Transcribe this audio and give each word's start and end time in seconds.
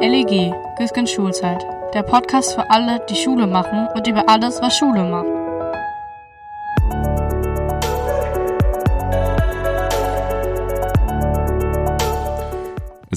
LEG, 0.00 0.52
Güsken 0.78 1.06
Schulzeit. 1.06 1.64
Der 1.94 2.02
Podcast 2.02 2.54
für 2.54 2.70
alle, 2.70 3.00
die 3.10 3.16
Schule 3.16 3.46
machen 3.46 3.88
und 3.94 4.06
über 4.06 4.28
alles, 4.28 4.60
was 4.62 4.76
Schule 4.76 5.04
macht. 5.04 5.39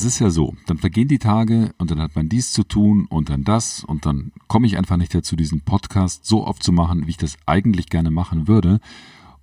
Es 0.03 0.15
ist 0.15 0.19
ja 0.19 0.29
so, 0.29 0.53
dann 0.65 0.79
vergehen 0.79 1.07
die 1.07 1.17
Tage 1.17 1.73
und 1.77 1.89
dann 1.89 2.01
hat 2.01 2.17
man 2.17 2.27
dies 2.27 2.51
zu 2.51 2.65
tun 2.65 3.05
und 3.09 3.29
dann 3.29 3.45
das 3.45 3.85
und 3.85 4.05
dann 4.05 4.33
komme 4.49 4.67
ich 4.67 4.77
einfach 4.77 4.97
nicht 4.97 5.15
dazu, 5.15 5.37
diesen 5.37 5.61
Podcast 5.61 6.25
so 6.25 6.45
oft 6.45 6.61
zu 6.61 6.73
machen, 6.73 7.07
wie 7.07 7.11
ich 7.11 7.17
das 7.17 7.37
eigentlich 7.45 7.87
gerne 7.87 8.11
machen 8.11 8.49
würde. 8.49 8.81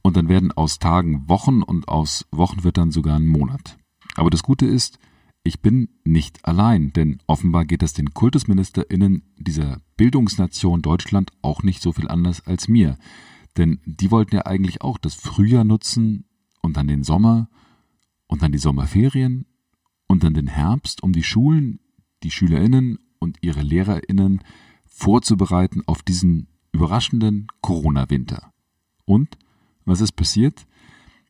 Und 0.03 0.19
dann 0.19 0.29
werden 0.29 0.53
aus 0.53 0.79
Tagen 0.79 1.27
Wochen 1.31 1.63
und 1.63 1.89
aus 1.89 2.27
Wochen 2.31 2.63
wird 2.63 2.77
dann 2.77 2.91
sogar 2.91 3.17
ein 3.17 3.27
Monat. 3.27 3.79
Aber 4.17 4.29
das 4.29 4.43
Gute 4.43 4.67
ist, 4.67 4.99
ich 5.45 5.63
bin 5.63 5.89
nicht 6.05 6.45
allein, 6.45 6.93
denn 6.93 7.23
offenbar 7.27 7.65
geht 7.65 7.83
es 7.83 7.95
den 7.95 8.13
KultusministerInnen 8.13 9.23
dieser 9.39 9.81
Bildungsnation 9.97 10.83
Deutschland 10.83 11.31
auch 11.41 11.63
nicht 11.63 11.81
so 11.81 11.93
viel 11.93 12.09
anders 12.09 12.47
als 12.47 12.69
mir. 12.69 12.99
Denn 13.57 13.81
die 13.87 14.11
wollten 14.11 14.35
ja 14.37 14.45
eigentlich 14.45 14.83
auch 14.83 14.99
das 14.99 15.15
Frühjahr 15.15 15.65
nutzen 15.65 16.27
und 16.61 16.77
dann 16.77 16.87
den 16.87 17.03
Sommer 17.03 17.49
und 18.27 18.43
dann 18.43 18.53
die 18.53 18.59
Sommerferien 18.59 19.47
und 20.11 20.25
dann 20.25 20.35
den 20.35 20.49
Herbst, 20.49 21.05
um 21.05 21.13
die 21.13 21.23
Schulen, 21.23 21.79
die 22.25 22.33
SchülerInnen 22.33 22.99
und 23.21 23.39
ihre 23.43 23.63
LehrerInnen 23.63 24.43
vorzubereiten 24.85 25.85
auf 25.87 26.03
diesen 26.03 26.49
überraschenden 26.73 27.47
Corona-Winter. 27.61 28.53
Und 29.05 29.39
was 29.85 30.01
ist 30.01 30.17
passiert? 30.17 30.67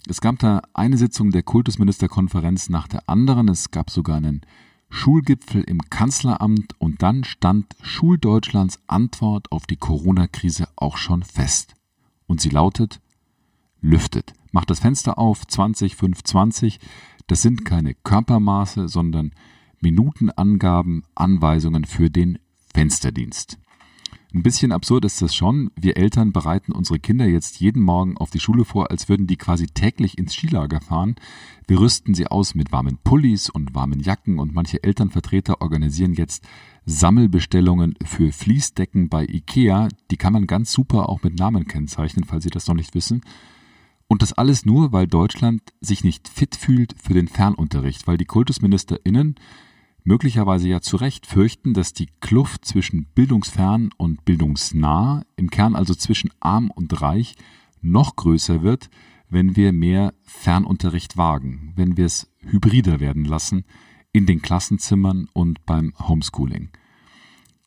Es 0.08 0.22
gab 0.22 0.38
da 0.38 0.62
eine 0.72 0.96
Sitzung 0.96 1.30
der 1.30 1.42
Kultusministerkonferenz 1.42 2.70
nach 2.70 2.88
der 2.88 3.06
anderen. 3.06 3.48
Es 3.48 3.70
gab 3.70 3.90
sogar 3.90 4.16
einen 4.16 4.40
Schulgipfel 4.88 5.62
im 5.62 5.82
Kanzleramt 5.90 6.72
und 6.78 7.02
dann 7.02 7.24
stand 7.24 7.76
Schuldeutschlands 7.82 8.80
Antwort 8.86 9.52
auf 9.52 9.66
die 9.66 9.76
Corona-Krise 9.76 10.68
auch 10.76 10.96
schon 10.96 11.22
fest. 11.22 11.74
Und 12.26 12.40
sie 12.40 12.48
lautet, 12.48 13.02
lüftet. 13.82 14.32
Macht 14.52 14.70
das 14.70 14.80
Fenster 14.80 15.18
auf, 15.18 15.46
20, 15.46 15.96
5, 15.96 16.24
20. 16.24 16.80
Das 17.30 17.42
sind 17.42 17.64
keine 17.64 17.94
Körpermaße, 17.94 18.88
sondern 18.88 19.30
Minutenangaben, 19.80 21.04
Anweisungen 21.14 21.84
für 21.84 22.10
den 22.10 22.40
Fensterdienst. 22.74 23.56
Ein 24.34 24.42
bisschen 24.42 24.72
absurd 24.72 25.04
ist 25.04 25.22
das 25.22 25.32
schon. 25.32 25.70
Wir 25.76 25.96
Eltern 25.96 26.32
bereiten 26.32 26.72
unsere 26.72 26.98
Kinder 26.98 27.26
jetzt 27.26 27.60
jeden 27.60 27.84
Morgen 27.84 28.16
auf 28.16 28.30
die 28.30 28.40
Schule 28.40 28.64
vor, 28.64 28.90
als 28.90 29.08
würden 29.08 29.28
die 29.28 29.36
quasi 29.36 29.68
täglich 29.68 30.18
ins 30.18 30.34
Skilager 30.34 30.80
fahren. 30.80 31.14
Wir 31.68 31.78
rüsten 31.78 32.14
sie 32.14 32.26
aus 32.26 32.56
mit 32.56 32.72
warmen 32.72 32.98
Pullis 33.04 33.48
und 33.48 33.76
warmen 33.76 34.00
Jacken 34.00 34.40
und 34.40 34.52
manche 34.52 34.82
Elternvertreter 34.82 35.62
organisieren 35.62 36.14
jetzt 36.14 36.44
Sammelbestellungen 36.84 37.94
für 38.04 38.32
Fließdecken 38.32 39.08
bei 39.08 39.24
Ikea. 39.24 39.86
Die 40.10 40.16
kann 40.16 40.32
man 40.32 40.48
ganz 40.48 40.72
super 40.72 41.08
auch 41.08 41.22
mit 41.22 41.38
Namen 41.38 41.68
kennzeichnen, 41.68 42.24
falls 42.24 42.42
Sie 42.42 42.50
das 42.50 42.66
noch 42.66 42.74
nicht 42.74 42.96
wissen. 42.96 43.22
Und 44.10 44.22
das 44.22 44.32
alles 44.32 44.66
nur, 44.66 44.90
weil 44.90 45.06
Deutschland 45.06 45.62
sich 45.80 46.02
nicht 46.02 46.26
fit 46.26 46.56
fühlt 46.56 46.96
für 47.00 47.14
den 47.14 47.28
Fernunterricht, 47.28 48.08
weil 48.08 48.16
die 48.16 48.24
KultusministerInnen 48.24 49.36
möglicherweise 50.02 50.66
ja 50.66 50.80
zu 50.80 50.96
Recht 50.96 51.26
fürchten, 51.26 51.74
dass 51.74 51.92
die 51.92 52.08
Kluft 52.18 52.64
zwischen 52.64 53.04
bildungsfern 53.14 53.90
und 53.96 54.24
bildungsnah, 54.24 55.24
im 55.36 55.48
Kern 55.48 55.76
also 55.76 55.94
zwischen 55.94 56.32
arm 56.40 56.72
und 56.72 57.00
reich, 57.00 57.36
noch 57.82 58.16
größer 58.16 58.64
wird, 58.64 58.90
wenn 59.28 59.54
wir 59.54 59.70
mehr 59.70 60.12
Fernunterricht 60.24 61.16
wagen, 61.16 61.72
wenn 61.76 61.96
wir 61.96 62.06
es 62.06 62.28
hybrider 62.40 62.98
werden 62.98 63.24
lassen 63.24 63.64
in 64.10 64.26
den 64.26 64.42
Klassenzimmern 64.42 65.28
und 65.32 65.64
beim 65.66 65.94
Homeschooling. 66.00 66.70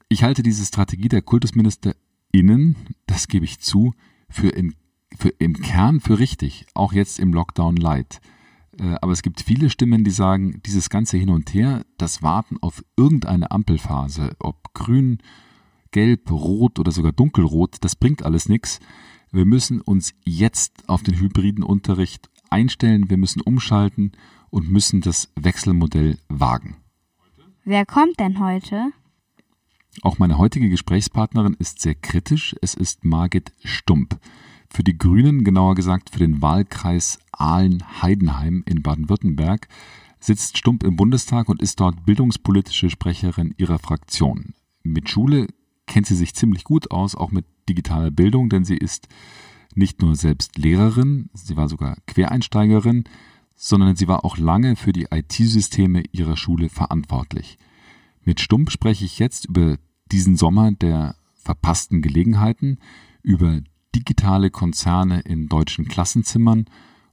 Ich 0.10 0.24
halte 0.24 0.44
diese 0.44 0.66
Strategie 0.66 1.08
der 1.08 1.22
KultusministerInnen, 1.22 2.76
das 3.06 3.30
gebe 3.30 3.46
ich 3.46 3.62
zu, 3.62 3.94
für, 4.28 4.50
in, 4.50 4.76
für 5.18 5.30
im 5.30 5.54
Kern 5.54 6.00
für 6.00 6.20
richtig, 6.20 6.66
auch 6.74 6.94
jetzt 6.94 7.20
im 7.20 7.34
Lockdown 7.34 7.76
Light. 7.76 8.22
Äh, 8.80 8.96
aber 9.02 9.12
es 9.12 9.22
gibt 9.22 9.42
viele 9.42 9.70
Stimmen, 9.70 10.04
die 10.04 10.12
sagen, 10.12 10.62
dieses 10.66 10.90
ganze 10.90 11.18
Hin 11.18 11.30
und 11.30 11.54
Her, 11.54 11.86
das 11.98 12.24
Warten 12.24 12.58
auf 12.62 12.84
irgendeine 12.98 13.52
Ampelphase, 13.52 14.36
ob 14.40 14.74
grün, 14.74 15.20
gelb, 15.92 16.32
rot 16.32 16.80
oder 16.80 16.92
sogar 16.92 17.12
dunkelrot, 17.12 17.78
das 17.82 17.96
bringt 17.96 18.24
alles 18.24 18.50
nichts. 18.50 18.80
Wir 19.32 19.46
müssen 19.46 19.82
uns 19.82 20.14
jetzt 20.26 20.88
auf 20.88 21.04
den 21.04 21.20
hybriden 21.20 21.64
Unterricht 21.64 22.30
einstellen, 22.50 23.10
wir 23.10 23.18
müssen 23.18 23.42
umschalten 23.42 24.12
und 24.50 24.70
müssen 24.70 25.02
das 25.02 25.32
Wechselmodell 25.36 26.20
wagen. 26.30 26.78
Wer 27.64 27.86
kommt 27.86 28.20
denn 28.20 28.40
heute? 28.40 28.92
Auch 30.02 30.20
meine 30.20 30.38
heutige 30.38 30.70
Gesprächspartnerin 30.70 31.56
ist 31.60 31.82
sehr 31.82 31.96
kritisch. 31.96 32.56
Es 32.62 32.74
ist 32.74 33.06
Margit 33.06 33.54
Stump 33.64 34.20
für 34.74 34.84
die 34.84 34.98
Grünen, 34.98 35.44
genauer 35.44 35.76
gesagt 35.76 36.10
für 36.10 36.20
den 36.20 36.42
Wahlkreis 36.42 37.20
Aalen-Heidenheim 37.32 38.64
in 38.66 38.82
Baden-Württemberg, 38.82 39.68
sitzt 40.20 40.58
Stump 40.58 40.84
im 40.84 40.96
Bundestag 40.96 41.48
und 41.48 41.62
ist 41.62 41.80
dort 41.80 42.06
bildungspolitische 42.06 42.90
Sprecherin 42.90 43.54
ihrer 43.58 43.78
Fraktion. 43.78 44.56
Mit 44.82 45.10
Schule 45.10 45.48
kennt 45.86 46.08
sie 46.08 46.16
sich 46.16 46.34
ziemlich 46.34 46.64
gut 46.64 46.90
aus, 46.90 47.14
auch 47.14 47.30
mit 47.30 47.46
digitaler 47.70 48.10
Bildung, 48.10 48.50
denn 48.50 48.66
sie 48.66 48.78
ist 48.78 49.08
nicht 49.76 50.02
nur 50.02 50.16
selbst 50.16 50.58
Lehrerin, 50.58 51.30
sie 51.34 51.56
war 51.56 51.70
sogar 51.70 51.98
Quereinsteigerin, 52.08 53.04
sondern 53.56 53.96
sie 53.96 54.08
war 54.08 54.26
auch 54.26 54.38
lange 54.38 54.76
für 54.76 54.92
die 54.92 55.08
IT-Systeme 55.12 56.04
ihrer 56.12 56.36
Schule 56.36 56.70
verantwortlich. 56.70 57.60
Mit 58.24 58.40
Stump 58.40 58.72
spreche 58.72 59.06
ich 59.06 59.20
jetzt 59.20 59.46
über 59.46 59.78
diesen 60.12 60.36
Sommer 60.36 60.72
der 60.72 61.16
verpassten 61.36 62.02
Gelegenheiten, 62.02 62.80
über 63.22 63.62
digitale 63.96 64.50
Konzerne 64.50 65.22
in 65.22 65.48
deutschen 65.48 65.88
Klassenzimmern 65.88 66.66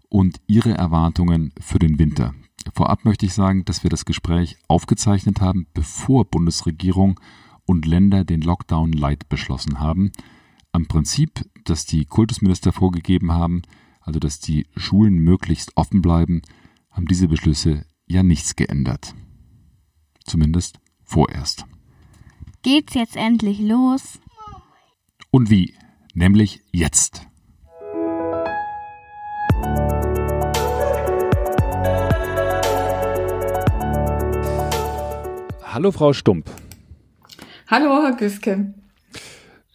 und 0.09 0.41
ihre 0.47 0.73
Erwartungen 0.73 1.53
für 1.61 1.79
den 1.79 1.99
Winter. 1.99 2.35
Vorab 2.75 3.05
möchte 3.05 3.27
ich 3.27 3.35
sagen, 3.35 3.65
dass 3.65 3.83
wir 3.83 3.91
das 3.91 4.05
Gespräch 4.05 4.57
aufgezeichnet 4.69 5.41
haben, 5.41 5.67
bevor 5.73 6.25
Bundesregierung 6.25 7.19
und 7.65 7.87
Länder 7.87 8.25
den 8.25 8.43
Lockdown 8.43 8.93
Light 8.93 9.29
beschlossen 9.29 9.81
haben. 9.81 10.13
Am 10.73 10.87
Prinzip, 10.87 11.45
das 11.65 11.87
die 11.87 12.05
Kultusminister 12.05 12.73
vorgegeben 12.73 13.33
haben, 13.33 13.62
also 14.01 14.19
dass 14.21 14.41
die 14.41 14.67
Schulen 14.77 15.19
möglichst 15.19 15.77
offen 15.77 16.03
bleiben, 16.03 16.43
haben 16.91 17.07
diese 17.07 17.29
Beschlüsse 17.29 17.87
ja 18.07 18.23
nichts 18.23 18.57
geändert. 18.57 19.15
Zumindest 20.25 20.81
vorerst. 21.05 21.65
Geht's 22.62 22.95
jetzt 22.95 23.17
endlich 23.17 23.61
los? 23.61 24.21
Und 25.31 25.51
wie? 25.51 25.75
Nämlich 26.20 26.62
jetzt. 26.70 27.22
Hallo 35.62 35.92
Frau 35.92 36.12
Stump. 36.12 36.50
Hallo 37.69 38.03
Herr 38.03 38.16
Güske. 38.16 38.75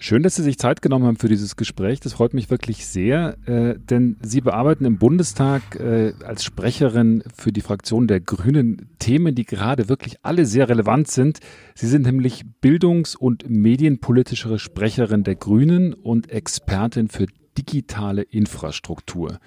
Schön, 0.07 0.21
dass 0.21 0.35
Sie 0.35 0.43
sich 0.43 0.59
Zeit 0.59 0.83
genommen 0.83 1.05
haben 1.05 1.17
für 1.17 1.29
dieses 1.29 1.55
Gespräch. 1.55 1.99
Das 1.99 2.13
freut 2.13 2.35
mich 2.35 2.51
wirklich 2.51 2.85
sehr, 2.85 3.39
äh, 3.47 3.73
denn 3.75 4.17
Sie 4.21 4.39
bearbeiten 4.39 4.85
im 4.85 4.99
Bundestag 4.99 5.79
äh, 5.79 6.13
als 6.23 6.43
Sprecherin 6.43 7.23
für 7.35 7.51
die 7.51 7.61
Fraktion 7.61 8.05
der 8.05 8.19
Grünen 8.19 8.87
Themen, 8.99 9.33
die 9.33 9.45
gerade 9.45 9.89
wirklich 9.89 10.17
alle 10.21 10.45
sehr 10.45 10.69
relevant 10.69 11.09
sind. 11.09 11.39
Sie 11.73 11.87
sind 11.87 12.05
nämlich 12.05 12.43
bildungs- 12.61 13.15
und 13.15 13.49
medienpolitische 13.49 14.59
Sprecherin 14.59 15.23
der 15.23 15.37
Grünen 15.37 15.95
und 15.95 16.29
Expertin 16.29 17.07
für 17.07 17.25
digitale 17.57 18.21
Infrastruktur. 18.21 19.39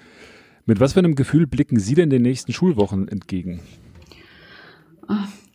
Mit 0.65 0.81
was 0.81 0.91
für 0.91 0.99
einem 0.99 1.15
Gefühl 1.15 1.47
blicken 1.47 1.79
Sie 1.79 1.95
denn 1.95 2.09
den 2.09 2.23
nächsten 2.23 2.51
Schulwochen 2.51 3.07
entgegen? 3.07 3.61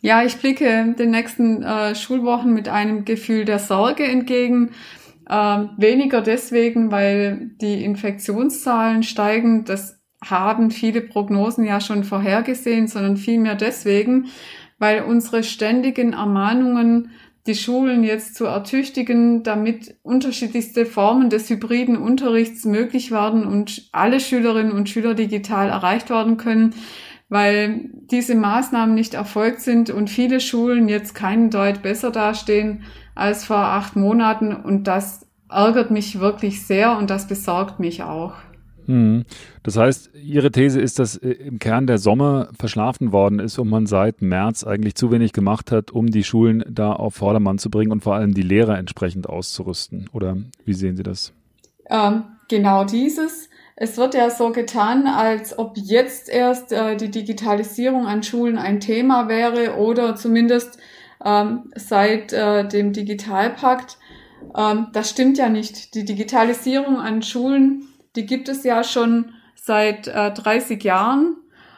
Ja, 0.01 0.23
ich 0.23 0.37
blicke 0.37 0.93
den 0.97 1.11
nächsten 1.11 1.63
äh, 1.63 1.95
Schulwochen 1.95 2.53
mit 2.53 2.69
einem 2.69 3.05
Gefühl 3.05 3.45
der 3.45 3.59
Sorge 3.59 4.03
entgegen. 4.03 4.71
Äh, 5.27 5.63
weniger 5.77 6.21
deswegen, 6.21 6.91
weil 6.91 7.51
die 7.59 7.83
Infektionszahlen 7.83 9.03
steigen. 9.03 9.65
Das 9.65 9.99
haben 10.23 10.71
viele 10.71 11.01
Prognosen 11.01 11.65
ja 11.65 11.81
schon 11.81 12.03
vorhergesehen, 12.03 12.87
sondern 12.87 13.17
vielmehr 13.17 13.55
deswegen, 13.55 14.27
weil 14.77 15.03
unsere 15.03 15.43
ständigen 15.43 16.13
Ermahnungen, 16.13 17.11
die 17.47 17.55
Schulen 17.55 18.03
jetzt 18.03 18.35
zu 18.35 18.45
ertüchtigen, 18.45 19.43
damit 19.43 19.95
unterschiedlichste 20.01 20.85
Formen 20.85 21.29
des 21.29 21.49
hybriden 21.49 21.97
Unterrichts 21.97 22.65
möglich 22.65 23.11
werden 23.11 23.45
und 23.45 23.87
alle 23.91 24.19
Schülerinnen 24.19 24.71
und 24.71 24.89
Schüler 24.89 25.13
digital 25.13 25.69
erreicht 25.69 26.09
werden 26.09 26.37
können, 26.37 26.73
weil 27.29 27.89
diese 28.11 28.35
Maßnahmen 28.35 28.93
nicht 28.93 29.13
erfolgt 29.13 29.61
sind 29.61 29.89
und 29.89 30.09
viele 30.09 30.39
Schulen 30.39 30.87
jetzt 30.87 31.15
keinen 31.15 31.49
Deut 31.49 31.81
besser 31.81 32.11
dastehen 32.11 32.83
als 33.15 33.45
vor 33.45 33.57
acht 33.57 33.95
Monaten 33.95 34.53
und 34.53 34.85
das 34.85 35.25
ärgert 35.49 35.91
mich 35.91 36.19
wirklich 36.19 36.65
sehr 36.65 36.97
und 36.97 37.09
das 37.09 37.27
besorgt 37.27 37.79
mich 37.79 38.03
auch. 38.03 38.33
Hm. 38.87 39.25
Das 39.63 39.77
heißt, 39.77 40.11
Ihre 40.21 40.51
These 40.51 40.79
ist, 40.79 40.99
dass 40.99 41.17
äh, 41.17 41.31
im 41.31 41.59
Kern 41.59 41.87
der 41.87 41.97
Sommer 41.97 42.49
verschlafen 42.57 43.11
worden 43.11 43.39
ist 43.39 43.57
und 43.57 43.69
man 43.69 43.87
seit 43.87 44.21
März 44.21 44.63
eigentlich 44.63 44.95
zu 44.95 45.11
wenig 45.11 45.33
gemacht 45.33 45.71
hat, 45.71 45.91
um 45.91 46.07
die 46.07 46.23
Schulen 46.23 46.63
da 46.69 46.93
auf 46.93 47.15
Vordermann 47.15 47.57
zu 47.57 47.69
bringen 47.69 47.91
und 47.91 48.03
vor 48.03 48.15
allem 48.15 48.33
die 48.33 48.43
Lehrer 48.43 48.77
entsprechend 48.77 49.27
auszurüsten. 49.27 50.07
Oder 50.13 50.37
wie 50.65 50.73
sehen 50.73 50.97
Sie 50.97 51.03
das? 51.03 51.33
Ähm, 51.89 52.23
genau 52.47 52.83
dieses. 52.83 53.49
Es 53.77 53.97
wird 53.97 54.13
ja 54.13 54.29
so 54.29 54.51
getan, 54.51 55.05
als 55.05 55.57
ob 55.59 55.73
jetzt 55.75 56.29
erst 56.29 56.71
äh, 56.71 56.95
die 56.95 57.11
Digitalisierung 57.11 58.07
an 58.07 58.23
Schulen 58.23 58.57
ein 58.57 58.79
Thema 58.79 59.27
wäre 59.27 59.75
oder 59.75 60.15
zumindest 60.15 60.79
ähm, 61.23 61.73
seit 61.75 62.31
äh, 62.31 62.65
dem 62.65 62.93
Digitalpakt. 62.93 63.97
Ähm, 64.57 64.87
das 64.93 65.09
stimmt 65.09 65.37
ja 65.37 65.49
nicht. 65.49 65.93
Die 65.93 66.05
Digitalisierung 66.05 67.01
an 67.01 67.21
Schulen, 67.21 67.89
die 68.15 68.25
gibt 68.25 68.47
es 68.47 68.63
ja 68.63 68.81
schon 68.83 69.33
seit 69.55 70.07
äh, 70.07 70.31
30 70.31 70.81
Jahren. 70.81 71.35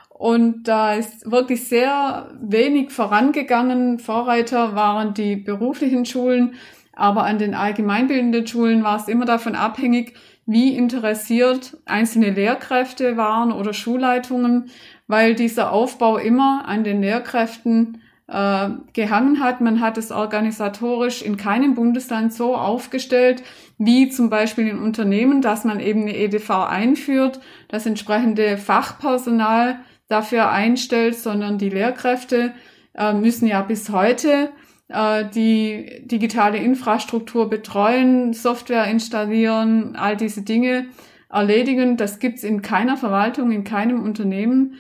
Und 0.10 0.68
da 0.68 0.94
ist 0.94 1.30
wirklich 1.32 1.68
sehr 1.68 2.30
wenig 2.40 2.92
vorangegangen. 2.92 3.98
Vorreiter 3.98 4.76
waren 4.76 5.16
die 5.16 5.36
beruflichen 5.36 6.06
Schulen, 6.06 6.56
aber 6.94 7.24
an 7.24 7.38
den 7.40 7.54
allgemeinbildenden 7.54 8.46
Schulen 8.46 8.84
war 8.84 8.98
es 8.98 9.08
immer 9.08 9.26
davon 9.26 9.56
abhängig, 9.56 10.16
wie 10.48 10.76
interessiert 10.76 11.78
einzelne 11.86 12.32
Lehrkräfte 12.32 13.18
waren 13.18 13.52
oder 13.52 13.74
Schulleitungen, 13.74 14.72
weil 15.06 15.36
dieser 15.36 15.72
Aufbau 15.72 16.18
immer 16.18 16.64
an 16.66 16.86
den 16.86 17.02
Lehrkräften 17.02 18.02
äh, 18.28 18.70
gehangen 18.94 19.42
hat. 19.42 19.60
Man 19.60 19.82
hat 19.82 19.98
es 19.98 20.12
organisatorisch 20.12 21.22
in 21.22 21.36
keinem 21.36 21.76
Bundesland 21.76 22.34
so 22.34 22.56
aufgestellt, 22.56 23.44
wie 23.78 24.10
zum 24.10 24.30
Beispiel 24.30 24.68
in 24.68 24.80
Unternehmen, 24.80 25.42
dass 25.42 25.66
man 25.66 25.82
eben 25.82 26.04
eine 26.04 26.16
EDV 26.16 26.50
einführt, 26.50 27.42
das 27.68 27.86
entsprechende 27.86 28.58
Fachpersonal 28.58 29.80
dafür 30.08 30.50
einstellt, 30.50 31.16
sondern 31.16 31.58
die 31.58 31.70
Lehrkräfte 31.70 32.54
äh, 32.96 33.14
müssen 33.14 33.48
ja 33.48 33.62
bis 33.62 33.90
heute 33.90 34.50
die 34.90 36.02
digitale 36.06 36.58
Infrastruktur 36.58 37.50
betreuen, 37.50 38.34
Software 38.34 38.86
installieren, 38.86 39.96
all 39.98 40.16
diese 40.16 40.44
Dinge 40.44 40.88
erledigen. 41.30 41.98
Das 41.98 42.20
gibt's 42.20 42.44
in 42.44 42.62
keiner 42.62 42.96
Verwaltung, 42.96 43.52
in 43.52 43.64
keinem 43.64 44.02
Unternehmen. 44.02 44.76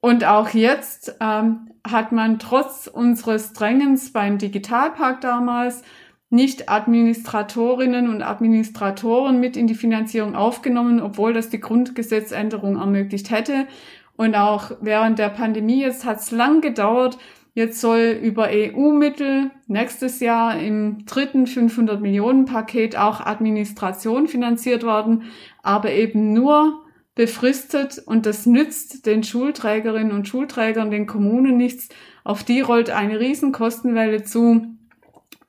Und 0.00 0.24
auch 0.24 0.48
jetzt 0.50 1.16
ähm, 1.20 1.70
hat 1.86 2.12
man 2.12 2.38
trotz 2.38 2.86
unseres 2.86 3.52
Drängens 3.52 4.12
beim 4.12 4.38
Digitalpark 4.38 5.20
damals 5.20 5.82
nicht 6.30 6.70
Administratorinnen 6.70 8.08
und 8.08 8.22
Administratoren 8.22 9.38
mit 9.38 9.56
in 9.56 9.66
die 9.66 9.74
Finanzierung 9.74 10.34
aufgenommen, 10.34 11.00
obwohl 11.00 11.34
das 11.34 11.50
die 11.50 11.60
Grundgesetzänderung 11.60 12.76
ermöglicht 12.78 13.30
hätte. 13.30 13.66
Und 14.16 14.34
auch 14.34 14.72
während 14.80 15.18
der 15.18 15.28
Pandemie 15.28 15.82
jetzt 15.82 16.06
hat 16.06 16.20
es 16.20 16.30
lang 16.30 16.62
gedauert, 16.62 17.18
Jetzt 17.54 17.82
soll 17.82 18.18
über 18.22 18.48
EU-Mittel 18.50 19.50
nächstes 19.66 20.20
Jahr 20.20 20.58
im 20.58 21.04
dritten 21.04 21.46
500 21.46 22.00
Millionen 22.00 22.46
Paket 22.46 22.96
auch 22.96 23.20
Administration 23.20 24.26
finanziert 24.26 24.84
werden, 24.84 25.24
aber 25.62 25.90
eben 25.90 26.32
nur 26.32 26.82
befristet 27.14 27.98
und 28.06 28.24
das 28.24 28.46
nützt 28.46 29.04
den 29.04 29.22
Schulträgerinnen 29.22 30.12
und 30.12 30.28
Schulträgern, 30.28 30.90
den 30.90 31.06
Kommunen 31.06 31.58
nichts. 31.58 31.90
Auf 32.24 32.42
die 32.42 32.62
rollt 32.62 32.88
eine 32.88 33.20
Riesenkostenwelle 33.20 34.24
zu. 34.24 34.66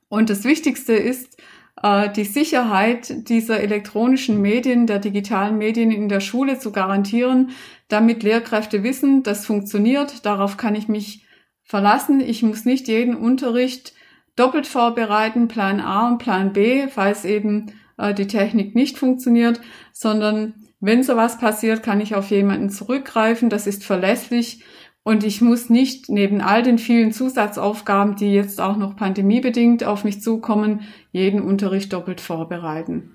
Und 0.08 0.28
das 0.28 0.44
Wichtigste 0.44 0.92
ist, 0.92 1.38
äh, 1.82 2.10
die 2.12 2.24
Sicherheit 2.24 3.28
dieser 3.30 3.60
elektronischen 3.60 4.42
Medien, 4.42 4.86
der 4.86 4.98
digitalen 4.98 5.56
Medien 5.56 5.90
in 5.90 6.10
der 6.10 6.20
Schule 6.20 6.58
zu 6.58 6.70
garantieren, 6.70 7.50
damit 7.88 8.22
Lehrkräfte 8.22 8.82
wissen, 8.82 9.22
das 9.22 9.46
funktioniert, 9.46 10.26
darauf 10.26 10.58
kann 10.58 10.74
ich 10.74 10.88
mich 10.88 11.23
verlassen. 11.64 12.20
Ich 12.20 12.42
muss 12.42 12.64
nicht 12.64 12.88
jeden 12.88 13.16
Unterricht 13.16 13.94
doppelt 14.36 14.66
vorbereiten, 14.66 15.48
Plan 15.48 15.80
A 15.80 16.08
und 16.08 16.18
Plan 16.18 16.52
B, 16.52 16.88
falls 16.88 17.24
eben 17.24 17.72
äh, 17.98 18.14
die 18.14 18.26
Technik 18.26 18.74
nicht 18.74 18.98
funktioniert, 18.98 19.60
sondern 19.92 20.54
wenn 20.80 21.02
sowas 21.02 21.38
passiert, 21.38 21.82
kann 21.82 22.00
ich 22.00 22.14
auf 22.14 22.30
jemanden 22.30 22.68
zurückgreifen. 22.68 23.48
Das 23.48 23.66
ist 23.66 23.84
verlässlich 23.84 24.62
und 25.02 25.24
ich 25.24 25.40
muss 25.40 25.70
nicht 25.70 26.08
neben 26.08 26.40
all 26.40 26.62
den 26.62 26.78
vielen 26.78 27.12
Zusatzaufgaben, 27.12 28.16
die 28.16 28.32
jetzt 28.32 28.60
auch 28.60 28.76
noch 28.76 28.96
pandemiebedingt 28.96 29.84
auf 29.84 30.04
mich 30.04 30.20
zukommen, 30.20 30.82
jeden 31.12 31.40
Unterricht 31.40 31.92
doppelt 31.92 32.20
vorbereiten. 32.20 33.13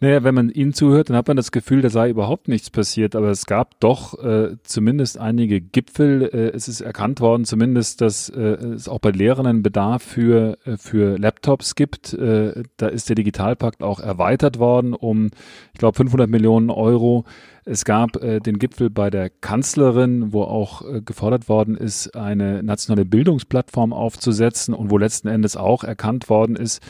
Naja, 0.00 0.24
wenn 0.24 0.34
man 0.34 0.50
Ihnen 0.50 0.72
zuhört, 0.72 1.10
dann 1.10 1.16
hat 1.16 1.28
man 1.28 1.36
das 1.36 1.52
Gefühl, 1.52 1.82
da 1.82 1.90
sei 1.90 2.10
überhaupt 2.10 2.48
nichts 2.48 2.70
passiert. 2.70 3.16
Aber 3.16 3.28
es 3.30 3.46
gab 3.46 3.80
doch 3.80 4.22
äh, 4.22 4.56
zumindest 4.62 5.18
einige 5.18 5.60
Gipfel. 5.60 6.22
Äh, 6.22 6.56
es 6.56 6.68
ist 6.68 6.80
erkannt 6.80 7.20
worden, 7.20 7.44
zumindest, 7.44 8.00
dass 8.00 8.28
äh, 8.28 8.40
es 8.40 8.88
auch 8.88 8.98
bei 8.98 9.10
Lehrern 9.10 9.46
einen 9.46 9.62
Bedarf 9.62 10.02
für, 10.02 10.58
äh, 10.64 10.76
für 10.76 11.18
Laptops 11.18 11.74
gibt. 11.74 12.12
Äh, 12.14 12.62
da 12.76 12.88
ist 12.88 13.08
der 13.08 13.16
Digitalpakt 13.16 13.82
auch 13.82 14.00
erweitert 14.00 14.58
worden 14.58 14.94
um, 14.94 15.30
ich 15.72 15.78
glaube, 15.78 15.96
500 15.96 16.28
Millionen 16.28 16.70
Euro. 16.70 17.24
Es 17.64 17.84
gab 17.84 18.16
äh, 18.22 18.40
den 18.40 18.58
Gipfel 18.58 18.90
bei 18.90 19.10
der 19.10 19.30
Kanzlerin, 19.30 20.32
wo 20.32 20.42
auch 20.42 20.82
äh, 20.82 21.02
gefordert 21.02 21.48
worden 21.48 21.76
ist, 21.76 22.16
eine 22.16 22.62
nationale 22.62 23.04
Bildungsplattform 23.04 23.92
aufzusetzen 23.92 24.74
und 24.74 24.90
wo 24.90 24.98
letzten 24.98 25.28
Endes 25.28 25.56
auch 25.56 25.84
erkannt 25.84 26.28
worden 26.28 26.56
ist, 26.56 26.82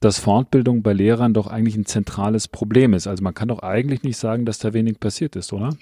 dass 0.00 0.18
Fortbildung 0.18 0.82
bei 0.82 0.92
Lehrern 0.92 1.34
doch 1.34 1.46
eigentlich 1.46 1.76
ein 1.76 1.86
zentrales 1.86 2.48
Problem 2.48 2.92
ist. 2.92 3.06
Also 3.06 3.22
man 3.22 3.34
kann 3.34 3.48
doch 3.48 3.60
eigentlich 3.60 4.02
nicht 4.02 4.18
sagen, 4.18 4.44
dass 4.44 4.58
da 4.58 4.74
wenig 4.74 5.00
passiert 5.00 5.36
ist, 5.36 5.52
oder? 5.52 5.76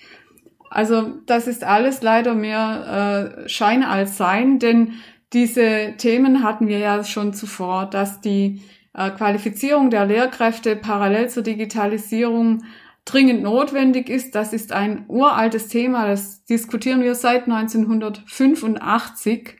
Also 0.71 1.13
das 1.27 1.47
ist 1.47 1.65
alles 1.65 2.03
leider 2.03 2.35
mehr 2.35 3.45
äh, 3.45 3.49
Schein 3.49 3.85
als 3.85 4.17
Sein, 4.17 4.59
denn 4.59 4.95
diese 5.33 5.95
Themen 5.99 6.43
hatten 6.43 6.69
wir 6.69 6.79
ja 6.79 7.05
schon 7.05 7.33
zuvor, 7.33 7.87
dass 7.87 8.21
die 8.21 8.63
äh, 8.93 9.11
Qualifizierung 9.11 9.91
der 9.91 10.07
Lehrkräfte 10.07 10.77
parallel 10.77 11.29
zur 11.29 11.43
Digitalisierung 11.43 12.63
dringend 13.05 13.43
notwendig 13.43 14.09
ist. 14.09 14.35
Das 14.35 14.53
ist 14.53 14.73
ein 14.73 15.05
uraltes 15.09 15.69
Thema, 15.69 16.07
das 16.07 16.45
diskutieren 16.45 17.03
wir 17.03 17.15
seit 17.15 17.45
1985. 17.45 19.57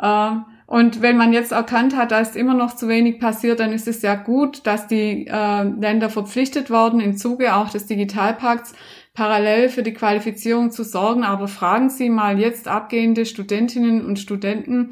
Äh, 0.00 0.30
und 0.68 1.00
wenn 1.00 1.16
man 1.16 1.32
jetzt 1.32 1.52
erkannt 1.52 1.96
hat, 1.96 2.10
da 2.10 2.20
ist 2.20 2.36
immer 2.36 2.52
noch 2.52 2.76
zu 2.76 2.88
wenig 2.88 3.20
passiert, 3.20 3.58
dann 3.58 3.72
ist 3.72 3.88
es 3.88 4.02
ja 4.02 4.14
gut, 4.14 4.66
dass 4.66 4.86
die 4.86 5.26
äh, 5.26 5.62
Länder 5.62 6.10
verpflichtet 6.10 6.68
worden, 6.68 7.00
im 7.00 7.16
Zuge 7.16 7.56
auch 7.56 7.70
des 7.70 7.86
Digitalpakts 7.86 8.74
parallel 9.14 9.70
für 9.70 9.82
die 9.82 9.94
Qualifizierung 9.94 10.70
zu 10.70 10.84
sorgen. 10.84 11.24
Aber 11.24 11.48
fragen 11.48 11.88
Sie 11.88 12.10
mal 12.10 12.38
jetzt 12.38 12.68
abgehende 12.68 13.24
Studentinnen 13.24 14.04
und 14.04 14.18
Studenten, 14.18 14.90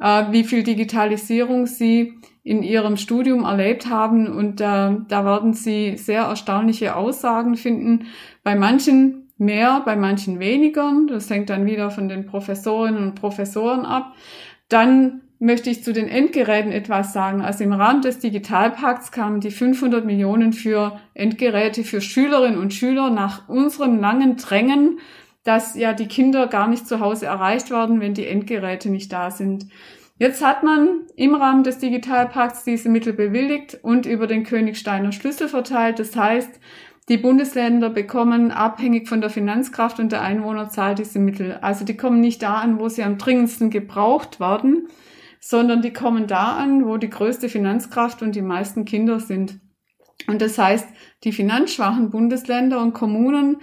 äh, 0.00 0.24
wie 0.30 0.44
viel 0.44 0.62
Digitalisierung 0.62 1.66
sie 1.66 2.14
in 2.42 2.62
ihrem 2.62 2.96
Studium 2.96 3.44
erlebt 3.44 3.90
haben. 3.90 4.28
Und 4.28 4.62
äh, 4.62 4.64
da 4.64 5.24
werden 5.26 5.52
Sie 5.52 5.98
sehr 5.98 6.22
erstaunliche 6.22 6.96
Aussagen 6.96 7.56
finden. 7.56 8.06
Bei 8.44 8.54
manchen 8.54 9.28
mehr, 9.36 9.82
bei 9.84 9.94
manchen 9.94 10.40
weniger. 10.40 10.90
Das 11.06 11.28
hängt 11.28 11.50
dann 11.50 11.66
wieder 11.66 11.90
von 11.90 12.08
den 12.08 12.24
Professorinnen 12.24 13.08
und 13.08 13.14
Professoren 13.14 13.84
ab. 13.84 14.14
Dann 14.68 15.22
möchte 15.38 15.70
ich 15.70 15.84
zu 15.84 15.92
den 15.92 16.08
Endgeräten 16.08 16.72
etwas 16.72 17.12
sagen. 17.12 17.42
Also 17.42 17.64
im 17.64 17.72
Rahmen 17.72 18.02
des 18.02 18.18
Digitalpakts 18.18 19.12
kamen 19.12 19.40
die 19.40 19.50
500 19.50 20.04
Millionen 20.04 20.52
für 20.52 20.98
Endgeräte 21.14 21.84
für 21.84 22.00
Schülerinnen 22.00 22.58
und 22.58 22.74
Schüler 22.74 23.10
nach 23.10 23.48
unserem 23.48 24.00
langen 24.00 24.36
Drängen, 24.36 24.98
dass 25.44 25.76
ja 25.76 25.92
die 25.92 26.08
Kinder 26.08 26.46
gar 26.48 26.68
nicht 26.68 26.86
zu 26.86 27.00
Hause 27.00 27.26
erreicht 27.26 27.70
werden, 27.70 28.00
wenn 28.00 28.14
die 28.14 28.26
Endgeräte 28.26 28.90
nicht 28.90 29.12
da 29.12 29.30
sind. 29.30 29.66
Jetzt 30.18 30.44
hat 30.44 30.64
man 30.64 31.02
im 31.14 31.36
Rahmen 31.36 31.62
des 31.62 31.78
Digitalpakts 31.78 32.64
diese 32.64 32.88
Mittel 32.88 33.12
bewilligt 33.12 33.78
und 33.82 34.04
über 34.04 34.26
den 34.26 34.42
Königsteiner 34.42 35.12
Schlüssel 35.12 35.48
verteilt. 35.48 36.00
Das 36.00 36.16
heißt, 36.16 36.58
die 37.08 37.16
Bundesländer 37.16 37.88
bekommen 37.88 38.50
abhängig 38.50 39.08
von 39.08 39.20
der 39.20 39.30
Finanzkraft 39.30 40.00
und 40.00 40.10
der 40.10 40.22
Einwohnerzahl 40.22 40.96
diese 40.96 41.20
Mittel. 41.20 41.56
Also 41.62 41.84
die 41.84 41.96
kommen 41.96 42.20
nicht 42.20 42.42
da 42.42 42.56
an, 42.56 42.80
wo 42.80 42.88
sie 42.88 43.04
am 43.04 43.16
dringendsten 43.16 43.70
gebraucht 43.70 44.40
werden, 44.40 44.88
sondern 45.48 45.80
die 45.80 45.94
kommen 45.94 46.26
da 46.26 46.58
an, 46.58 46.84
wo 46.84 46.98
die 46.98 47.08
größte 47.08 47.48
Finanzkraft 47.48 48.20
und 48.20 48.34
die 48.34 48.42
meisten 48.42 48.84
Kinder 48.84 49.18
sind. 49.18 49.60
Und 50.26 50.42
das 50.42 50.58
heißt, 50.58 50.86
die 51.24 51.32
finanzschwachen 51.32 52.10
Bundesländer 52.10 52.82
und 52.82 52.92
Kommunen 52.92 53.56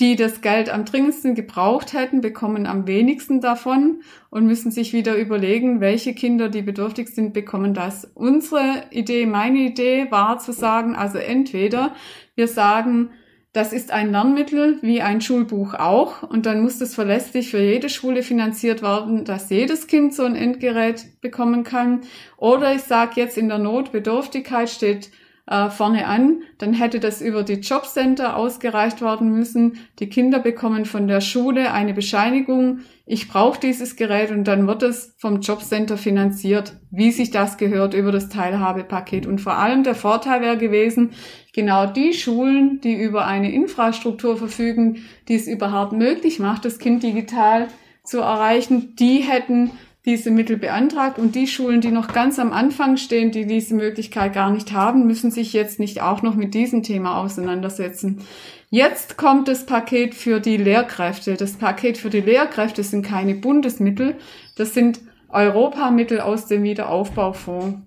die 0.00 0.16
das 0.16 0.40
Geld 0.40 0.68
am 0.68 0.84
dringendsten 0.84 1.34
gebraucht 1.34 1.92
hätten, 1.92 2.22
bekommen 2.22 2.66
am 2.66 2.86
wenigsten 2.86 3.40
davon 3.40 4.02
und 4.30 4.46
müssen 4.46 4.70
sich 4.70 4.92
wieder 4.92 5.16
überlegen, 5.16 5.80
welche 5.80 6.14
Kinder, 6.14 6.48
die 6.48 6.62
bedürftig 6.62 7.08
sind, 7.08 7.32
bekommen 7.34 7.74
das. 7.74 8.10
Unsere 8.14 8.84
Idee, 8.90 9.26
meine 9.26 9.58
Idee 9.58 10.10
war 10.10 10.38
zu 10.38 10.52
sagen, 10.52 10.96
also 10.96 11.18
entweder 11.18 11.94
wir 12.34 12.48
sagen, 12.48 13.10
das 13.52 13.74
ist 13.74 13.90
ein 13.92 14.12
Lernmittel 14.12 14.78
wie 14.80 15.02
ein 15.02 15.20
Schulbuch 15.20 15.74
auch 15.74 16.22
und 16.22 16.46
dann 16.46 16.62
muss 16.62 16.78
das 16.78 16.94
verlässlich 16.94 17.50
für 17.50 17.60
jede 17.60 17.90
Schule 17.90 18.22
finanziert 18.22 18.80
werden, 18.80 19.24
dass 19.24 19.50
jedes 19.50 19.86
Kind 19.86 20.14
so 20.14 20.24
ein 20.24 20.36
Endgerät 20.36 21.20
bekommen 21.20 21.62
kann. 21.62 22.00
Oder 22.38 22.74
ich 22.74 22.82
sage 22.82 23.20
jetzt 23.20 23.36
in 23.36 23.48
der 23.48 23.58
Notbedürftigkeit 23.58 24.70
steht 24.70 25.10
äh, 25.46 25.68
vorne 25.68 26.06
an, 26.06 26.42
dann 26.58 26.72
hätte 26.72 26.98
das 26.98 27.20
über 27.20 27.42
die 27.42 27.54
Jobcenter 27.54 28.36
ausgereicht 28.36 29.02
worden 29.02 29.30
müssen. 29.32 29.78
Die 29.98 30.08
Kinder 30.08 30.38
bekommen 30.38 30.86
von 30.86 31.06
der 31.06 31.20
Schule 31.20 31.72
eine 31.72 31.92
Bescheinigung, 31.92 32.80
ich 33.04 33.28
brauche 33.28 33.58
dieses 33.58 33.96
Gerät 33.96 34.30
und 34.30 34.44
dann 34.44 34.66
wird 34.66 34.82
es 34.84 35.14
vom 35.18 35.40
Jobcenter 35.40 35.98
finanziert, 35.98 36.78
wie 36.90 37.10
sich 37.10 37.30
das 37.30 37.58
gehört 37.58 37.92
über 37.92 38.12
das 38.12 38.28
Teilhabepaket. 38.28 39.26
Und 39.26 39.40
vor 39.40 39.54
allem 39.54 39.82
der 39.82 39.96
Vorteil 39.96 40.40
wäre 40.40 40.56
gewesen, 40.56 41.10
genau 41.52 41.86
die 41.86 42.14
Schulen, 42.14 42.80
die 42.80 42.94
über 42.94 43.26
eine 43.26 43.52
Infrastruktur 43.52 44.36
verfügen, 44.36 45.04
die 45.28 45.34
es 45.34 45.46
überhaupt 45.46 45.92
möglich 45.92 46.38
macht, 46.38 46.64
das 46.64 46.78
Kind 46.78 47.02
digital 47.02 47.68
zu 48.04 48.20
erreichen, 48.20 48.96
die 48.96 49.18
hätten 49.18 49.70
diese 50.04 50.32
Mittel 50.32 50.56
beantragt 50.56 51.18
und 51.18 51.36
die 51.36 51.46
Schulen, 51.46 51.80
die 51.80 51.92
noch 51.92 52.12
ganz 52.12 52.40
am 52.40 52.52
Anfang 52.52 52.96
stehen, 52.96 53.30
die 53.30 53.46
diese 53.46 53.74
Möglichkeit 53.74 54.32
gar 54.32 54.50
nicht 54.50 54.72
haben, 54.72 55.06
müssen 55.06 55.30
sich 55.30 55.52
jetzt 55.52 55.78
nicht 55.78 56.02
auch 56.02 56.22
noch 56.22 56.34
mit 56.34 56.54
diesem 56.54 56.82
Thema 56.82 57.18
auseinandersetzen. 57.18 58.22
Jetzt 58.68 59.16
kommt 59.16 59.46
das 59.46 59.64
Paket 59.64 60.14
für 60.14 60.40
die 60.40 60.56
Lehrkräfte. 60.56 61.34
Das 61.34 61.52
Paket 61.52 61.98
für 61.98 62.10
die 62.10 62.20
Lehrkräfte 62.20 62.82
sind 62.82 63.06
keine 63.06 63.34
Bundesmittel, 63.34 64.16
das 64.56 64.74
sind 64.74 65.00
Europamittel 65.28 66.20
aus 66.20 66.46
dem 66.46 66.62
Wiederaufbaufonds. 66.62 67.78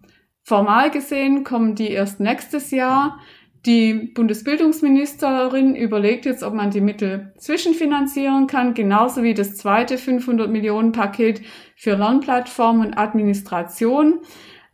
Formal 0.41 0.91
gesehen 0.91 1.43
kommen 1.43 1.75
die 1.75 1.89
erst 1.89 2.19
nächstes 2.19 2.71
Jahr. 2.71 3.19
Die 3.65 3.93
Bundesbildungsministerin 3.93 5.75
überlegt 5.75 6.25
jetzt, 6.25 6.43
ob 6.43 6.53
man 6.53 6.69
die 6.69 6.81
Mittel 6.81 7.33
zwischenfinanzieren 7.37 8.45
kann, 8.45 8.75
genauso 8.75 9.23
wie 9.23 9.33
das 9.33 9.55
zweite 9.55 9.97
500 9.97 10.51
Millionen 10.51 10.91
Paket 10.91 11.41
für 11.75 11.95
Lernplattform 11.95 12.81
und 12.81 12.93
Administration. 12.93 14.19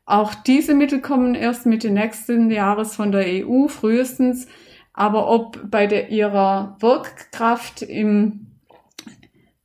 Auch 0.06 0.36
diese 0.36 0.74
Mittel 0.74 1.00
kommen 1.00 1.36
erst 1.36 1.66
Mitte 1.66 1.90
nächsten 1.90 2.52
Jahres 2.52 2.94
von 2.96 3.14
der 3.14 3.48
EU 3.48 3.70
frühestens. 3.70 4.48
Aber 4.94 5.30
ob 5.30 5.72
bei 5.72 5.88
der, 5.88 6.10
ihrer 6.10 6.76
Wirkkraft 6.82 7.82
im 7.84 8.51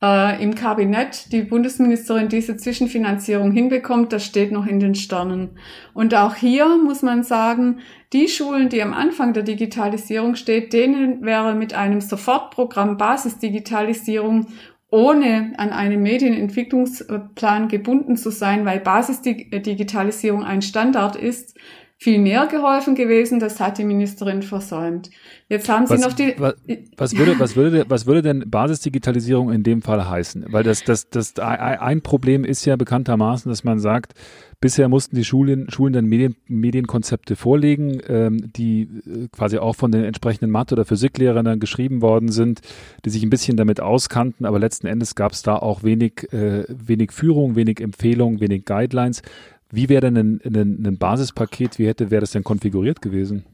äh, 0.01 0.41
im 0.41 0.55
Kabinett 0.55 1.31
die 1.31 1.41
Bundesministerin 1.41 2.29
diese 2.29 2.57
Zwischenfinanzierung 2.57 3.51
hinbekommt, 3.51 4.13
das 4.13 4.25
steht 4.25 4.51
noch 4.51 4.67
in 4.67 4.79
den 4.79 4.95
Sternen. 4.95 5.57
Und 5.93 6.13
auch 6.13 6.35
hier 6.35 6.77
muss 6.77 7.01
man 7.01 7.23
sagen, 7.23 7.79
die 8.13 8.27
Schulen, 8.27 8.69
die 8.69 8.81
am 8.81 8.93
Anfang 8.93 9.33
der 9.33 9.43
Digitalisierung 9.43 10.35
steht, 10.35 10.71
denen 10.73 11.23
wäre 11.23 11.55
mit 11.55 11.73
einem 11.73 12.01
Sofortprogramm 12.01 12.97
Basisdigitalisierung 12.97 14.47
ohne 14.89 15.53
an 15.57 15.71
einen 15.71 16.01
Medienentwicklungsplan 16.01 17.67
gebunden 17.67 18.15
zu 18.15 18.29
sein, 18.29 18.65
weil 18.65 18.79
Basisdigitalisierung 18.79 20.43
ein 20.43 20.61
Standard 20.61 21.17
ist, 21.17 21.57
viel 21.99 22.19
mehr 22.19 22.45
geholfen 22.45 22.93
gewesen. 22.93 23.39
Das 23.39 23.59
hat 23.59 23.79
die 23.79 23.83
Ministerin 23.83 24.43
versäumt. 24.43 25.09
Jetzt 25.49 25.67
haben 25.67 25.87
Sie 25.87 25.95
was, 25.95 26.01
noch 26.01 26.13
die. 26.13 26.35
Was, 26.37 26.53
was, 26.95 27.17
würde, 27.17 27.39
was, 27.39 27.55
würde, 27.55 27.85
was 27.87 28.05
würde 28.05 28.21
denn 28.21 28.49
Basisdigitalisierung 28.49 29.51
in 29.51 29.63
dem 29.63 29.81
Fall 29.81 30.07
heißen? 30.07 30.45
Weil 30.49 30.63
das, 30.63 30.83
das, 30.83 31.09
das 31.09 31.39
ein 31.39 32.01
Problem 32.01 32.43
ist 32.43 32.65
ja 32.65 32.75
bekanntermaßen, 32.75 33.49
dass 33.49 33.63
man 33.63 33.79
sagt, 33.79 34.13
bisher 34.61 34.89
mussten 34.89 35.15
die 35.15 35.23
Schulen, 35.23 35.69
Schulen 35.71 35.93
dann 35.93 36.05
Medien, 36.05 36.35
Medienkonzepte 36.47 37.35
vorlegen, 37.35 37.99
ähm, 38.07 38.51
die 38.53 38.81
äh, 38.81 39.27
quasi 39.31 39.57
auch 39.57 39.75
von 39.75 39.91
den 39.91 40.03
entsprechenden 40.03 40.51
Mathe- 40.51 40.75
oder 40.75 40.85
Physiklehrern 40.85 41.45
dann 41.45 41.59
geschrieben 41.59 42.01
worden 42.01 42.29
sind, 42.29 42.61
die 43.05 43.09
sich 43.09 43.23
ein 43.23 43.29
bisschen 43.29 43.57
damit 43.57 43.79
auskannten, 43.79 44.45
aber 44.45 44.59
letzten 44.59 44.87
Endes 44.87 45.15
gab 45.15 45.31
es 45.31 45.41
da 45.41 45.55
auch 45.55 45.83
wenig, 45.83 46.31
äh, 46.31 46.65
wenig 46.67 47.11
Führung, 47.11 47.55
wenig 47.55 47.79
Empfehlung, 47.81 48.39
wenig 48.39 48.65
Guidelines. 48.65 49.21
Wie 49.69 49.89
wäre 49.89 50.01
denn 50.01 50.17
ein, 50.17 50.41
ein, 50.45 50.85
ein 50.85 50.97
Basispaket, 50.97 51.77
wie 51.77 51.87
hätte, 51.87 52.11
wäre 52.11 52.21
das 52.21 52.31
denn 52.31 52.43
konfiguriert 52.43 53.01
gewesen? 53.01 53.45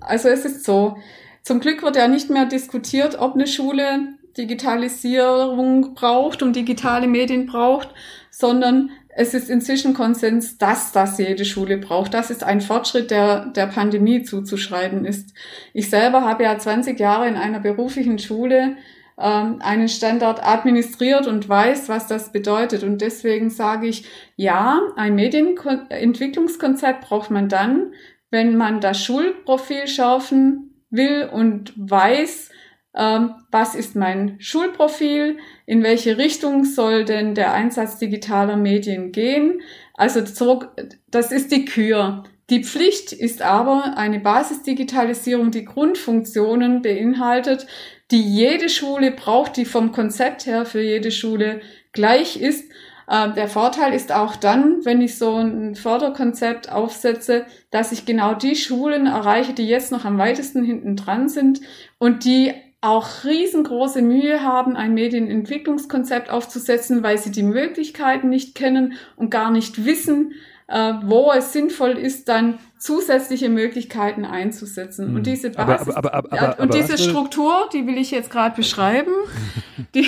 Also 0.00 0.28
es 0.28 0.44
ist 0.44 0.64
so, 0.64 0.96
zum 1.42 1.60
Glück 1.60 1.82
wird 1.82 1.96
ja 1.96 2.08
nicht 2.08 2.30
mehr 2.30 2.46
diskutiert, 2.46 3.18
ob 3.18 3.34
eine 3.34 3.46
Schule 3.46 4.14
Digitalisierung 4.36 5.94
braucht 5.94 6.42
und 6.42 6.54
digitale 6.54 7.08
Medien 7.08 7.46
braucht, 7.46 7.88
sondern 8.30 8.90
es 9.08 9.34
ist 9.34 9.50
inzwischen 9.50 9.92
Konsens, 9.92 10.56
dass 10.56 10.92
das 10.92 11.18
jede 11.18 11.44
Schule 11.44 11.78
braucht. 11.78 12.14
Das 12.14 12.30
ist 12.30 12.44
ein 12.44 12.60
Fortschritt, 12.60 13.10
der 13.10 13.46
der 13.46 13.66
Pandemie 13.66 14.22
zuzuschreiben 14.22 15.04
ist. 15.04 15.34
Ich 15.74 15.90
selber 15.90 16.22
habe 16.22 16.44
ja 16.44 16.56
20 16.56 16.98
Jahre 16.98 17.26
in 17.26 17.34
einer 17.34 17.58
beruflichen 17.58 18.18
Schule 18.18 18.76
ähm, 19.20 19.58
einen 19.60 19.88
Standard 19.88 20.42
administriert 20.42 21.26
und 21.26 21.48
weiß, 21.48 21.88
was 21.88 22.06
das 22.06 22.32
bedeutet. 22.32 22.82
Und 22.82 23.00
deswegen 23.00 23.50
sage 23.50 23.86
ich, 23.86 24.04
ja, 24.36 24.80
ein 24.96 25.14
Medienentwicklungskonzept 25.14 27.02
braucht 27.02 27.30
man 27.30 27.48
dann, 27.48 27.92
wenn 28.30 28.56
man 28.56 28.80
das 28.80 29.02
Schulprofil 29.02 29.86
schärfen 29.86 30.84
will 30.90 31.28
und 31.32 31.72
weiß, 31.76 32.50
ähm, 32.94 33.34
was 33.50 33.74
ist 33.74 33.94
mein 33.94 34.36
Schulprofil, 34.40 35.38
in 35.66 35.82
welche 35.82 36.18
Richtung 36.18 36.64
soll 36.64 37.04
denn 37.04 37.34
der 37.34 37.52
Einsatz 37.52 37.98
digitaler 37.98 38.56
Medien 38.56 39.12
gehen. 39.12 39.60
Also 39.94 40.22
zurück, 40.22 40.70
das 41.08 41.30
ist 41.30 41.52
die 41.52 41.64
Kür. 41.64 42.24
Die 42.50 42.64
Pflicht 42.64 43.12
ist 43.12 43.42
aber 43.42 43.96
eine 43.96 44.18
Basisdigitalisierung, 44.18 45.52
die 45.52 45.64
Grundfunktionen 45.64 46.82
beinhaltet, 46.82 47.68
die 48.10 48.22
jede 48.22 48.68
Schule 48.68 49.10
braucht, 49.12 49.56
die 49.56 49.64
vom 49.64 49.92
Konzept 49.92 50.46
her 50.46 50.66
für 50.66 50.82
jede 50.82 51.10
Schule 51.10 51.60
gleich 51.92 52.40
ist. 52.40 52.70
Äh, 53.08 53.32
der 53.32 53.48
Vorteil 53.48 53.92
ist 53.92 54.12
auch 54.12 54.36
dann, 54.36 54.84
wenn 54.84 55.00
ich 55.00 55.18
so 55.18 55.36
ein 55.36 55.74
Förderkonzept 55.74 56.70
aufsetze, 56.70 57.46
dass 57.70 57.92
ich 57.92 58.06
genau 58.06 58.34
die 58.34 58.56
Schulen 58.56 59.06
erreiche, 59.06 59.52
die 59.52 59.66
jetzt 59.66 59.92
noch 59.92 60.04
am 60.04 60.18
weitesten 60.18 60.64
hinten 60.64 60.96
dran 60.96 61.28
sind 61.28 61.60
und 61.98 62.24
die 62.24 62.52
auch 62.80 63.24
riesengroße 63.24 64.00
Mühe 64.00 64.42
haben, 64.42 64.74
ein 64.74 64.94
Medienentwicklungskonzept 64.94 66.30
aufzusetzen, 66.30 67.02
weil 67.02 67.18
sie 67.18 67.30
die 67.30 67.42
Möglichkeiten 67.42 68.30
nicht 68.30 68.54
kennen 68.54 68.94
und 69.16 69.30
gar 69.30 69.50
nicht 69.50 69.84
wissen, 69.84 70.32
äh, 70.66 70.94
wo 71.04 71.30
es 71.32 71.52
sinnvoll 71.52 71.98
ist, 71.98 72.28
dann 72.28 72.58
zusätzliche 72.80 73.50
Möglichkeiten 73.50 74.24
einzusetzen. 74.24 75.14
Und 75.14 75.26
diese 75.26 75.50
Basis, 75.50 75.94
aber, 75.94 76.14
aber, 76.14 76.32
aber, 76.32 76.60
und 76.60 76.72
diese 76.72 76.96
Struktur, 76.96 77.68
die 77.72 77.86
will 77.86 77.98
ich 77.98 78.10
jetzt 78.10 78.30
gerade 78.30 78.56
beschreiben. 78.56 79.12
die, 79.94 80.06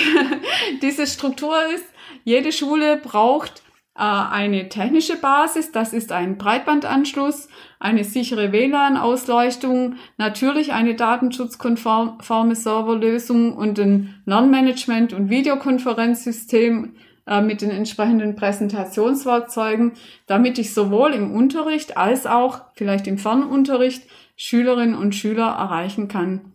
diese 0.81 1.05
Struktur 1.05 1.55
ist, 1.73 1.85
jede 2.23 2.51
Schule 2.51 2.97
braucht 2.97 3.61
äh, 3.95 4.01
eine 4.01 4.69
technische 4.69 5.17
Basis, 5.17 5.71
das 5.71 5.93
ist 5.93 6.11
ein 6.11 6.39
Breitbandanschluss, 6.39 7.47
eine 7.79 8.03
sichere 8.03 8.51
WLAN-Ausleuchtung, 8.51 9.97
natürlich 10.17 10.73
eine 10.73 10.95
datenschutzkonforme 10.95 12.55
Serverlösung 12.55 13.55
und 13.55 13.77
ein 13.77 14.23
Lernmanagement- 14.25 15.13
und 15.13 15.29
Videokonferenzsystem 15.29 16.95
äh, 17.25 17.41
mit 17.41 17.61
den 17.61 17.71
entsprechenden 17.71 18.35
Präsentationswerkzeugen, 18.35 19.93
damit 20.27 20.59
ich 20.59 20.73
sowohl 20.73 21.13
im 21.13 21.31
Unterricht 21.33 21.97
als 21.97 22.25
auch 22.25 22.61
vielleicht 22.75 23.07
im 23.07 23.17
Fernunterricht 23.17 24.03
Schülerinnen 24.35 24.95
und 24.95 25.15
Schüler 25.15 25.47
erreichen 25.47 26.07
kann. 26.07 26.53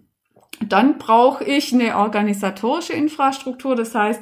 Dann 0.66 0.98
brauche 0.98 1.44
ich 1.44 1.72
eine 1.72 1.96
organisatorische 1.96 2.92
Infrastruktur, 2.92 3.76
das 3.76 3.94
heißt, 3.94 4.20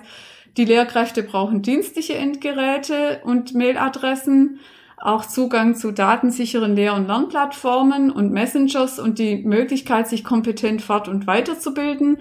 die 0.57 0.65
Lehrkräfte 0.65 1.23
brauchen 1.23 1.62
dienstliche 1.62 2.15
Endgeräte 2.15 3.21
und 3.25 3.55
Mailadressen, 3.55 4.61
auch 4.99 5.26
Zugang 5.26 5.75
zu 5.75 5.93
datensicheren 5.93 6.75
Lehr- 6.75 6.95
und 6.95 7.07
Lernplattformen 7.07 8.11
und 8.11 8.33
Messengers 8.33 8.99
und 8.99 9.19
die 9.19 9.37
Möglichkeit, 9.37 10.09
sich 10.09 10.25
kompetent 10.25 10.81
fort- 10.81 11.09
und 11.09 11.26
weiterzubilden 11.26 12.19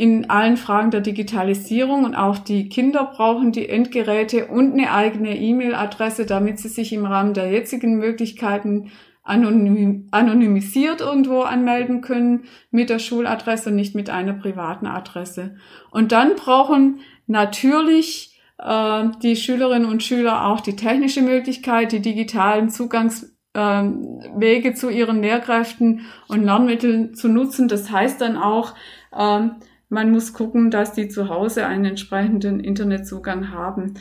in 0.00 0.30
allen 0.30 0.56
Fragen 0.56 0.90
der 0.90 1.02
Digitalisierung 1.02 2.04
und 2.04 2.14
auch 2.14 2.38
die 2.38 2.70
Kinder 2.70 3.04
brauchen 3.14 3.52
die 3.52 3.68
Endgeräte 3.68 4.46
und 4.46 4.72
eine 4.72 4.92
eigene 4.92 5.36
E-Mail-Adresse, 5.36 6.24
damit 6.24 6.58
sie 6.58 6.68
sich 6.68 6.94
im 6.94 7.04
Rahmen 7.04 7.34
der 7.34 7.50
jetzigen 7.50 7.98
Möglichkeiten 7.98 8.92
anonym, 9.24 10.08
anonymisiert 10.10 11.02
irgendwo 11.02 11.42
anmelden 11.42 12.00
können 12.00 12.44
mit 12.70 12.88
der 12.88 12.98
Schuladresse 12.98 13.68
und 13.68 13.76
nicht 13.76 13.94
mit 13.94 14.08
einer 14.08 14.32
privaten 14.32 14.86
Adresse. 14.86 15.56
Und 15.90 16.12
dann 16.12 16.34
brauchen 16.34 17.00
natürlich 17.26 18.40
äh, 18.56 19.04
die 19.22 19.36
Schülerinnen 19.36 19.86
und 19.86 20.02
Schüler 20.02 20.46
auch 20.46 20.62
die 20.62 20.76
technische 20.76 21.20
Möglichkeit, 21.20 21.92
die 21.92 22.00
digitalen 22.00 22.70
Zugangswege 22.70 23.28
ähm, 23.54 24.74
zu 24.74 24.88
ihren 24.88 25.20
Lehrkräften 25.20 26.06
und 26.26 26.42
Lernmitteln 26.42 27.14
zu 27.14 27.28
nutzen. 27.28 27.68
Das 27.68 27.90
heißt 27.90 28.18
dann 28.22 28.38
auch, 28.38 28.74
ähm, 29.14 29.56
man 29.90 30.10
muss 30.10 30.32
gucken, 30.32 30.70
dass 30.70 30.92
die 30.92 31.08
zu 31.08 31.28
Hause 31.28 31.66
einen 31.66 31.84
entsprechenden 31.84 32.60
Internetzugang 32.60 33.50
haben. 33.50 33.94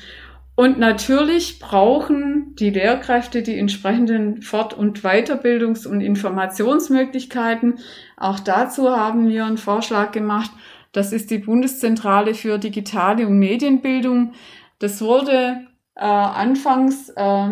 Und 0.56 0.78
natürlich 0.78 1.60
brauchen 1.60 2.56
die 2.56 2.70
Lehrkräfte 2.70 3.42
die 3.42 3.58
entsprechenden 3.58 4.42
Fort- 4.42 4.74
und 4.74 5.02
Weiterbildungs- 5.02 5.88
und 5.88 6.02
Informationsmöglichkeiten. 6.02 7.80
Auch 8.18 8.40
dazu 8.40 8.90
haben 8.90 9.30
wir 9.30 9.46
einen 9.46 9.58
Vorschlag 9.58 10.12
gemacht. 10.12 10.52
Das 10.92 11.12
ist 11.12 11.32
die 11.32 11.38
Bundeszentrale 11.40 12.34
für 12.34 12.58
digitale 12.58 13.26
und 13.26 13.40
Medienbildung. 13.40 14.34
Das 14.80 15.02
wurde 15.02 15.66
äh, 15.96 16.02
anfangs 16.02 17.10
äh, 17.16 17.50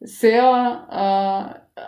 sehr 0.00 1.58
äh, 1.76 1.80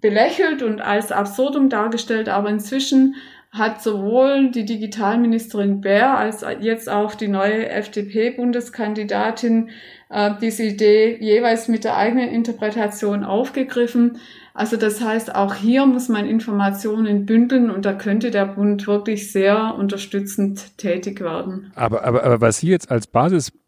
belächelt 0.00 0.62
und 0.62 0.80
als 0.80 1.10
Absurdum 1.10 1.68
dargestellt, 1.68 2.28
aber 2.28 2.48
inzwischen 2.50 3.16
hat 3.50 3.82
sowohl 3.82 4.52
die 4.52 4.64
Digitalministerin 4.64 5.80
Bär 5.80 6.16
als 6.16 6.44
jetzt 6.60 6.88
auch 6.88 7.14
die 7.14 7.26
neue 7.26 7.68
FDP-Bundeskandidatin 7.68 9.70
äh, 10.08 10.30
diese 10.40 10.62
Idee 10.62 11.16
jeweils 11.20 11.66
mit 11.66 11.82
der 11.82 11.96
eigenen 11.96 12.28
Interpretation 12.28 13.24
aufgegriffen. 13.24 14.18
Also 14.54 14.76
das 14.76 15.00
heißt, 15.00 15.34
auch 15.34 15.54
hier 15.54 15.86
muss 15.86 16.08
man 16.08 16.26
Informationen 16.26 17.26
bündeln 17.26 17.70
und 17.70 17.84
da 17.84 17.92
könnte 17.92 18.30
der 18.30 18.46
Bund 18.46 18.86
wirklich 18.86 19.32
sehr 19.32 19.74
unterstützend 19.76 20.78
tätig 20.78 21.20
werden. 21.20 21.72
Aber, 21.74 22.04
aber, 22.04 22.24
aber 22.24 22.40
was 22.40 22.58
Sie 22.58 22.68
jetzt 22.68 22.90
als 22.90 23.06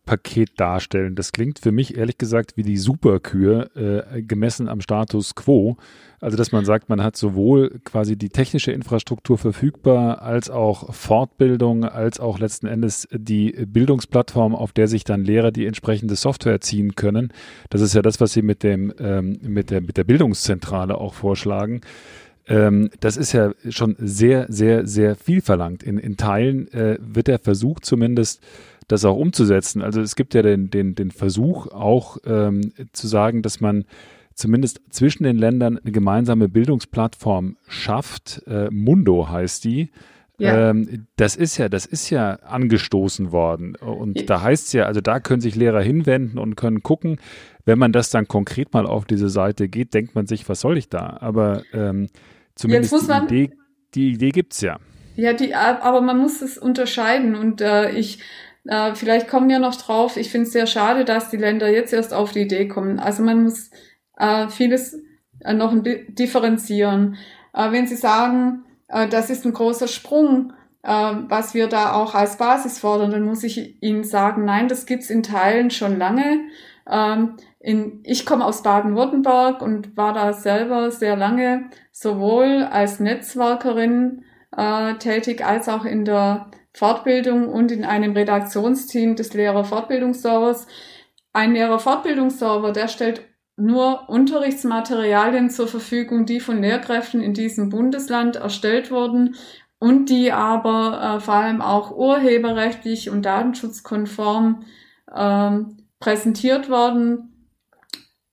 Basispaket 0.04 0.58
darstellen, 0.58 1.14
das 1.14 1.32
klingt 1.32 1.58
für 1.58 1.72
mich 1.72 1.96
ehrlich 1.96 2.18
gesagt 2.18 2.56
wie 2.56 2.62
die 2.62 2.76
Superkür 2.76 3.70
äh, 3.76 4.22
gemessen 4.22 4.68
am 4.68 4.80
Status 4.80 5.34
quo. 5.34 5.76
Also, 6.20 6.36
dass 6.36 6.52
man 6.52 6.64
sagt, 6.64 6.88
man 6.88 7.02
hat 7.02 7.16
sowohl 7.16 7.80
quasi 7.84 8.16
die 8.16 8.28
technische 8.28 8.70
Infrastruktur 8.70 9.38
verfügbar, 9.38 10.22
als 10.22 10.50
auch 10.50 10.94
Fortbildung, 10.94 11.84
als 11.84 12.20
auch 12.20 12.38
letzten 12.38 12.68
Endes 12.68 13.08
die 13.10 13.50
Bildungsplattform, 13.66 14.54
auf 14.54 14.72
der 14.72 14.86
sich 14.86 15.02
dann 15.02 15.24
Lehrer 15.24 15.50
die 15.50 15.66
entsprechende 15.66 16.14
Software 16.14 16.60
ziehen 16.60 16.94
können. 16.94 17.32
Das 17.70 17.80
ist 17.80 17.94
ja 17.94 18.02
das, 18.02 18.20
was 18.20 18.32
Sie 18.32 18.42
mit 18.42 18.62
dem, 18.62 18.92
ähm, 19.00 19.38
mit 19.42 19.70
der, 19.70 19.80
mit 19.80 19.96
der 19.96 20.04
Bildungszentrale 20.04 20.96
auch 20.96 21.14
vorschlagen. 21.14 21.80
Ähm, 22.46 22.90
das 23.00 23.16
ist 23.16 23.32
ja 23.32 23.52
schon 23.68 23.96
sehr, 23.98 24.46
sehr, 24.48 24.86
sehr 24.86 25.16
viel 25.16 25.40
verlangt. 25.40 25.82
In, 25.82 25.98
in 25.98 26.16
Teilen 26.16 26.72
äh, 26.72 26.98
wird 27.00 27.28
der 27.28 27.38
Versuch 27.38 27.80
zumindest, 27.80 28.42
das 28.92 29.04
auch 29.04 29.16
umzusetzen. 29.16 29.82
Also 29.82 30.00
es 30.00 30.16
gibt 30.16 30.34
ja 30.34 30.42
den, 30.42 30.70
den, 30.70 30.94
den 30.94 31.10
Versuch 31.10 31.68
auch 31.68 32.18
ähm, 32.26 32.72
zu 32.92 33.08
sagen, 33.08 33.42
dass 33.42 33.60
man 33.60 33.84
zumindest 34.34 34.80
zwischen 34.90 35.24
den 35.24 35.38
Ländern 35.38 35.78
eine 35.78 35.92
gemeinsame 35.92 36.48
Bildungsplattform 36.48 37.56
schafft. 37.66 38.42
Äh, 38.46 38.68
Mundo 38.70 39.28
heißt 39.28 39.64
die. 39.64 39.90
Ja. 40.38 40.70
Ähm, 40.70 41.06
das 41.16 41.36
ist 41.36 41.56
ja, 41.56 41.68
das 41.68 41.86
ist 41.86 42.10
ja 42.10 42.34
angestoßen 42.34 43.32
worden. 43.32 43.76
Und 43.76 44.20
ja. 44.20 44.26
da 44.26 44.42
heißt 44.42 44.66
es 44.66 44.72
ja, 44.72 44.84
also 44.84 45.00
da 45.00 45.20
können 45.20 45.40
sich 45.40 45.54
Lehrer 45.54 45.80
hinwenden 45.80 46.38
und 46.38 46.56
können 46.56 46.82
gucken. 46.82 47.18
Wenn 47.64 47.78
man 47.78 47.92
das 47.92 48.10
dann 48.10 48.28
konkret 48.28 48.74
mal 48.74 48.86
auf 48.86 49.04
diese 49.04 49.28
Seite 49.28 49.68
geht, 49.68 49.94
denkt 49.94 50.14
man 50.14 50.26
sich, 50.26 50.48
was 50.48 50.60
soll 50.60 50.76
ich 50.76 50.88
da? 50.88 51.16
Aber 51.20 51.62
ähm, 51.72 52.08
zumindest 52.56 52.92
die 53.08 53.12
Idee, 53.12 53.50
die 53.94 54.12
Idee 54.12 54.30
gibt's 54.30 54.60
ja. 54.60 54.78
Ja, 55.14 55.32
die, 55.32 55.54
aber 55.54 56.00
man 56.00 56.18
muss 56.18 56.42
es 56.42 56.58
unterscheiden 56.58 57.34
und 57.36 57.60
äh, 57.60 57.90
ich 57.90 58.18
äh, 58.64 58.94
vielleicht 58.94 59.28
kommen 59.28 59.48
wir 59.48 59.58
noch 59.58 59.74
drauf. 59.74 60.16
Ich 60.16 60.30
finde 60.30 60.46
es 60.46 60.52
sehr 60.52 60.66
schade, 60.66 61.04
dass 61.04 61.30
die 61.30 61.36
Länder 61.36 61.68
jetzt 61.68 61.92
erst 61.92 62.14
auf 62.14 62.32
die 62.32 62.42
Idee 62.42 62.68
kommen. 62.68 62.98
Also 62.98 63.22
man 63.22 63.42
muss 63.42 63.70
äh, 64.18 64.48
vieles 64.48 65.00
äh, 65.40 65.54
noch 65.54 65.74
differenzieren. 65.82 67.16
Äh, 67.52 67.72
wenn 67.72 67.86
Sie 67.86 67.96
sagen, 67.96 68.64
äh, 68.88 69.08
das 69.08 69.30
ist 69.30 69.44
ein 69.44 69.52
großer 69.52 69.88
Sprung, 69.88 70.52
äh, 70.82 70.90
was 70.90 71.54
wir 71.54 71.68
da 71.68 71.92
auch 71.92 72.14
als 72.14 72.38
Basis 72.38 72.78
fordern, 72.78 73.10
dann 73.10 73.24
muss 73.24 73.42
ich 73.42 73.82
Ihnen 73.82 74.04
sagen, 74.04 74.44
nein, 74.44 74.68
das 74.68 74.86
gibt's 74.86 75.10
in 75.10 75.22
Teilen 75.22 75.70
schon 75.70 75.98
lange. 75.98 76.40
Ähm, 76.88 77.36
in, 77.60 78.00
ich 78.04 78.26
komme 78.26 78.44
aus 78.44 78.62
Baden-Württemberg 78.62 79.62
und 79.62 79.96
war 79.96 80.12
da 80.12 80.32
selber 80.32 80.90
sehr 80.90 81.16
lange 81.16 81.70
sowohl 81.92 82.64
als 82.70 82.98
Netzwerkerin 82.98 84.24
äh, 84.56 84.94
tätig 84.94 85.44
als 85.44 85.68
auch 85.68 85.84
in 85.84 86.04
der 86.04 86.50
Fortbildung 86.74 87.48
und 87.48 87.70
in 87.70 87.84
einem 87.84 88.12
Redaktionsteam 88.12 89.16
des 89.16 89.34
Lehrer-Fortbildungsservers. 89.34 90.66
Ein 91.32 91.52
Lehrer-Fortbildungsserver, 91.54 92.72
der 92.72 92.88
stellt 92.88 93.22
nur 93.56 94.08
Unterrichtsmaterialien 94.08 95.50
zur 95.50 95.68
Verfügung, 95.68 96.24
die 96.26 96.40
von 96.40 96.62
Lehrkräften 96.62 97.20
in 97.20 97.34
diesem 97.34 97.68
Bundesland 97.68 98.36
erstellt 98.36 98.90
wurden 98.90 99.36
und 99.78 100.08
die 100.08 100.32
aber 100.32 101.16
äh, 101.16 101.20
vor 101.20 101.34
allem 101.34 101.60
auch 101.60 101.90
urheberrechtlich 101.90 103.10
und 103.10 103.22
datenschutzkonform 103.22 104.64
ähm, 105.14 105.86
präsentiert 106.00 106.70
worden. 106.70 107.48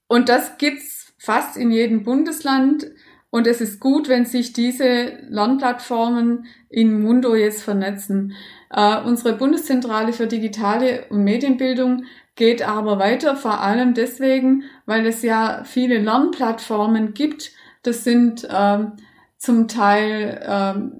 Und 0.08 0.30
das 0.30 0.58
gibt's 0.58 1.14
fast 1.18 1.58
in 1.58 1.72
jedem 1.72 2.04
Bundesland. 2.04 2.88
Und 3.30 3.46
es 3.46 3.62
ist 3.62 3.80
gut, 3.80 4.10
wenn 4.10 4.26
sich 4.26 4.54
diese 4.54 5.20
Lernplattformen 5.30 6.46
in 6.70 7.02
Mundo 7.02 7.36
jetzt 7.36 7.64
vernetzen. 7.64 8.34
Äh, 8.70 9.02
unsere 9.02 9.36
Bundeszentrale 9.36 10.14
für 10.14 10.28
digitale 10.28 11.06
und 11.10 11.24
Medienbildung 11.24 12.06
geht 12.36 12.62
aber 12.68 13.00
weiter, 13.00 13.36
vor 13.36 13.62
allem 13.62 13.94
deswegen, 13.94 14.64
weil 14.86 15.06
es 15.06 15.24
ja 15.24 15.64
viele 15.66 15.98
Lernplattformen 15.98 17.14
gibt. 17.14 17.52
Das 17.84 18.04
sind 18.04 18.48
ähm, 18.50 18.94
zum 19.38 19.68
Teil 19.68 20.42
ähm, 20.48 21.00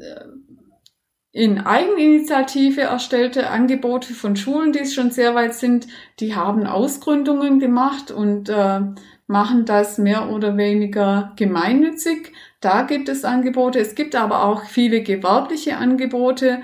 in 1.32 1.60
Eigeninitiative 1.60 2.82
erstellte 2.82 3.50
Angebote 3.50 4.14
von 4.14 4.36
Schulen, 4.36 4.74
die 4.74 4.86
schon 4.86 5.12
sehr 5.12 5.36
weit 5.36 5.54
sind. 5.54 5.88
Die 6.20 6.36
haben 6.36 6.66
Ausgründungen 6.66 7.60
gemacht 7.60 8.12
und 8.12 8.50
äh, 8.50 8.82
machen 9.28 9.66
das 9.66 10.00
mehr 10.00 10.32
oder 10.32 10.58
weniger 10.58 11.34
gemeinnützig. 11.36 12.34
Da 12.60 12.84
gibt 12.84 13.08
es 13.10 13.24
Angebote. 13.24 13.80
Es 13.80 13.96
gibt 13.96 14.16
aber 14.16 14.44
auch 14.44 14.66
viele 14.66 15.02
gewerbliche 15.02 15.78
Angebote. 15.78 16.62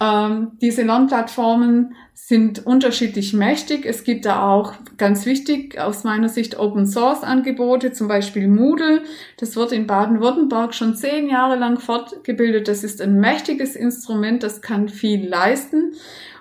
Ähm, 0.00 0.52
diese 0.60 0.82
Lernplattformen 0.82 1.94
sind 2.12 2.64
unterschiedlich 2.64 3.32
mächtig. 3.32 3.84
Es 3.84 4.04
gibt 4.04 4.24
da 4.24 4.48
auch 4.48 4.74
ganz 4.96 5.26
wichtig 5.26 5.78
aus 5.78 6.04
meiner 6.04 6.28
Sicht 6.28 6.58
Open 6.58 6.86
Source 6.86 7.22
Angebote, 7.22 7.92
zum 7.92 8.08
Beispiel 8.08 8.48
Moodle. 8.48 9.02
Das 9.38 9.56
wird 9.56 9.72
in 9.72 9.86
Baden-Württemberg 9.86 10.74
schon 10.74 10.96
zehn 10.96 11.28
Jahre 11.28 11.56
lang 11.56 11.78
fortgebildet. 11.78 12.68
Das 12.68 12.84
ist 12.84 13.02
ein 13.02 13.18
mächtiges 13.18 13.76
Instrument, 13.76 14.42
das 14.42 14.62
kann 14.62 14.88
viel 14.88 15.28
leisten. 15.28 15.94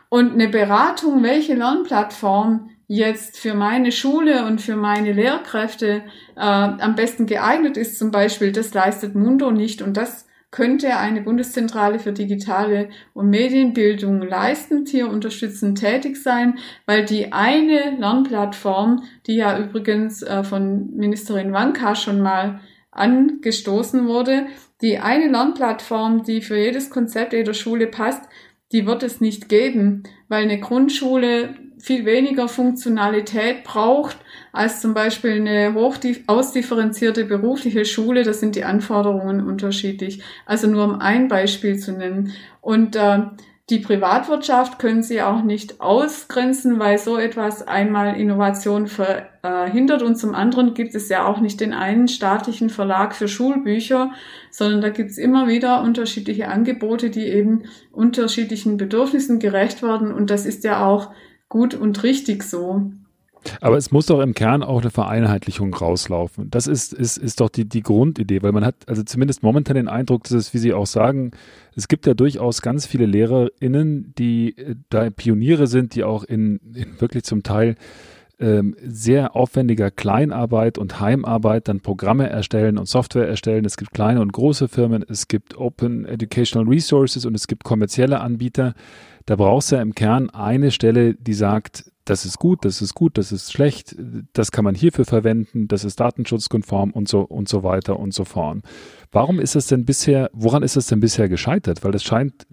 Und 0.09 0.33
eine 0.33 0.47
Beratung, 0.47 1.23
welche 1.23 1.55
Lernplattform 1.55 2.69
jetzt 2.87 3.39
für 3.39 3.53
meine 3.53 3.91
Schule 3.91 4.45
und 4.45 4.61
für 4.61 4.75
meine 4.75 5.13
Lehrkräfte 5.13 6.03
äh, 6.35 6.39
am 6.39 6.95
besten 6.95 7.25
geeignet 7.25 7.77
ist, 7.77 7.97
zum 7.97 8.11
Beispiel, 8.11 8.51
das 8.51 8.73
leistet 8.73 9.15
Mundo 9.15 9.51
nicht. 9.51 9.81
Und 9.81 9.97
das 9.97 10.27
könnte 10.51 10.97
eine 10.97 11.21
Bundeszentrale 11.21 11.97
für 11.97 12.11
digitale 12.11 12.89
und 13.13 13.29
Medienbildung 13.29 14.21
leisten, 14.21 14.85
hier 14.85 15.09
unterstützend 15.09 15.79
tätig 15.79 16.21
sein, 16.21 16.59
weil 16.85 17.05
die 17.05 17.33
eine 17.33 17.97
Lernplattform, 17.97 19.03
die 19.25 19.35
ja 19.35 19.57
übrigens 19.57 20.21
äh, 20.21 20.43
von 20.43 20.95
Ministerin 20.95 21.53
Wanka 21.53 21.95
schon 21.95 22.21
mal 22.21 22.59
angestoßen 22.91 24.07
wurde, 24.07 24.45
die 24.81 24.99
eine 24.99 25.27
Lernplattform, 25.27 26.23
die 26.23 26.41
für 26.41 26.57
jedes 26.57 26.91
Konzept 26.91 27.33
jeder 27.33 27.55
Schule 27.55 27.87
passt, 27.87 28.21
die 28.71 28.85
wird 28.85 29.01
es 29.01 29.21
nicht 29.21 29.49
geben, 29.49 30.03
weil 30.27 30.43
eine 30.43 30.59
Grundschule 30.59 31.55
viel 31.83 32.05
weniger 32.05 32.47
Funktionalität 32.47 33.65
braucht 33.65 34.15
als 34.53 34.79
zum 34.79 34.93
Beispiel 34.93 35.33
eine 35.33 35.73
hoch 35.73 35.97
ausdifferenzierte 36.27 37.25
berufliche 37.25 37.83
Schule. 37.83 38.23
Da 38.23 38.31
sind 38.31 38.55
die 38.55 38.63
Anforderungen 38.63 39.45
unterschiedlich. 39.45 40.23
Also 40.45 40.67
nur 40.67 40.85
um 40.85 41.01
ein 41.01 41.27
Beispiel 41.27 41.77
zu 41.77 41.91
nennen. 41.91 42.31
Und 42.61 42.95
äh, 42.95 43.23
die 43.69 43.79
Privatwirtschaft 43.79 44.79
können 44.79 45.03
Sie 45.03 45.21
auch 45.21 45.41
nicht 45.41 45.81
ausgrenzen, 45.81 46.79
weil 46.79 46.97
so 46.97 47.17
etwas 47.17 47.67
einmal 47.67 48.17
Innovation 48.17 48.87
verhindert 48.87 50.03
und 50.03 50.17
zum 50.17 50.35
anderen 50.35 50.73
gibt 50.73 50.95
es 50.95 51.09
ja 51.09 51.25
auch 51.25 51.39
nicht 51.39 51.59
den 51.59 51.73
einen 51.73 52.07
staatlichen 52.09 52.69
Verlag 52.69 53.15
für 53.15 53.27
Schulbücher, 53.29 54.11
sondern 54.51 54.81
da 54.81 54.89
gibt 54.89 55.11
es 55.11 55.17
immer 55.17 55.47
wieder 55.47 55.81
unterschiedliche 55.81 56.49
Angebote, 56.49 57.09
die 57.09 57.25
eben 57.25 57.63
unterschiedlichen 57.91 58.75
Bedürfnissen 58.75 59.39
gerecht 59.39 59.81
werden 59.81 60.13
und 60.13 60.29
das 60.29 60.45
ist 60.45 60.65
ja 60.65 60.85
auch 60.85 61.11
gut 61.53 61.75
und 61.75 62.01
richtig 62.01 62.41
so. 62.41 62.81
Aber 63.61 63.77
es 63.77 63.91
muss 63.91 64.07
doch 64.07 64.21
im 64.21 64.33
Kern 64.33 64.63
auch 64.63 64.81
eine 64.81 64.89
Vereinheitlichung 64.89 65.71
rauslaufen. 65.71 66.49
Das 66.49 66.65
ist, 66.65 66.93
ist, 66.93 67.17
ist 67.17 67.41
doch 67.41 67.49
die, 67.49 67.65
die 67.65 67.83
Grundidee, 67.83 68.41
weil 68.41 68.53
man 68.53 68.65
hat 68.65 68.75
also 68.87 69.03
zumindest 69.03 69.43
momentan 69.43 69.75
den 69.75 69.87
Eindruck, 69.87 70.23
dass 70.23 70.31
es, 70.31 70.53
wie 70.55 70.57
Sie 70.57 70.73
auch 70.73 70.87
sagen, 70.87 71.31
es 71.75 71.87
gibt 71.87 72.07
ja 72.07 72.15
durchaus 72.15 72.63
ganz 72.63 72.87
viele 72.87 73.05
LehrerInnen, 73.05 74.15
die 74.17 74.57
äh, 74.57 74.75
da 74.89 75.11
Pioniere 75.11 75.67
sind, 75.67 75.93
die 75.93 76.03
auch 76.03 76.23
in, 76.23 76.59
in 76.73 76.99
wirklich 76.99 77.23
zum 77.23 77.43
Teil 77.43 77.75
ähm, 78.39 78.75
sehr 78.83 79.35
aufwendiger 79.35 79.91
Kleinarbeit 79.91 80.79
und 80.79 80.99
Heimarbeit 80.99 81.67
dann 81.67 81.81
Programme 81.81 82.29
erstellen 82.29 82.79
und 82.79 82.87
Software 82.87 83.27
erstellen. 83.27 83.63
Es 83.65 83.77
gibt 83.77 83.93
kleine 83.93 84.21
und 84.21 84.33
große 84.33 84.67
Firmen, 84.69 85.05
es 85.07 85.27
gibt 85.27 85.55
Open 85.55 86.05
Educational 86.05 86.67
Resources 86.67 87.27
und 87.27 87.35
es 87.35 87.47
gibt 87.47 87.63
kommerzielle 87.63 88.21
Anbieter. 88.21 88.73
Da 89.25 89.35
brauchst 89.35 89.71
du 89.71 89.75
ja 89.75 89.81
im 89.81 89.95
Kern 89.95 90.29
eine 90.29 90.71
Stelle, 90.71 91.15
die 91.15 91.33
sagt, 91.33 91.91
das 92.05 92.25
ist 92.25 92.37
gut, 92.37 92.65
das 92.65 92.81
ist 92.81 92.93
gut, 92.93 93.17
das 93.17 93.31
ist 93.31 93.53
schlecht, 93.53 93.95
das 94.33 94.51
kann 94.51 94.65
man 94.65 94.75
hierfür 94.75 95.05
verwenden, 95.05 95.69
das 95.69 95.85
ist 95.85 95.99
datenschutzkonform 95.99 96.91
und 96.91 97.07
so 97.07 97.21
und 97.21 97.47
so 97.47 97.63
weiter 97.63 97.97
und 97.97 98.13
so 98.13 98.25
fort. 98.25 98.59
Warum 99.11 99.39
ist 99.39 99.55
es 99.55 99.67
denn 99.67 99.85
bisher, 99.85 100.29
woran 100.33 100.63
ist 100.63 100.75
es 100.75 100.87
denn 100.87 100.99
bisher 100.99 101.29
gescheitert? 101.29 101.83
Weil 101.83 101.91
das 101.91 102.03
scheint 102.03 102.45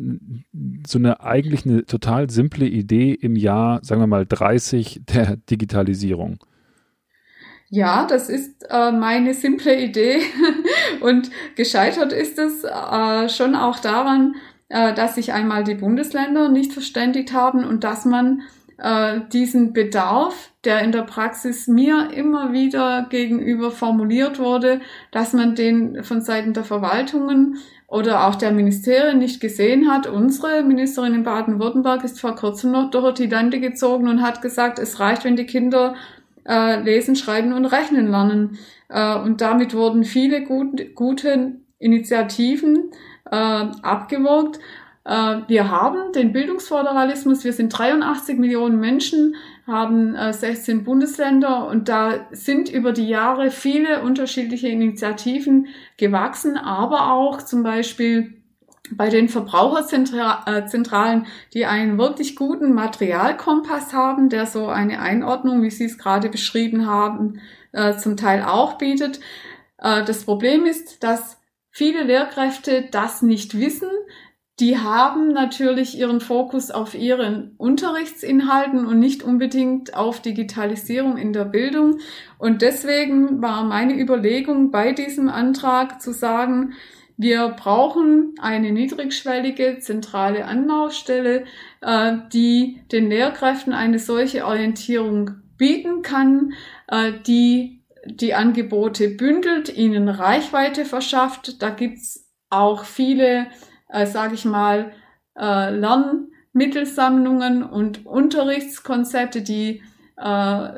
so 0.87 0.99
eine 0.99 1.21
eigentlich 1.21 1.67
eine 1.67 1.85
total 1.85 2.31
simple 2.31 2.67
Idee 2.67 3.13
im 3.13 3.35
Jahr, 3.35 3.81
sagen 3.83 4.01
wir 4.01 4.07
mal 4.07 4.27
30 4.27 5.03
der 5.09 5.37
Digitalisierung. 5.37 6.39
Ja, 7.73 8.05
das 8.05 8.29
ist 8.29 8.67
äh, 8.69 8.91
meine 8.91 9.33
simple 9.33 9.81
Idee. 9.81 10.21
Und 11.01 11.31
gescheitert 11.55 12.13
ist 12.13 12.37
es 12.37 12.65
äh, 12.65 13.29
schon 13.29 13.55
auch 13.55 13.79
daran, 13.79 14.35
äh, 14.71 14.95
dass 14.95 15.17
sich 15.17 15.33
einmal 15.33 15.65
die 15.65 15.75
Bundesländer 15.75 16.49
nicht 16.49 16.73
verständigt 16.73 17.33
haben 17.33 17.65
und 17.65 17.85
dass 17.85 18.05
man 18.05 18.43
äh, 18.79 19.21
diesen 19.33 19.73
Bedarf, 19.73 20.53
der 20.65 20.81
in 20.81 20.93
der 20.93 21.03
Praxis 21.03 21.67
mir 21.67 22.11
immer 22.15 22.53
wieder 22.53 23.07
gegenüber 23.11 23.71
formuliert 23.71 24.39
wurde, 24.39 24.81
dass 25.11 25.33
man 25.33 25.55
den 25.55 26.03
von 26.03 26.23
Seiten 26.23 26.55
der 26.55 26.65
Verwaltungen 26.65 27.59
oder 27.89 28.27
auch 28.27 28.37
der 28.37 28.53
Ministerien 28.53 29.19
nicht 29.19 29.41
gesehen 29.41 29.91
hat. 29.91 30.07
Unsere 30.07 30.63
Ministerin 30.63 31.15
in 31.15 31.25
Baden-Württemberg 31.25 32.05
ist 32.05 32.21
vor 32.21 32.37
kurzem 32.37 32.71
noch 32.71 32.91
durch 32.91 33.15
die 33.15 33.27
Lande 33.27 33.61
gezogen 33.61 34.09
und 34.09 34.23
hat 34.23 34.41
gesagt, 34.41 34.79
es 34.79 35.01
reicht, 35.01 35.25
wenn 35.25 35.37
die 35.37 35.47
Kinder 35.47 35.97
äh, 36.49 36.81
lesen, 36.81 37.17
schreiben 37.17 37.53
und 37.53 37.67
rechnen 37.67 38.09
lernen. 38.09 38.59
Äh, 38.89 39.19
und 39.19 39.41
damit 39.41 39.75
wurden 39.75 40.05
viele 40.05 40.45
gut, 40.45 40.95
gute 40.95 41.57
Initiativen 41.81 42.93
äh, 43.31 43.37
abgewürgt. 43.37 44.61
Äh, 45.05 45.39
wir 45.49 45.71
haben 45.71 46.13
den 46.13 46.33
Bildungsföderalismus. 46.33 47.45
Wir 47.45 47.53
sind 47.53 47.71
83 47.71 48.39
Millionen 48.39 48.81
Menschen, 48.81 49.37
haben 49.67 50.15
16 50.33 50.79
äh, 50.79 50.83
Bundesländer 50.83 51.67
und 51.67 51.89
da 51.89 52.27
sind 52.33 52.69
über 52.69 52.93
die 52.93 53.09
Jahre 53.09 53.51
viele 53.51 54.03
unterschiedliche 54.03 54.69
Initiativen 54.69 55.69
gewachsen, 55.97 56.57
aber 56.57 57.13
auch 57.13 57.43
zum 57.43 57.63
Beispiel 57.63 58.35
bei 58.93 59.09
den 59.09 59.29
Verbraucherzentralen, 59.29 61.27
die 61.55 61.65
einen 61.65 61.97
wirklich 61.97 62.35
guten 62.35 62.75
Materialkompass 62.75 63.93
haben, 63.93 64.29
der 64.31 64.47
so 64.47 64.67
eine 64.67 65.01
Einordnung, 65.01 65.63
wie 65.63 65.71
Sie 65.71 65.85
es 65.85 65.97
gerade 65.97 66.29
beschrieben 66.29 66.87
haben, 66.87 67.41
äh, 67.71 67.97
zum 67.97 68.17
Teil 68.17 68.43
auch 68.45 68.79
bietet. 68.79 69.21
Das 69.83 70.25
Problem 70.25 70.67
ist, 70.67 71.03
dass 71.03 71.40
viele 71.71 72.03
Lehrkräfte 72.03 72.89
das 72.91 73.23
nicht 73.23 73.59
wissen, 73.59 73.91
die 74.61 74.77
haben 74.77 75.33
natürlich 75.33 75.99
ihren 75.99 76.21
Fokus 76.21 76.71
auf 76.71 76.95
ihren 76.95 77.55
Unterrichtsinhalten 77.57 78.85
und 78.85 78.99
nicht 78.99 79.23
unbedingt 79.23 79.95
auf 79.95 80.21
Digitalisierung 80.21 81.17
in 81.17 81.33
der 81.33 81.47
Bildung. 81.47 82.01
Und 82.37 82.61
deswegen 82.61 83.41
war 83.41 83.65
meine 83.65 83.99
Überlegung 83.99 84.71
bei 84.71 84.93
diesem 84.93 85.31
Antrag 85.31 86.03
zu 86.03 86.13
sagen, 86.13 86.75
wir 87.17 87.49
brauchen 87.49 88.35
eine 88.41 88.71
niedrigschwellige 88.71 89.79
zentrale 89.81 90.45
Anlaufstelle, 90.45 91.45
äh, 91.81 92.17
die 92.33 92.83
den 92.93 93.09
Lehrkräften 93.09 93.73
eine 93.73 93.99
solche 93.99 94.47
Orientierung 94.47 95.33
bieten 95.57 96.03
kann, 96.03 96.53
äh, 96.89 97.13
die 97.27 97.80
die 98.07 98.35
Angebote 98.35 99.09
bündelt, 99.09 99.75
ihnen 99.75 100.09
Reichweite 100.09 100.85
verschafft. 100.85 101.63
Da 101.63 101.71
gibt's 101.71 102.29
auch 102.49 102.85
viele 102.85 103.47
äh, 103.93 104.07
sage 104.07 104.35
ich 104.35 104.45
mal, 104.45 104.93
äh, 105.39 105.71
Lernmittelsammlungen 105.71 107.63
und 107.63 108.07
Unterrichtskonzepte, 108.07 109.43
die 109.43 109.83
äh, 110.17 110.69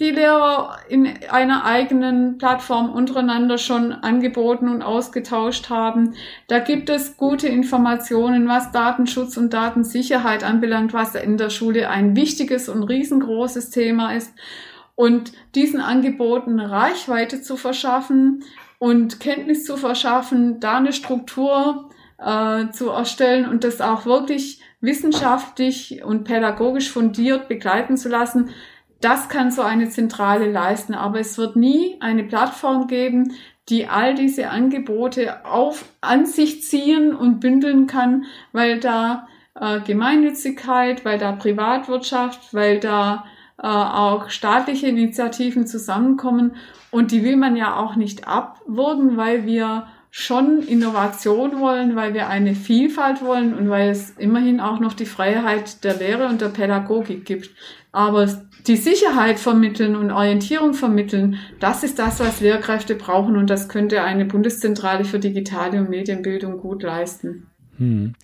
die 0.00 0.10
Lehrer 0.10 0.78
in 0.88 1.08
einer 1.30 1.64
eigenen 1.64 2.36
Plattform 2.36 2.90
untereinander 2.90 3.58
schon 3.58 3.92
angeboten 3.92 4.68
und 4.68 4.82
ausgetauscht 4.82 5.70
haben. 5.70 6.14
Da 6.48 6.58
gibt 6.58 6.90
es 6.90 7.16
gute 7.16 7.46
Informationen, 7.46 8.48
was 8.48 8.72
Datenschutz 8.72 9.36
und 9.36 9.54
Datensicherheit 9.54 10.42
anbelangt, 10.42 10.92
was 10.94 11.14
in 11.14 11.36
der 11.36 11.50
Schule 11.50 11.90
ein 11.90 12.16
wichtiges 12.16 12.68
und 12.68 12.82
riesengroßes 12.82 13.70
Thema 13.70 14.16
ist. 14.16 14.34
Und 14.96 15.32
diesen 15.54 15.80
Angeboten 15.80 16.60
Reichweite 16.60 17.42
zu 17.42 17.56
verschaffen 17.56 18.44
und 18.78 19.18
Kenntnis 19.18 19.64
zu 19.64 19.76
verschaffen, 19.76 20.60
da 20.60 20.76
eine 20.76 20.92
Struktur 20.92 21.90
äh, 22.18 22.70
zu 22.70 22.90
erstellen 22.90 23.48
und 23.48 23.64
das 23.64 23.80
auch 23.80 24.06
wirklich 24.06 24.60
wissenschaftlich 24.80 26.04
und 26.04 26.24
pädagogisch 26.24 26.90
fundiert 26.90 27.48
begleiten 27.48 27.96
zu 27.96 28.08
lassen, 28.08 28.50
das 29.00 29.28
kann 29.28 29.50
so 29.50 29.62
eine 29.62 29.88
Zentrale 29.90 30.50
leisten. 30.50 30.94
Aber 30.94 31.20
es 31.20 31.36
wird 31.38 31.56
nie 31.56 31.96
eine 32.00 32.24
Plattform 32.24 32.86
geben, 32.86 33.34
die 33.68 33.86
all 33.86 34.14
diese 34.14 34.50
Angebote 34.50 35.44
auf, 35.44 35.84
an 36.00 36.26
sich 36.26 36.62
ziehen 36.62 37.14
und 37.14 37.40
bündeln 37.40 37.86
kann, 37.86 38.24
weil 38.52 38.78
da 38.80 39.26
äh, 39.58 39.80
Gemeinnützigkeit, 39.80 41.04
weil 41.04 41.18
da 41.18 41.32
Privatwirtschaft, 41.32 42.52
weil 42.52 42.80
da 42.80 43.24
auch 43.62 44.30
staatliche 44.30 44.88
Initiativen 44.88 45.66
zusammenkommen. 45.66 46.56
Und 46.90 47.10
die 47.10 47.24
will 47.24 47.36
man 47.36 47.56
ja 47.56 47.76
auch 47.76 47.96
nicht 47.96 48.26
abwürgen, 48.28 49.16
weil 49.16 49.46
wir 49.46 49.86
schon 50.16 50.62
Innovation 50.62 51.58
wollen, 51.58 51.96
weil 51.96 52.14
wir 52.14 52.28
eine 52.28 52.54
Vielfalt 52.54 53.20
wollen 53.20 53.52
und 53.52 53.68
weil 53.68 53.90
es 53.90 54.10
immerhin 54.10 54.60
auch 54.60 54.78
noch 54.78 54.92
die 54.92 55.06
Freiheit 55.06 55.82
der 55.82 55.96
Lehre 55.96 56.28
und 56.28 56.40
der 56.40 56.50
Pädagogik 56.50 57.24
gibt. 57.24 57.50
Aber 57.90 58.28
die 58.66 58.76
Sicherheit 58.76 59.40
vermitteln 59.40 59.96
und 59.96 60.12
Orientierung 60.12 60.72
vermitteln, 60.72 61.38
das 61.58 61.82
ist 61.82 61.98
das, 61.98 62.20
was 62.20 62.40
Lehrkräfte 62.40 62.94
brauchen 62.94 63.36
und 63.36 63.50
das 63.50 63.68
könnte 63.68 64.02
eine 64.02 64.24
Bundeszentrale 64.24 65.04
für 65.04 65.18
digitale 65.18 65.80
und 65.80 65.90
Medienbildung 65.90 66.58
gut 66.58 66.84
leisten. 66.84 67.48
Hm. 67.78 68.14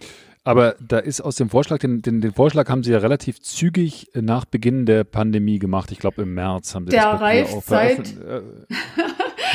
Aber 0.43 0.75
da 0.81 0.99
ist 0.99 1.21
aus 1.21 1.37
dem 1.37 1.51
Vorschlag, 1.51 1.79
den, 1.79 2.01
den, 2.01 2.23
den, 2.23 2.33
Vorschlag 2.33 2.69
haben 2.71 2.83
Sie 2.83 2.93
ja 2.93 2.99
relativ 2.99 3.41
zügig 3.43 4.09
nach 4.15 4.47
Beginn 4.47 4.87
der 4.87 5.05
Pandemie 5.05 5.59
gemacht. 5.59 5.93
Ich 5.93 5.99
glaube, 5.99 6.23
im 6.23 6.33
März 6.33 6.75
haben 6.75 6.87
Sie 6.87 6.93
der 6.93 7.13
das 7.13 7.21
reift 7.21 7.67
seit, 7.67 7.99
äh, 8.27 8.41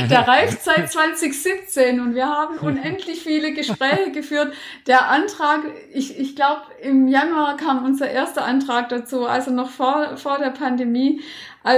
Der 0.10 0.28
reift 0.28 0.62
seit 0.62 0.92
2017 0.92 2.00
und 2.00 2.14
wir 2.14 2.28
haben 2.28 2.60
unendlich 2.60 3.24
viele 3.24 3.54
Gespräche 3.54 4.12
geführt. 4.12 4.54
Der 4.86 5.10
Antrag, 5.10 5.62
ich, 5.92 6.20
ich 6.20 6.36
glaube, 6.36 6.62
im 6.82 7.08
Januar 7.08 7.58
kam 7.58 7.84
unser 7.84 8.10
erster 8.10 8.46
Antrag 8.46 8.90
dazu, 8.90 9.26
also 9.26 9.52
noch 9.52 9.70
vor, 9.70 10.18
vor 10.18 10.38
der 10.38 10.52
Pandemie. 10.52 11.22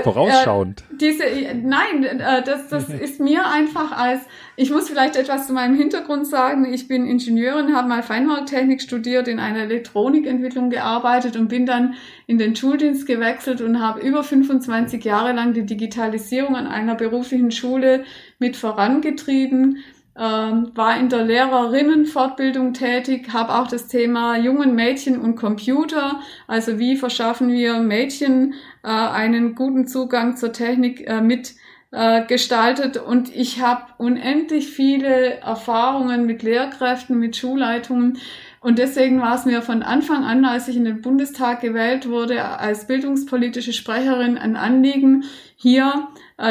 Vorausschauend. 0.04 0.82
Äh, 0.82 0.98
diese, 0.98 1.24
nein, 1.64 2.04
äh, 2.04 2.44
das, 2.44 2.68
das 2.68 2.90
ist 2.90 3.22
mir 3.22 3.48
einfach 3.48 3.92
als, 3.92 4.22
ich 4.58 4.70
muss 4.70 4.90
vielleicht 4.90 5.16
etwas 5.16 5.48
zu 5.48 5.54
meinem 5.54 5.76
Hintergrund 5.76 6.28
sagen. 6.28 6.66
Ich 6.72 6.90
bin 6.90 7.08
Ingenieurin, 7.08 7.74
habe 7.74 7.88
mal 7.88 8.04
Feinwerktechnik 8.04 8.82
studiert, 8.82 9.30
in 9.30 9.40
einer 9.40 9.60
Elektronikentwicklung 9.60 10.70
gearbeitet 10.70 11.38
und 11.38 11.48
bin 11.48 11.66
dann 11.66 11.94
in 12.26 12.38
den 12.38 12.56
Schuldienst 12.56 13.08
gewechselt 13.08 13.62
und 13.62 13.82
habe 13.82 14.02
über 14.02 14.24
25 14.24 15.04
Jahre 15.06 15.32
lang 15.32 15.54
die 15.54 15.66
Digitalisierung 15.66 16.56
an 16.58 16.68
einer 16.68 16.96
beruflichen 16.96 17.52
Schule 17.52 18.04
mit 18.40 18.58
vorangetrieben 18.58 19.78
ähm, 20.18 20.72
war 20.74 21.00
in 21.00 21.10
der 21.10 21.24
Lehrerinnenfortbildung 21.24 22.74
tätig, 22.74 23.30
habe 23.34 23.54
auch 23.54 23.68
das 23.68 23.88
Thema 23.88 24.38
jungen 24.38 24.74
Mädchen 24.74 25.20
und 25.20 25.36
Computer, 25.36 26.20
also 26.48 26.80
wie 26.80 26.96
verschaffen 26.96 27.50
wir 27.50 27.80
Mädchen 27.80 28.56
äh, 28.84 28.88
einen 28.88 29.54
guten 29.54 29.88
Zugang 29.88 30.36
zur 30.36 30.54
Technik 30.54 31.08
äh, 31.08 31.22
mit 31.22 31.56
äh, 31.92 32.26
gestaltet. 32.26 32.98
Und 32.98 33.34
ich 33.34 33.62
habe 33.62 33.84
unendlich 33.98 34.68
viele 34.68 35.40
Erfahrungen 35.40 36.26
mit 36.26 36.44
Lehrkräften, 36.44 37.18
mit 37.18 37.38
Schulleitungen. 37.38 38.18
Und 38.60 38.80
deswegen 38.80 39.22
war 39.22 39.36
es 39.36 39.46
mir 39.46 39.62
von 39.62 39.84
Anfang 39.84 40.24
an, 40.24 40.44
als 40.44 40.68
ich 40.68 40.76
in 40.76 40.86
den 40.86 41.02
Bundestag 41.02 41.62
gewählt 41.62 42.10
wurde, 42.10 42.44
als 42.44 42.88
bildungspolitische 42.88 43.72
Sprecherin 43.72 44.38
ein 44.38 44.56
Anliegen, 44.56 45.24
hier 45.56 46.08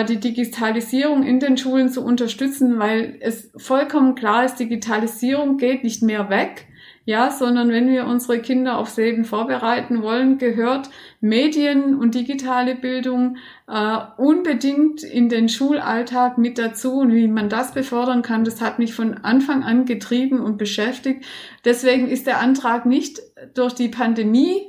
die 0.09 0.18
Digitalisierung 0.18 1.22
in 1.22 1.38
den 1.38 1.57
Schulen 1.57 1.88
zu 1.88 2.05
unterstützen, 2.05 2.79
weil 2.79 3.18
es 3.20 3.53
vollkommen 3.57 4.16
klar 4.16 4.44
ist, 4.44 4.57
Digitalisierung 4.57 5.59
geht 5.59 5.85
nicht 5.85 6.03
mehr 6.03 6.29
weg, 6.29 6.66
ja, 7.05 7.31
sondern 7.31 7.68
wenn 7.68 7.88
wir 7.88 8.07
unsere 8.07 8.40
Kinder 8.40 8.79
aufs 8.79 8.96
Leben 8.96 9.25
vorbereiten 9.25 10.03
wollen, 10.03 10.38
gehört 10.38 10.90
Medien 11.20 11.94
und 11.94 12.16
digitale 12.16 12.75
Bildung 12.75 13.37
äh, 13.68 13.99
unbedingt 14.16 15.05
in 15.05 15.29
den 15.29 15.49
Schulalltag 15.49 16.37
mit 16.37 16.59
dazu. 16.59 16.94
Und 16.99 17.14
wie 17.14 17.29
man 17.29 17.49
das 17.49 17.72
befördern 17.72 18.22
kann, 18.22 18.42
das 18.42 18.61
hat 18.61 18.81
mich 18.81 18.92
von 18.92 19.14
Anfang 19.14 19.62
an 19.62 19.85
getrieben 19.85 20.40
und 20.40 20.59
beschäftigt. 20.59 21.25
Deswegen 21.64 22.09
ist 22.09 22.27
der 22.27 22.40
Antrag 22.40 22.87
nicht 22.87 23.22
durch 23.55 23.75
die 23.75 23.88
Pandemie 23.88 24.62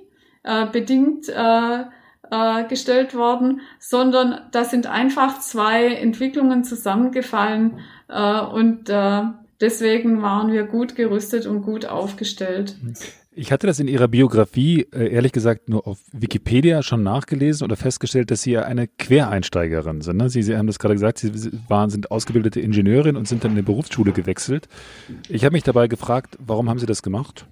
äh, 0.44 0.68
bedingt 0.68 1.30
äh, 1.30 1.86
äh, 2.32 2.68
gestellt 2.68 3.16
worden, 3.16 3.62
sondern 3.80 4.42
da 4.52 4.64
sind 4.64 4.88
einfach 4.88 5.40
zwei 5.40 5.88
Entwicklungen 5.88 6.64
zusammengefallen 6.64 7.80
äh, 8.08 8.42
und 8.42 8.90
äh, 8.90 9.22
deswegen 9.62 10.22
waren 10.22 10.52
wir 10.52 10.64
gut 10.64 10.96
gerüstet 10.96 11.46
und 11.46 11.62
gut 11.62 11.86
aufgestellt. 11.86 12.76
Ich 13.40 13.52
hatte 13.52 13.68
das 13.68 13.80
in 13.80 13.88
Ihrer 13.88 14.08
Biografie, 14.08 14.88
äh, 14.92 15.14
ehrlich 15.14 15.32
gesagt, 15.32 15.70
nur 15.70 15.88
auf 15.88 16.00
Wikipedia 16.12 16.82
schon 16.82 17.04
nachgelesen 17.04 17.66
oder 17.66 17.76
festgestellt, 17.76 18.32
dass 18.32 18.42
Sie 18.42 18.54
ja 18.54 18.64
eine 18.64 18.88
Quereinsteigerin 18.88 20.02
sind. 20.02 20.18
Ne? 20.18 20.30
Sie, 20.32 20.42
Sie 20.42 20.58
haben 20.58 20.66
das 20.66 20.80
gerade 20.80 20.96
gesagt, 20.96 21.20
Sie 21.20 21.32
waren, 21.68 21.92
sind 21.92 22.10
ausgebildete 22.10 22.60
Ingenieurin 22.60 23.16
und 23.16 23.28
sind 23.28 23.44
dann 23.44 23.52
in 23.52 23.58
eine 23.58 23.64
Berufsschule 23.64 24.12
gewechselt. 24.12 24.68
Ich 25.30 25.46
habe 25.46 25.54
mich 25.54 25.62
dabei 25.62 25.88
gefragt, 25.88 26.36
warum 26.40 26.68
haben 26.68 26.80
Sie 26.80 26.88
das 26.88 27.04
gemacht? 27.04 27.46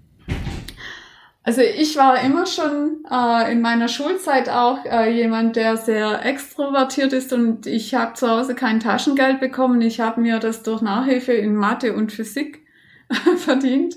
Also 1.45 1.61
ich 1.61 1.95
war 1.95 2.19
immer 2.23 2.47
schon 2.47 3.05
äh, 3.09 3.51
in 3.51 3.61
meiner 3.61 3.87
Schulzeit 3.87 4.49
auch 4.49 4.83
äh, 4.83 5.11
jemand, 5.11 5.55
der 5.55 5.77
sehr 5.77 6.25
extrovertiert 6.25 7.13
ist 7.13 7.31
und 7.33 7.67
ich 7.67 7.93
habe 7.93 8.15
zu 8.15 8.27
Hause 8.27 8.55
kein 8.55 8.79
Taschengeld 8.79 9.39
bekommen. 9.39 9.79
Ich 9.81 9.99
habe 9.99 10.21
mir 10.21 10.39
das 10.39 10.63
durch 10.63 10.81
Nachhilfe 10.81 11.33
in 11.33 11.55
Mathe 11.55 11.93
und 11.93 12.11
Physik 12.11 12.65
verdient 13.37 13.95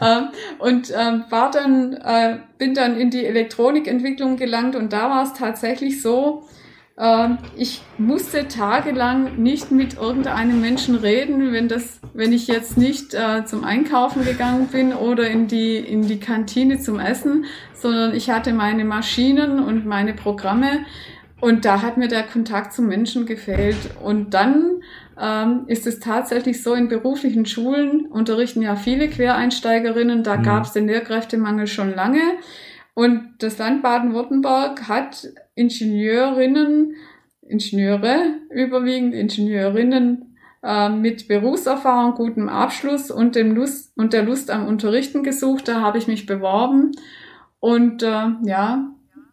äh, 0.00 0.22
und 0.58 0.90
äh, 0.90 1.20
war 1.30 1.52
dann 1.52 1.92
äh, 1.92 2.40
bin 2.58 2.74
dann 2.74 2.96
in 2.96 3.08
die 3.08 3.24
Elektronikentwicklung 3.24 4.36
gelangt 4.36 4.74
und 4.74 4.92
da 4.92 5.08
war 5.08 5.22
es 5.22 5.32
tatsächlich 5.34 6.02
so, 6.02 6.48
ich 7.56 7.82
musste 7.98 8.46
tagelang 8.46 9.42
nicht 9.42 9.72
mit 9.72 9.94
irgendeinem 9.94 10.60
Menschen 10.60 10.94
reden, 10.94 11.52
wenn 11.52 11.66
das, 11.66 12.00
wenn 12.12 12.32
ich 12.32 12.46
jetzt 12.46 12.78
nicht 12.78 13.14
äh, 13.14 13.44
zum 13.44 13.64
Einkaufen 13.64 14.24
gegangen 14.24 14.68
bin 14.68 14.92
oder 14.92 15.28
in 15.28 15.48
die, 15.48 15.76
in 15.76 16.06
die 16.06 16.20
Kantine 16.20 16.78
zum 16.78 17.00
Essen, 17.00 17.46
sondern 17.72 18.14
ich 18.14 18.30
hatte 18.30 18.52
meine 18.52 18.84
Maschinen 18.84 19.58
und 19.58 19.86
meine 19.86 20.14
Programme 20.14 20.86
und 21.40 21.64
da 21.64 21.82
hat 21.82 21.98
mir 21.98 22.08
der 22.08 22.22
Kontakt 22.22 22.72
zum 22.72 22.86
Menschen 22.86 23.26
gefehlt. 23.26 23.76
Und 24.02 24.32
dann 24.32 24.80
ähm, 25.20 25.64
ist 25.66 25.86
es 25.86 26.00
tatsächlich 26.00 26.62
so, 26.62 26.74
in 26.74 26.88
beruflichen 26.88 27.44
Schulen 27.44 28.06
unterrichten 28.06 28.62
ja 28.62 28.76
viele 28.76 29.08
Quereinsteigerinnen, 29.08 30.22
da 30.22 30.38
mhm. 30.38 30.42
gab 30.42 30.64
es 30.64 30.72
den 30.72 30.86
Lehrkräftemangel 30.86 31.66
schon 31.66 31.94
lange. 31.94 32.22
Und 32.94 33.34
das 33.40 33.58
Land 33.58 33.82
Baden-Württemberg 33.82 34.88
hat 34.88 35.28
Ingenieurinnen, 35.54 36.96
Ingenieure, 37.42 38.36
überwiegend 38.50 39.14
Ingenieurinnen 39.14 40.36
äh, 40.62 40.88
mit 40.88 41.28
Berufserfahrung, 41.28 42.14
gutem 42.14 42.48
Abschluss 42.48 43.10
und 43.10 43.36
dem 43.36 43.54
Lust 43.54 43.92
und 43.96 44.12
der 44.12 44.22
Lust 44.22 44.50
am 44.50 44.66
Unterrichten 44.66 45.22
gesucht. 45.22 45.68
Da 45.68 45.80
habe 45.80 45.98
ich 45.98 46.08
mich 46.08 46.26
beworben 46.26 46.92
und 47.60 48.02
äh, 48.02 48.28
ja, 48.42 48.90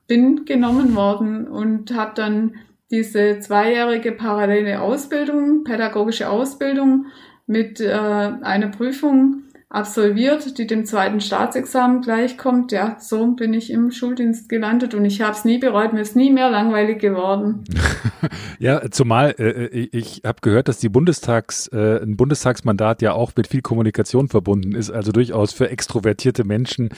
bin 0.07 0.45
genommen 0.45 0.95
worden 0.95 1.47
und 1.47 1.93
habe 1.95 2.11
dann 2.15 2.55
diese 2.91 3.39
zweijährige 3.39 4.11
parallele 4.11 4.81
Ausbildung, 4.81 5.63
pädagogische 5.63 6.29
Ausbildung 6.29 7.05
mit 7.47 7.79
äh, 7.79 7.93
einer 7.93 8.67
Prüfung 8.67 9.43
absolviert, 9.71 10.57
die 10.57 10.67
dem 10.67 10.85
zweiten 10.85 11.21
Staatsexamen 11.21 12.01
gleichkommt. 12.01 12.71
Ja, 12.71 12.97
so 12.99 13.25
bin 13.27 13.53
ich 13.53 13.71
im 13.71 13.91
Schuldienst 13.91 14.49
gelandet 14.49 14.93
und 14.93 15.05
ich 15.05 15.21
habe 15.21 15.31
es 15.31 15.45
nie 15.45 15.57
bereut. 15.57 15.93
Mir 15.93 16.01
ist 16.01 16.15
nie 16.15 16.29
mehr 16.29 16.49
langweilig 16.49 16.99
geworden. 16.99 17.63
ja, 18.59 18.91
zumal 18.91 19.33
äh, 19.39 19.65
äh 19.65 19.89
ich 19.91 20.21
habe 20.25 20.39
gehört, 20.41 20.67
dass 20.67 20.77
die 20.77 20.89
Bundestags, 20.89 21.67
äh, 21.67 22.01
ein 22.01 22.17
Bundestagsmandat 22.17 23.01
ja 23.01 23.13
auch 23.13 23.31
mit 23.35 23.47
viel 23.47 23.61
Kommunikation 23.61 24.27
verbunden 24.27 24.75
ist. 24.75 24.91
Also 24.91 25.13
durchaus 25.13 25.53
für 25.53 25.69
extrovertierte 25.69 26.43
Menschen, 26.43 26.89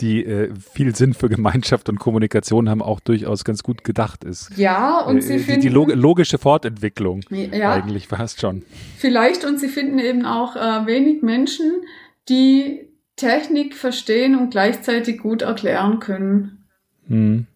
die 0.00 0.24
äh, 0.24 0.50
viel 0.56 0.96
Sinn 0.96 1.12
für 1.12 1.28
Gemeinschaft 1.28 1.90
und 1.90 1.98
Kommunikation 1.98 2.68
haben, 2.70 2.80
auch 2.80 3.00
durchaus 3.00 3.44
ganz 3.44 3.62
gut 3.62 3.84
gedacht 3.84 4.24
ist. 4.24 4.56
Ja, 4.56 5.00
und 5.00 5.18
äh, 5.18 5.22
sie 5.22 5.36
die, 5.36 5.42
finden 5.42 5.60
die 5.60 5.68
log 5.68 5.94
logische 5.94 6.38
Fortentwicklung 6.38 7.20
ja, 7.30 7.72
eigentlich 7.72 8.08
fast 8.08 8.40
schon. 8.40 8.62
Vielleicht 8.96 9.44
und 9.44 9.60
sie 9.60 9.68
finden 9.68 9.98
eben 9.98 10.24
auch 10.24 10.56
äh, 10.56 10.86
wenig 10.86 11.22
Menschen, 11.22 11.82
die 12.28 12.88
Technik 13.16 13.74
verstehen 13.74 14.36
und 14.36 14.50
gleichzeitig 14.50 15.18
gut 15.18 15.42
erklären 15.42 16.00
können. 16.00 16.64
Hm. 17.06 17.46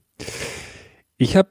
Ich 1.16 1.36
habe, 1.36 1.48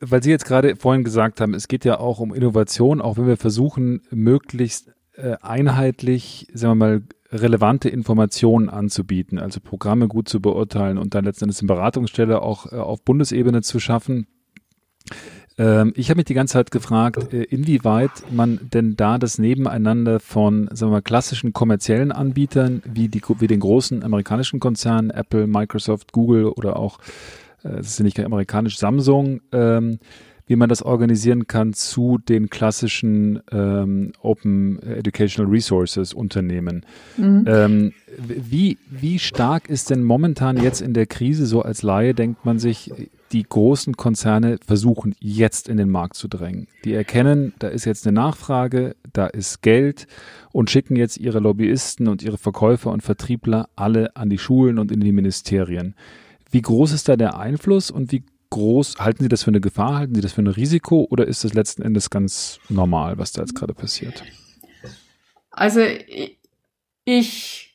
weil 0.00 0.22
Sie 0.22 0.30
jetzt 0.30 0.44
gerade 0.44 0.76
vorhin 0.76 1.04
gesagt 1.04 1.40
haben, 1.40 1.54
es 1.54 1.68
geht 1.68 1.84
ja 1.84 1.98
auch 1.98 2.18
um 2.18 2.34
Innovation, 2.34 3.00
auch 3.00 3.16
wenn 3.16 3.26
wir 3.26 3.36
versuchen, 3.36 4.02
möglichst 4.10 4.92
äh, 5.14 5.36
einheitlich, 5.42 6.46
sagen 6.54 6.78
wir 6.78 6.86
mal, 6.86 7.02
relevante 7.30 7.88
Informationen 7.88 8.68
anzubieten, 8.68 9.38
also 9.38 9.60
Programme 9.60 10.08
gut 10.08 10.28
zu 10.28 10.40
beurteilen 10.40 10.98
und 10.98 11.14
dann 11.14 11.24
letztendlich 11.24 11.60
eine 11.60 11.68
Beratungsstelle 11.68 12.42
auch 12.42 12.70
äh, 12.72 12.76
auf 12.76 13.04
Bundesebene 13.04 13.62
zu 13.62 13.80
schaffen. 13.80 14.26
Ähm, 15.58 15.92
ich 15.96 16.10
habe 16.10 16.18
mich 16.18 16.26
die 16.26 16.34
ganze 16.34 16.54
Zeit 16.54 16.70
gefragt, 16.70 17.32
äh, 17.32 17.42
inwieweit 17.42 18.10
man 18.30 18.60
denn 18.72 18.96
da 18.96 19.18
das 19.18 19.38
Nebeneinander 19.38 20.20
von 20.20 20.68
sagen 20.72 20.90
wir 20.90 20.96
mal, 20.96 21.02
klassischen 21.02 21.52
kommerziellen 21.52 22.12
Anbietern 22.12 22.82
wie, 22.84 23.08
die, 23.08 23.22
wie 23.38 23.46
den 23.46 23.60
großen 23.60 24.02
amerikanischen 24.02 24.60
Konzernen 24.60 25.10
Apple, 25.10 25.46
Microsoft, 25.46 26.12
Google 26.12 26.46
oder 26.46 26.76
auch, 26.76 26.98
äh, 27.62 27.76
das 27.76 27.88
ist 27.88 27.98
ja 27.98 28.04
nicht 28.04 28.18
amerikanisch, 28.20 28.78
Samsung, 28.78 29.40
ähm, 29.52 29.98
wie 30.46 30.56
man 30.56 30.68
das 30.68 30.82
organisieren 30.82 31.46
kann 31.46 31.72
zu 31.72 32.18
den 32.18 32.50
klassischen 32.50 33.40
ähm, 33.52 34.12
Open 34.20 34.82
Educational 34.82 35.50
Resources 35.50 36.12
Unternehmen. 36.12 36.84
Mhm. 37.16 37.44
Ähm, 37.46 37.92
wie, 38.18 38.76
wie 38.90 39.18
stark 39.18 39.68
ist 39.68 39.90
denn 39.90 40.02
momentan 40.02 40.60
jetzt 40.60 40.82
in 40.82 40.94
der 40.94 41.06
Krise 41.06 41.46
so 41.46 41.62
als 41.62 41.82
Laie, 41.82 42.12
denkt 42.12 42.44
man 42.44 42.58
sich, 42.58 42.90
die 43.32 43.42
großen 43.42 43.96
Konzerne 43.96 44.58
versuchen 44.64 45.14
jetzt 45.18 45.68
in 45.68 45.76
den 45.76 45.90
Markt 45.90 46.16
zu 46.16 46.28
drängen. 46.28 46.68
Die 46.84 46.92
erkennen, 46.92 47.54
da 47.58 47.68
ist 47.68 47.84
jetzt 47.86 48.06
eine 48.06 48.14
Nachfrage, 48.14 48.94
da 49.12 49.26
ist 49.26 49.62
Geld 49.62 50.06
und 50.52 50.70
schicken 50.70 50.96
jetzt 50.96 51.16
ihre 51.16 51.38
Lobbyisten 51.38 52.08
und 52.08 52.22
ihre 52.22 52.38
Verkäufer 52.38 52.90
und 52.90 53.02
Vertriebler 53.02 53.68
alle 53.74 54.14
an 54.16 54.28
die 54.28 54.38
Schulen 54.38 54.78
und 54.78 54.92
in 54.92 55.00
die 55.00 55.12
Ministerien. 55.12 55.94
Wie 56.50 56.62
groß 56.62 56.92
ist 56.92 57.08
da 57.08 57.16
der 57.16 57.38
Einfluss 57.38 57.90
und 57.90 58.12
wie 58.12 58.24
groß, 58.50 58.96
halten 58.98 59.22
Sie 59.22 59.28
das 59.30 59.44
für 59.44 59.50
eine 59.50 59.62
Gefahr, 59.62 59.96
halten 59.96 60.14
Sie 60.14 60.20
das 60.20 60.34
für 60.34 60.42
ein 60.42 60.48
Risiko 60.48 61.06
oder 61.08 61.26
ist 61.26 61.44
das 61.44 61.54
letzten 61.54 61.82
Endes 61.82 62.10
ganz 62.10 62.60
normal, 62.68 63.16
was 63.16 63.32
da 63.32 63.40
jetzt 63.40 63.54
gerade 63.54 63.72
passiert? 63.72 64.22
Also 65.50 65.80
ich 67.04 67.71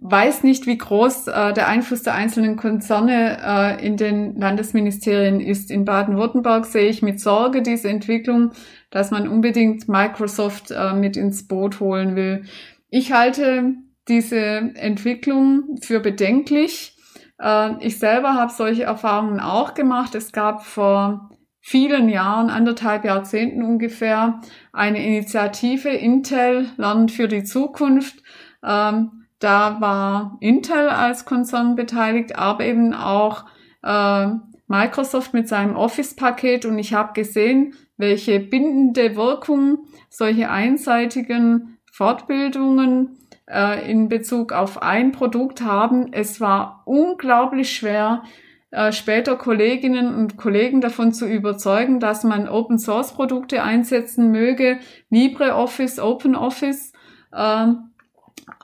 weiß 0.00 0.42
nicht, 0.44 0.66
wie 0.66 0.78
groß 0.78 1.28
äh, 1.28 1.52
der 1.52 1.68
Einfluss 1.68 2.02
der 2.02 2.14
einzelnen 2.14 2.56
Konzerne 2.56 3.38
äh, 3.42 3.86
in 3.86 3.96
den 3.96 4.36
Landesministerien 4.38 5.40
ist. 5.40 5.70
In 5.70 5.84
Baden-Württemberg 5.84 6.66
sehe 6.66 6.88
ich 6.88 7.02
mit 7.02 7.20
Sorge 7.20 7.62
diese 7.62 7.88
Entwicklung, 7.88 8.52
dass 8.90 9.10
man 9.10 9.28
unbedingt 9.28 9.88
Microsoft 9.88 10.70
äh, 10.70 10.92
mit 10.92 11.16
ins 11.16 11.46
Boot 11.48 11.80
holen 11.80 12.16
will. 12.16 12.44
Ich 12.88 13.12
halte 13.12 13.74
diese 14.08 14.38
Entwicklung 14.38 15.76
für 15.80 16.00
bedenklich. 16.00 16.96
Äh, 17.40 17.84
ich 17.84 17.98
selber 17.98 18.34
habe 18.34 18.52
solche 18.52 18.84
Erfahrungen 18.84 19.40
auch 19.40 19.74
gemacht. 19.74 20.14
Es 20.14 20.32
gab 20.32 20.64
vor 20.64 21.30
vielen 21.60 22.08
Jahren, 22.08 22.50
anderthalb 22.50 23.04
Jahrzehnten 23.04 23.62
ungefähr, 23.62 24.40
eine 24.72 25.04
Initiative 25.04 25.90
Intel 25.90 26.66
Lernen 26.76 27.08
für 27.08 27.28
die 27.28 27.44
Zukunft. 27.44 28.22
Ähm, 28.64 29.19
da 29.40 29.80
war 29.80 30.36
Intel 30.40 30.88
als 30.88 31.24
Konzern 31.24 31.74
beteiligt, 31.74 32.36
aber 32.36 32.64
eben 32.64 32.94
auch 32.94 33.46
äh, 33.82 34.28
Microsoft 34.68 35.34
mit 35.34 35.48
seinem 35.48 35.76
Office-Paket. 35.76 36.66
Und 36.66 36.78
ich 36.78 36.92
habe 36.94 37.14
gesehen, 37.14 37.74
welche 37.96 38.38
bindende 38.38 39.16
Wirkung 39.16 39.86
solche 40.10 40.50
einseitigen 40.50 41.78
Fortbildungen 41.90 43.18
äh, 43.48 43.90
in 43.90 44.08
Bezug 44.08 44.52
auf 44.52 44.82
ein 44.82 45.12
Produkt 45.12 45.62
haben. 45.62 46.12
Es 46.12 46.40
war 46.40 46.82
unglaublich 46.84 47.72
schwer, 47.72 48.22
äh, 48.70 48.92
später 48.92 49.36
Kolleginnen 49.36 50.14
und 50.14 50.36
Kollegen 50.36 50.82
davon 50.82 51.12
zu 51.12 51.26
überzeugen, 51.26 51.98
dass 51.98 52.24
man 52.24 52.46
Open 52.46 52.78
Source 52.78 53.12
Produkte 53.12 53.62
einsetzen 53.62 54.30
möge, 54.30 54.78
LibreOffice, 55.08 55.98
OpenOffice. 55.98 56.92
Äh, 57.32 57.66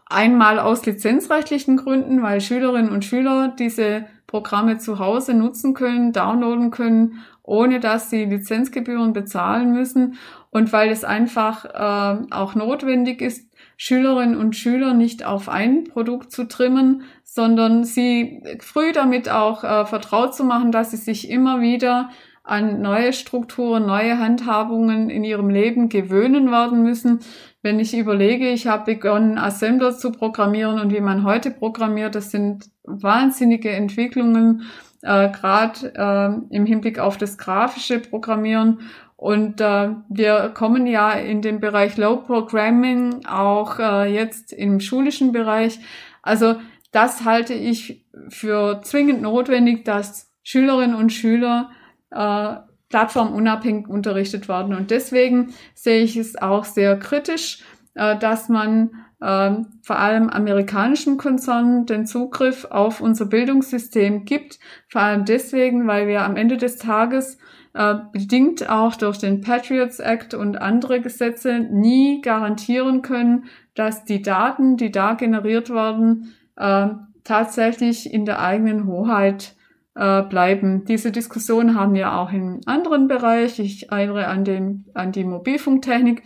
Einmal 0.08 0.60
aus 0.60 0.86
lizenzrechtlichen 0.86 1.76
Gründen, 1.76 2.22
weil 2.22 2.40
Schülerinnen 2.40 2.90
und 2.90 3.04
Schüler 3.04 3.48
diese 3.58 4.06
Programme 4.28 4.78
zu 4.78 5.00
Hause 5.00 5.34
nutzen 5.34 5.74
können, 5.74 6.12
downloaden 6.12 6.70
können, 6.70 7.24
ohne 7.42 7.80
dass 7.80 8.10
sie 8.10 8.24
Lizenzgebühren 8.24 9.12
bezahlen 9.12 9.72
müssen. 9.72 10.16
Und 10.50 10.72
weil 10.72 10.90
es 10.90 11.04
einfach 11.04 11.64
äh, 11.64 12.26
auch 12.30 12.54
notwendig 12.54 13.20
ist, 13.20 13.50
Schülerinnen 13.76 14.36
und 14.36 14.56
Schüler 14.56 14.94
nicht 14.94 15.24
auf 15.24 15.48
ein 15.48 15.84
Produkt 15.84 16.30
zu 16.32 16.44
trimmen, 16.44 17.02
sondern 17.24 17.84
sie 17.84 18.42
früh 18.60 18.92
damit 18.92 19.28
auch 19.28 19.64
äh, 19.64 19.86
vertraut 19.86 20.34
zu 20.34 20.44
machen, 20.44 20.72
dass 20.72 20.92
sie 20.92 20.96
sich 20.96 21.28
immer 21.28 21.60
wieder 21.60 22.10
an 22.46 22.80
neue 22.80 23.12
Strukturen, 23.12 23.86
neue 23.86 24.20
Handhabungen 24.20 25.10
in 25.10 25.24
ihrem 25.24 25.50
Leben 25.50 25.88
gewöhnen 25.88 26.50
werden 26.52 26.84
müssen. 26.84 27.18
Wenn 27.60 27.80
ich 27.80 27.96
überlege, 27.96 28.48
ich 28.48 28.68
habe 28.68 28.94
begonnen, 28.94 29.36
Assembler 29.36 29.96
zu 29.96 30.12
programmieren 30.12 30.78
und 30.78 30.92
wie 30.92 31.00
man 31.00 31.24
heute 31.24 31.50
programmiert, 31.50 32.14
das 32.14 32.30
sind 32.30 32.70
wahnsinnige 32.84 33.70
Entwicklungen, 33.70 34.62
äh, 35.02 35.28
gerade 35.30 35.92
äh, 35.96 36.54
im 36.54 36.66
Hinblick 36.66 37.00
auf 37.00 37.18
das 37.18 37.36
grafische 37.36 37.98
Programmieren. 37.98 38.78
Und 39.16 39.60
äh, 39.60 39.90
wir 40.08 40.52
kommen 40.54 40.86
ja 40.86 41.12
in 41.12 41.42
den 41.42 41.58
Bereich 41.58 41.96
Low 41.96 42.18
Programming 42.18 43.26
auch 43.26 43.80
äh, 43.80 44.14
jetzt 44.14 44.52
im 44.52 44.78
schulischen 44.78 45.32
Bereich. 45.32 45.80
Also 46.22 46.56
das 46.92 47.24
halte 47.24 47.54
ich 47.54 48.06
für 48.28 48.82
zwingend 48.84 49.22
notwendig, 49.22 49.84
dass 49.84 50.32
Schülerinnen 50.44 50.94
und 50.94 51.12
Schüler 51.12 51.70
äh, 52.10 52.56
plattformunabhängig 52.88 53.88
unterrichtet 53.88 54.48
worden. 54.48 54.74
Und 54.74 54.90
deswegen 54.90 55.54
sehe 55.74 56.02
ich 56.02 56.16
es 56.16 56.36
auch 56.36 56.64
sehr 56.64 56.98
kritisch, 56.98 57.64
äh, 57.94 58.16
dass 58.18 58.48
man 58.48 58.90
äh, 59.20 59.50
vor 59.82 59.98
allem 59.98 60.28
amerikanischen 60.28 61.16
Konzernen 61.16 61.86
den 61.86 62.06
Zugriff 62.06 62.66
auf 62.66 63.00
unser 63.00 63.26
Bildungssystem 63.26 64.24
gibt. 64.24 64.58
Vor 64.88 65.02
allem 65.02 65.24
deswegen, 65.24 65.86
weil 65.86 66.06
wir 66.06 66.22
am 66.22 66.36
Ende 66.36 66.56
des 66.56 66.76
Tages 66.76 67.38
äh, 67.74 67.96
bedingt 68.12 68.68
auch 68.70 68.94
durch 68.94 69.18
den 69.18 69.40
Patriots 69.40 69.98
Act 69.98 70.34
und 70.34 70.56
andere 70.56 71.00
Gesetze 71.00 71.58
nie 71.58 72.20
garantieren 72.20 73.02
können, 73.02 73.44
dass 73.74 74.04
die 74.04 74.22
Daten, 74.22 74.76
die 74.76 74.90
da 74.90 75.14
generiert 75.14 75.70
werden, 75.70 76.34
äh, 76.56 76.88
tatsächlich 77.24 78.12
in 78.12 78.24
der 78.24 78.40
eigenen 78.40 78.86
Hoheit 78.86 79.55
äh, 79.96 80.22
bleiben. 80.22 80.84
Diese 80.84 81.10
Diskussion 81.10 81.74
haben 81.74 81.94
wir 81.94 82.12
auch 82.12 82.32
im 82.32 82.60
anderen 82.66 83.08
Bereich. 83.08 83.58
Ich 83.58 83.90
erinnere 83.90 84.28
an, 84.28 84.44
den, 84.44 84.84
an 84.94 85.10
die 85.12 85.24
Mobilfunktechnik. 85.24 86.22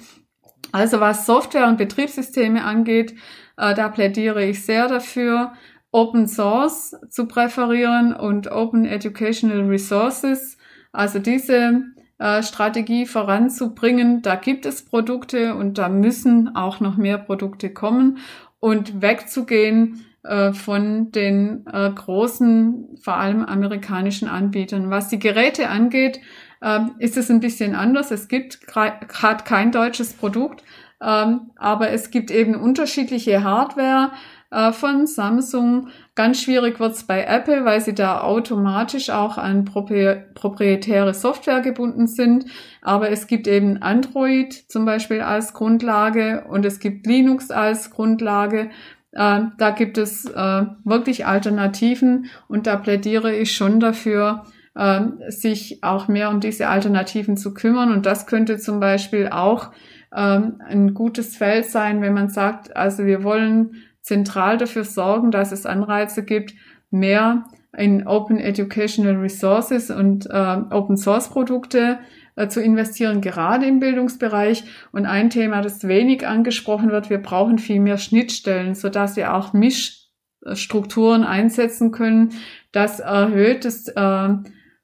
Also 0.72 1.00
was 1.00 1.24
Software 1.24 1.68
und 1.68 1.78
Betriebssysteme 1.78 2.64
angeht, 2.64 3.14
äh, 3.56 3.74
da 3.74 3.88
plädiere 3.88 4.44
ich 4.44 4.64
sehr 4.64 4.88
dafür, 4.88 5.52
Open 5.92 6.28
Source 6.28 6.96
zu 7.09 7.26
präferieren 7.26 8.14
und 8.14 8.50
Open 8.50 8.85
Educational 8.85 9.66
Resources. 9.68 10.56
Also 10.92 11.18
diese 11.18 11.83
äh, 12.18 12.42
Strategie 12.42 13.06
voranzubringen. 13.06 14.20
Da 14.22 14.35
gibt 14.35 14.66
es 14.66 14.85
Produkte 14.85 15.54
und 15.54 15.78
da 15.78 15.88
müssen 15.88 16.54
auch 16.54 16.80
noch 16.80 16.96
mehr 16.96 17.18
Produkte 17.18 17.72
kommen 17.72 18.18
und 18.61 19.00
wegzugehen 19.00 20.04
äh, 20.22 20.52
von 20.52 21.12
den 21.12 21.66
äh, 21.66 21.90
großen, 21.90 22.98
vor 23.02 23.16
allem 23.16 23.44
amerikanischen 23.44 24.28
Anbietern. 24.28 24.90
Was 24.90 25.09
die 25.09 25.18
Geräte 25.18 25.68
angeht, 25.68 26.20
ähm, 26.62 26.92
ist 26.98 27.16
es 27.16 27.30
ein 27.30 27.40
bisschen 27.40 27.74
anders. 27.74 28.11
Es 28.11 28.28
gibt 28.28 28.66
gerade 28.66 29.44
kein 29.44 29.72
deutsches 29.72 30.12
Produkt, 30.12 30.62
ähm, 31.02 31.50
aber 31.56 31.90
es 31.90 32.11
gibt 32.11 32.30
eben 32.30 32.54
unterschiedliche 32.54 33.42
Hardware 33.42 34.12
äh, 34.50 34.72
von 34.72 35.06
Samsung. 35.06 35.88
Ganz 36.14 36.42
schwierig 36.42 36.80
wird's 36.80 37.04
bei 37.04 37.24
Apple, 37.24 37.64
weil 37.64 37.80
sie 37.80 37.94
da 37.94 38.20
automatisch 38.20 39.09
auch 39.09 39.38
an 39.38 39.64
proprietäre 39.64 41.14
Software 41.14 41.61
gebunden 41.61 42.06
sind. 42.06 42.46
Aber 42.83 43.11
es 43.11 43.26
gibt 43.26 43.46
eben 43.46 43.80
Android 43.80 44.52
zum 44.52 44.85
Beispiel 44.85 45.22
als 45.22 45.54
Grundlage 45.54 46.44
und 46.48 46.66
es 46.66 46.80
gibt 46.80 47.06
Linux 47.06 47.50
als 47.50 47.90
Grundlage. 47.90 48.70
Äh, 49.12 49.40
da 49.59 49.70
gibt 49.70 49.99
es 49.99 50.25
äh, 50.27 50.64
wirklich 50.85 51.27
Alternativen 51.27 52.27
und 52.49 52.66
da 52.66 52.77
plädiere 52.77 53.35
ich 53.35 53.53
schon 53.53 53.81
dafür, 53.81 54.44
äh, 54.75 55.01
sich 55.29 55.83
auch 55.83 56.09
mehr 56.09 56.31
um 56.31 56.40
diese 56.40 56.68
Alternativen 56.68 57.37
zu 57.37 57.55
kümmern. 57.55 57.92
Und 57.92 58.07
das 58.07 58.27
könnte 58.27 58.59
zum 58.59 58.81
Beispiel 58.81 59.29
auch 59.29 59.70
ähm, 60.14 60.61
ein 60.66 60.94
gutes 60.94 61.37
Feld 61.37 61.66
sein, 61.66 62.01
wenn 62.01 62.14
man 62.14 62.29
sagt, 62.29 62.77
also 62.77 63.05
wir 63.05 63.25
wollen 63.25 63.75
zentral 64.03 64.57
dafür 64.59 64.85
sorgen, 64.85 65.31
dass 65.31 65.53
es 65.53 65.66
Anreize 65.66 66.25
gibt, 66.25 66.55
mehr 66.90 67.44
in 67.77 68.07
Open 68.07 68.38
Educational 68.38 69.16
Resources 69.16 69.90
und 69.90 70.27
äh, 70.27 70.57
Open 70.70 70.96
Source 70.96 71.29
Produkte 71.29 71.99
zu 72.48 72.62
investieren, 72.62 73.20
gerade 73.20 73.66
im 73.66 73.81
Bildungsbereich. 73.81 74.64
Und 74.92 75.07
ein 75.07 75.31
Thema, 75.31 75.62
das 75.62 75.87
wenig 75.87 76.26
angesprochen 76.26 76.90
wird, 76.90 77.11
wir 77.11 77.18
brauchen 77.18 77.59
viel 77.59 77.81
mehr 77.81 77.98
Schnittstellen, 77.98 78.74
sodass 78.74 79.16
wir 79.16 79.35
auch 79.35 79.53
Mischstrukturen 79.53 81.24
einsetzen 81.24 81.92
können. 81.92 82.33
Das 82.72 83.00
erhöht 83.00 83.64
das, 83.64 83.88
äh, 83.88 84.29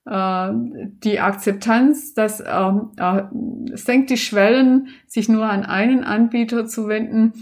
äh, 0.06 0.50
die 0.54 1.20
Akzeptanz, 1.20 2.14
das 2.14 2.40
äh, 2.40 2.70
äh, 2.96 3.22
senkt 3.74 4.10
die 4.10 4.16
Schwellen, 4.16 4.88
sich 5.06 5.28
nur 5.28 5.46
an 5.46 5.64
einen 5.64 6.04
Anbieter 6.04 6.66
zu 6.66 6.88
wenden, 6.88 7.32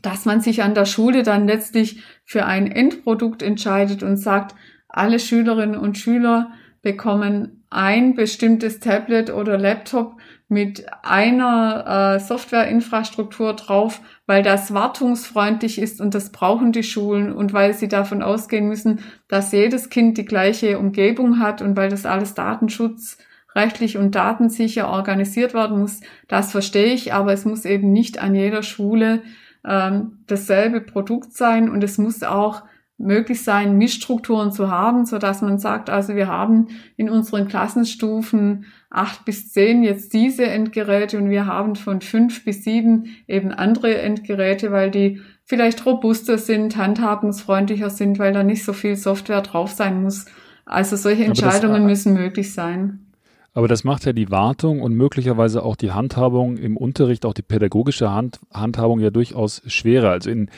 dass 0.00 0.24
man 0.24 0.40
sich 0.40 0.62
an 0.62 0.74
der 0.74 0.86
Schule 0.86 1.22
dann 1.22 1.46
letztlich 1.46 2.02
für 2.24 2.46
ein 2.46 2.70
Endprodukt 2.70 3.42
entscheidet 3.42 4.02
und 4.02 4.16
sagt, 4.16 4.54
alle 4.88 5.18
Schülerinnen 5.18 5.78
und 5.78 5.98
Schüler 5.98 6.52
bekommen 6.82 7.59
ein 7.70 8.14
bestimmtes 8.14 8.80
Tablet 8.80 9.30
oder 9.30 9.56
Laptop 9.56 10.16
mit 10.48 10.84
einer 11.02 12.16
äh, 12.16 12.20
Softwareinfrastruktur 12.20 13.54
drauf, 13.54 14.00
weil 14.26 14.42
das 14.42 14.74
wartungsfreundlich 14.74 15.78
ist 15.78 16.00
und 16.00 16.12
das 16.12 16.32
brauchen 16.32 16.72
die 16.72 16.82
Schulen 16.82 17.32
und 17.32 17.52
weil 17.52 17.72
sie 17.72 17.86
davon 17.86 18.20
ausgehen 18.22 18.66
müssen, 18.66 18.98
dass 19.28 19.52
jedes 19.52 19.90
Kind 19.90 20.18
die 20.18 20.24
gleiche 20.24 20.80
Umgebung 20.80 21.38
hat 21.38 21.62
und 21.62 21.76
weil 21.76 21.88
das 21.88 22.04
alles 22.04 22.34
datenschutzrechtlich 22.34 23.96
und 23.96 24.16
datensicher 24.16 24.88
organisiert 24.88 25.54
werden 25.54 25.78
muss. 25.78 26.00
Das 26.26 26.50
verstehe 26.50 26.92
ich, 26.92 27.14
aber 27.14 27.32
es 27.32 27.44
muss 27.44 27.64
eben 27.64 27.92
nicht 27.92 28.20
an 28.20 28.34
jeder 28.34 28.64
Schule 28.64 29.22
ähm, 29.64 30.18
dasselbe 30.26 30.80
Produkt 30.80 31.32
sein 31.32 31.70
und 31.70 31.84
es 31.84 31.96
muss 31.96 32.24
auch 32.24 32.62
möglich 33.00 33.42
sein, 33.42 33.78
Mischstrukturen 33.78 34.52
zu 34.52 34.70
haben, 34.70 35.06
so 35.06 35.18
dass 35.18 35.40
man 35.40 35.58
sagt, 35.58 35.88
also 35.88 36.14
wir 36.14 36.28
haben 36.28 36.68
in 36.96 37.08
unseren 37.08 37.48
Klassenstufen 37.48 38.66
acht 38.90 39.24
bis 39.24 39.52
zehn 39.52 39.82
jetzt 39.82 40.12
diese 40.12 40.46
Endgeräte 40.46 41.16
und 41.18 41.30
wir 41.30 41.46
haben 41.46 41.76
von 41.76 42.02
fünf 42.02 42.44
bis 42.44 42.62
sieben 42.62 43.16
eben 43.26 43.52
andere 43.52 44.00
Endgeräte, 44.00 44.70
weil 44.70 44.90
die 44.90 45.20
vielleicht 45.44 45.84
robuster 45.86 46.38
sind, 46.38 46.76
handhabungsfreundlicher 46.76 47.90
sind, 47.90 48.18
weil 48.18 48.32
da 48.32 48.42
nicht 48.42 48.64
so 48.64 48.72
viel 48.72 48.96
Software 48.96 49.40
drauf 49.40 49.70
sein 49.70 50.02
muss. 50.02 50.26
Also 50.66 50.96
solche 50.96 51.24
Entscheidungen 51.24 51.82
das, 51.82 51.90
müssen 51.90 52.14
möglich 52.14 52.52
sein. 52.52 53.06
Aber 53.54 53.66
das 53.66 53.82
macht 53.82 54.04
ja 54.04 54.12
die 54.12 54.30
Wartung 54.30 54.80
und 54.80 54.94
möglicherweise 54.94 55.64
auch 55.64 55.74
die 55.74 55.90
Handhabung 55.90 56.56
im 56.56 56.76
Unterricht, 56.76 57.24
auch 57.26 57.34
die 57.34 57.42
pädagogische 57.42 58.12
Hand, 58.12 58.38
Handhabung 58.52 59.00
ja 59.00 59.10
durchaus 59.10 59.62
schwerer. 59.66 60.10
Also 60.10 60.30
in 60.30 60.50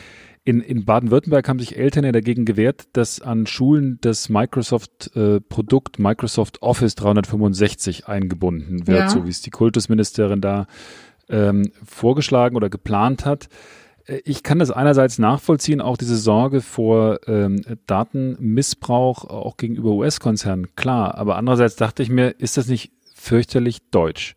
in, 0.45 0.61
in 0.61 0.85
Baden-Württemberg 0.85 1.49
haben 1.49 1.61
sich 1.61 1.77
Eltern 1.77 2.05
ja 2.05 2.13
dagegen 2.13 2.45
gewehrt, 2.45 2.89
dass 2.95 3.21
an 3.21 3.47
Schulen 3.47 3.99
das 4.01 4.29
Microsoft-Produkt 4.29 5.99
äh, 5.99 6.03
Microsoft 6.03 6.63
Office 6.63 6.97
365 6.97 8.09
eingebunden 8.09 8.87
wird, 8.87 8.99
ja. 8.99 9.09
so 9.09 9.25
wie 9.25 9.31
es 9.31 9.41
die 9.41 9.51
Kultusministerin 9.51 10.41
da 10.41 10.67
ähm, 11.29 11.71
vorgeschlagen 11.85 12.57
oder 12.57 12.71
geplant 12.71 13.25
hat. 13.25 13.49
Äh, 14.07 14.21
ich 14.25 14.43
kann 14.43 14.59
das 14.59 14.73
einerseits 14.73 15.19
nachvollziehen, 15.19 15.81
auch 15.81 15.97
diese 15.97 16.17
Sorge 16.17 16.61
vor 16.61 17.21
ähm, 17.29 17.63
Datenmissbrauch 17.87 19.25
auch 19.25 19.57
gegenüber 19.57 19.91
US-Konzernen, 19.93 20.75
klar. 20.75 21.17
Aber 21.17 21.37
andererseits 21.37 21.77
dachte 21.77 22.03
ich 22.03 22.09
mir, 22.09 22.31
ist 22.39 22.57
das 22.57 22.67
nicht 22.67 22.91
fürchterlich 23.15 23.79
deutsch? 23.91 24.35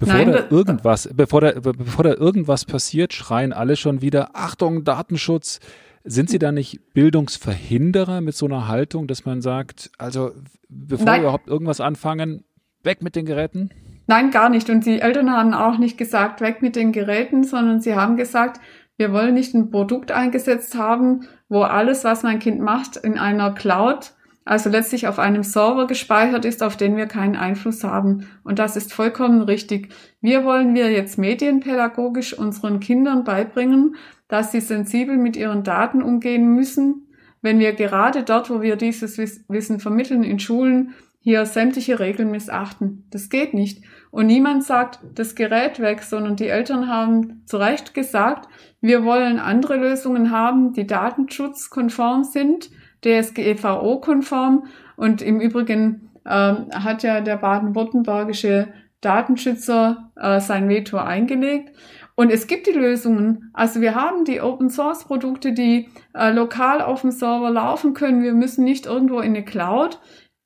Bevor 0.00 0.14
Nein, 0.14 0.32
da 0.32 0.46
irgendwas, 0.48 1.10
bevor 1.14 1.42
da, 1.42 1.52
bevor 1.52 2.04
da 2.04 2.14
irgendwas 2.14 2.64
passiert, 2.64 3.12
schreien 3.12 3.52
alle 3.52 3.76
schon 3.76 4.00
wieder, 4.00 4.30
Achtung, 4.32 4.82
Datenschutz. 4.82 5.60
Sind 6.04 6.30
Sie 6.30 6.38
da 6.38 6.52
nicht 6.52 6.94
Bildungsverhinderer 6.94 8.22
mit 8.22 8.34
so 8.34 8.46
einer 8.46 8.66
Haltung, 8.66 9.06
dass 9.06 9.26
man 9.26 9.42
sagt, 9.42 9.90
also 9.98 10.30
bevor 10.70 11.04
Nein. 11.04 11.20
wir 11.20 11.24
überhaupt 11.24 11.48
irgendwas 11.48 11.82
anfangen, 11.82 12.44
weg 12.82 13.02
mit 13.02 13.14
den 13.14 13.26
Geräten? 13.26 13.68
Nein, 14.06 14.30
gar 14.30 14.48
nicht. 14.48 14.70
Und 14.70 14.86
die 14.86 15.02
Eltern 15.02 15.30
haben 15.30 15.52
auch 15.52 15.76
nicht 15.76 15.98
gesagt, 15.98 16.40
weg 16.40 16.62
mit 16.62 16.76
den 16.76 16.92
Geräten, 16.92 17.44
sondern 17.44 17.82
sie 17.82 17.94
haben 17.94 18.16
gesagt, 18.16 18.58
wir 18.96 19.12
wollen 19.12 19.34
nicht 19.34 19.54
ein 19.54 19.70
Produkt 19.70 20.12
eingesetzt 20.12 20.78
haben, 20.78 21.26
wo 21.50 21.60
alles, 21.60 22.04
was 22.04 22.22
mein 22.22 22.38
Kind 22.38 22.60
macht, 22.60 22.96
in 22.96 23.18
einer 23.18 23.52
Cloud 23.52 24.14
also 24.44 24.70
letztlich 24.70 25.06
auf 25.06 25.18
einem 25.18 25.42
Server 25.42 25.86
gespeichert 25.86 26.44
ist, 26.44 26.62
auf 26.62 26.76
den 26.76 26.96
wir 26.96 27.06
keinen 27.06 27.36
Einfluss 27.36 27.84
haben. 27.84 28.26
Und 28.42 28.58
das 28.58 28.76
ist 28.76 28.92
vollkommen 28.92 29.42
richtig. 29.42 29.92
Wir 30.20 30.44
wollen 30.44 30.74
wir 30.74 30.90
jetzt 30.90 31.18
medienpädagogisch 31.18 32.36
unseren 32.36 32.80
Kindern 32.80 33.24
beibringen, 33.24 33.96
dass 34.28 34.52
sie 34.52 34.60
sensibel 34.60 35.16
mit 35.16 35.36
ihren 35.36 35.62
Daten 35.62 36.02
umgehen 36.02 36.54
müssen, 36.54 37.06
wenn 37.42 37.58
wir 37.58 37.72
gerade 37.72 38.22
dort, 38.22 38.50
wo 38.50 38.60
wir 38.62 38.76
dieses 38.76 39.18
Wissen 39.18 39.80
vermitteln 39.80 40.22
in 40.22 40.38
Schulen, 40.38 40.94
hier 41.22 41.44
sämtliche 41.44 42.00
Regeln 42.00 42.30
missachten. 42.30 43.04
Das 43.10 43.28
geht 43.28 43.52
nicht. 43.52 43.84
Und 44.10 44.26
niemand 44.26 44.64
sagt 44.64 45.00
das 45.14 45.34
Gerät 45.34 45.78
weg, 45.78 46.02
sondern 46.02 46.36
die 46.36 46.48
Eltern 46.48 46.88
haben 46.88 47.42
zu 47.44 47.58
Recht 47.58 47.92
gesagt, 47.92 48.48
wir 48.80 49.04
wollen 49.04 49.38
andere 49.38 49.76
Lösungen 49.76 50.30
haben, 50.30 50.72
die 50.72 50.86
datenschutzkonform 50.86 52.24
sind, 52.24 52.70
DSGVO-konform. 53.04 54.66
Und 54.96 55.22
im 55.22 55.40
Übrigen 55.40 56.10
ähm, 56.26 56.66
hat 56.72 57.02
ja 57.02 57.20
der 57.20 57.36
baden-württembergische 57.36 58.68
Datenschützer 59.00 60.10
äh, 60.16 60.40
sein 60.40 60.68
Veto 60.68 60.98
eingelegt. 60.98 61.74
Und 62.14 62.30
es 62.30 62.46
gibt 62.46 62.66
die 62.66 62.72
Lösungen. 62.72 63.50
Also 63.54 63.80
wir 63.80 63.94
haben 63.94 64.26
die 64.26 64.42
Open 64.42 64.68
Source 64.68 65.04
Produkte, 65.04 65.52
die 65.52 65.88
äh, 66.14 66.30
lokal 66.30 66.82
auf 66.82 67.00
dem 67.00 67.12
Server 67.12 67.50
laufen 67.50 67.94
können. 67.94 68.22
Wir 68.22 68.34
müssen 68.34 68.64
nicht 68.64 68.84
irgendwo 68.84 69.20
in 69.20 69.34
eine 69.34 69.44
Cloud. 69.44 69.98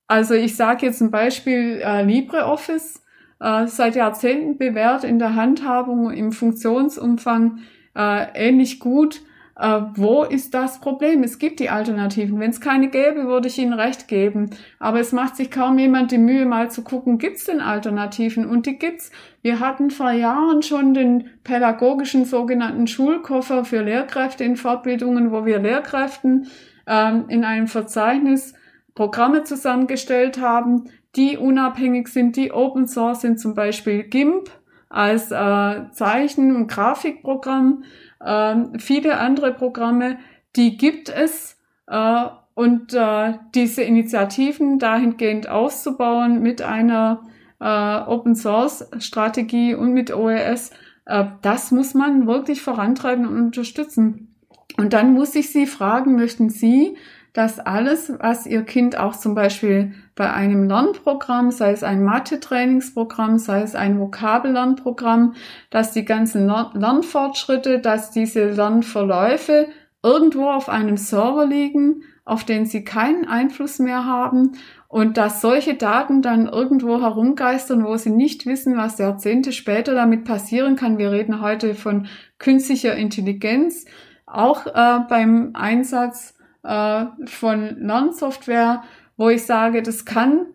Also 0.06 0.34
ich 0.34 0.54
sage 0.54 0.86
jetzt 0.86 1.00
ein 1.00 1.10
Beispiel 1.10 1.80
äh, 1.82 2.02
LibreOffice, 2.04 3.02
äh, 3.40 3.66
seit 3.66 3.96
Jahrzehnten 3.96 4.58
bewährt 4.58 5.02
in 5.02 5.18
der 5.18 5.34
Handhabung, 5.34 6.12
im 6.12 6.30
Funktionsumfang 6.30 7.58
äh, 7.96 8.26
ähnlich 8.34 8.78
gut 8.78 9.22
äh, 9.56 9.80
wo 9.94 10.24
ist 10.24 10.54
das 10.54 10.80
Problem? 10.80 11.22
Es 11.22 11.38
gibt 11.38 11.60
die 11.60 11.70
Alternativen. 11.70 12.40
Wenn 12.40 12.50
es 12.50 12.60
keine 12.60 12.88
gäbe, 12.88 13.26
würde 13.26 13.48
ich 13.48 13.58
Ihnen 13.58 13.72
recht 13.72 14.08
geben. 14.08 14.50
Aber 14.78 14.98
es 14.98 15.12
macht 15.12 15.36
sich 15.36 15.50
kaum 15.50 15.78
jemand 15.78 16.10
die 16.10 16.18
Mühe, 16.18 16.44
mal 16.44 16.70
zu 16.70 16.82
gucken, 16.82 17.18
gibt 17.18 17.36
es 17.36 17.44
denn 17.44 17.60
Alternativen? 17.60 18.46
Und 18.46 18.66
die 18.66 18.78
gibt's. 18.78 19.12
Wir 19.42 19.60
hatten 19.60 19.90
vor 19.90 20.10
Jahren 20.10 20.62
schon 20.62 20.94
den 20.94 21.30
pädagogischen 21.44 22.24
sogenannten 22.24 22.86
Schulkoffer 22.86 23.64
für 23.64 23.82
Lehrkräfte 23.82 24.42
in 24.42 24.56
Fortbildungen, 24.56 25.30
wo 25.30 25.44
wir 25.44 25.60
Lehrkräften 25.60 26.48
ähm, 26.86 27.26
in 27.28 27.44
einem 27.44 27.68
Verzeichnis 27.68 28.54
Programme 28.94 29.44
zusammengestellt 29.44 30.40
haben, 30.40 30.90
die 31.16 31.36
unabhängig 31.36 32.08
sind, 32.08 32.36
die 32.36 32.52
Open 32.52 32.88
Source 32.88 33.20
sind, 33.20 33.38
zum 33.38 33.54
Beispiel 33.54 34.04
GIMP 34.04 34.50
als 34.88 35.30
äh, 35.32 35.90
Zeichen- 35.90 36.54
und 36.54 36.68
Grafikprogramm 36.68 37.84
ähm, 38.24 38.78
viele 38.78 39.18
andere 39.18 39.52
Programme, 39.52 40.18
die 40.56 40.76
gibt 40.76 41.08
es 41.08 41.58
äh, 41.86 42.24
und 42.54 42.94
äh, 42.94 43.34
diese 43.54 43.82
Initiativen 43.82 44.78
dahingehend 44.78 45.48
auszubauen 45.48 46.40
mit 46.40 46.62
einer 46.62 47.22
äh, 47.60 47.64
Open 47.66 48.36
Source 48.36 48.88
Strategie 48.98 49.74
und 49.74 49.92
mit 49.92 50.14
OES, 50.14 50.70
äh, 51.06 51.24
das 51.42 51.70
muss 51.72 51.94
man 51.94 52.26
wirklich 52.26 52.62
vorantreiben 52.62 53.26
und 53.26 53.36
unterstützen. 53.36 54.34
Und 54.76 54.92
dann 54.92 55.12
muss 55.12 55.34
ich 55.34 55.50
Sie 55.50 55.66
fragen, 55.66 56.16
möchten 56.16 56.50
Sie 56.50 56.96
dass 57.34 57.58
alles, 57.58 58.12
was 58.20 58.46
Ihr 58.46 58.62
Kind 58.62 58.96
auch 58.96 59.16
zum 59.16 59.34
Beispiel 59.34 59.92
bei 60.14 60.32
einem 60.32 60.68
Lernprogramm, 60.68 61.50
sei 61.50 61.72
es 61.72 61.82
ein 61.82 62.04
Mathe-Trainingsprogramm, 62.04 63.38
sei 63.38 63.62
es 63.62 63.74
ein 63.74 63.98
Vokabellernprogramm, 63.98 65.34
dass 65.70 65.92
die 65.92 66.04
ganzen 66.04 66.46
Lernfortschritte, 66.46 67.80
dass 67.80 68.10
diese 68.10 68.50
Lernverläufe 68.50 69.68
irgendwo 70.02 70.50
auf 70.50 70.68
einem 70.68 70.96
Server 70.96 71.46
liegen, 71.46 72.02
auf 72.24 72.44
den 72.44 72.64
Sie 72.64 72.84
keinen 72.84 73.26
Einfluss 73.26 73.78
mehr 73.78 74.06
haben 74.06 74.52
und 74.88 75.16
dass 75.16 75.40
solche 75.40 75.74
Daten 75.74 76.22
dann 76.22 76.46
irgendwo 76.46 77.00
herumgeistern, 77.00 77.84
wo 77.84 77.96
Sie 77.96 78.10
nicht 78.10 78.46
wissen, 78.46 78.76
was 78.76 78.98
Jahrzehnte 78.98 79.52
später 79.52 79.94
damit 79.94 80.24
passieren 80.24 80.76
kann. 80.76 80.98
Wir 80.98 81.10
reden 81.10 81.40
heute 81.40 81.74
von 81.74 82.06
künstlicher 82.38 82.94
Intelligenz, 82.94 83.84
auch 84.26 84.66
äh, 84.66 85.00
beim 85.08 85.50
Einsatz 85.54 86.34
äh, 86.62 87.06
von 87.26 87.76
Lernsoftware, 87.80 88.82
wo 89.16 89.28
ich 89.28 89.44
sage, 89.44 89.82
das 89.82 90.04
kann 90.04 90.46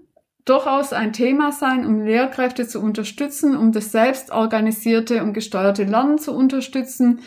durchaus 0.45 0.93
ein 0.93 1.13
Thema 1.13 1.51
sein, 1.51 1.85
um 1.85 2.01
Lehrkräfte 2.01 2.67
zu 2.67 2.81
unterstützen, 2.81 3.55
um 3.55 3.71
das 3.71 3.91
selbst 3.91 4.31
organisierte 4.31 5.23
und 5.23 5.33
gesteuerte 5.33 5.83
Lernen 5.83 6.17
zu 6.17 6.33
unterstützen. 6.33 7.19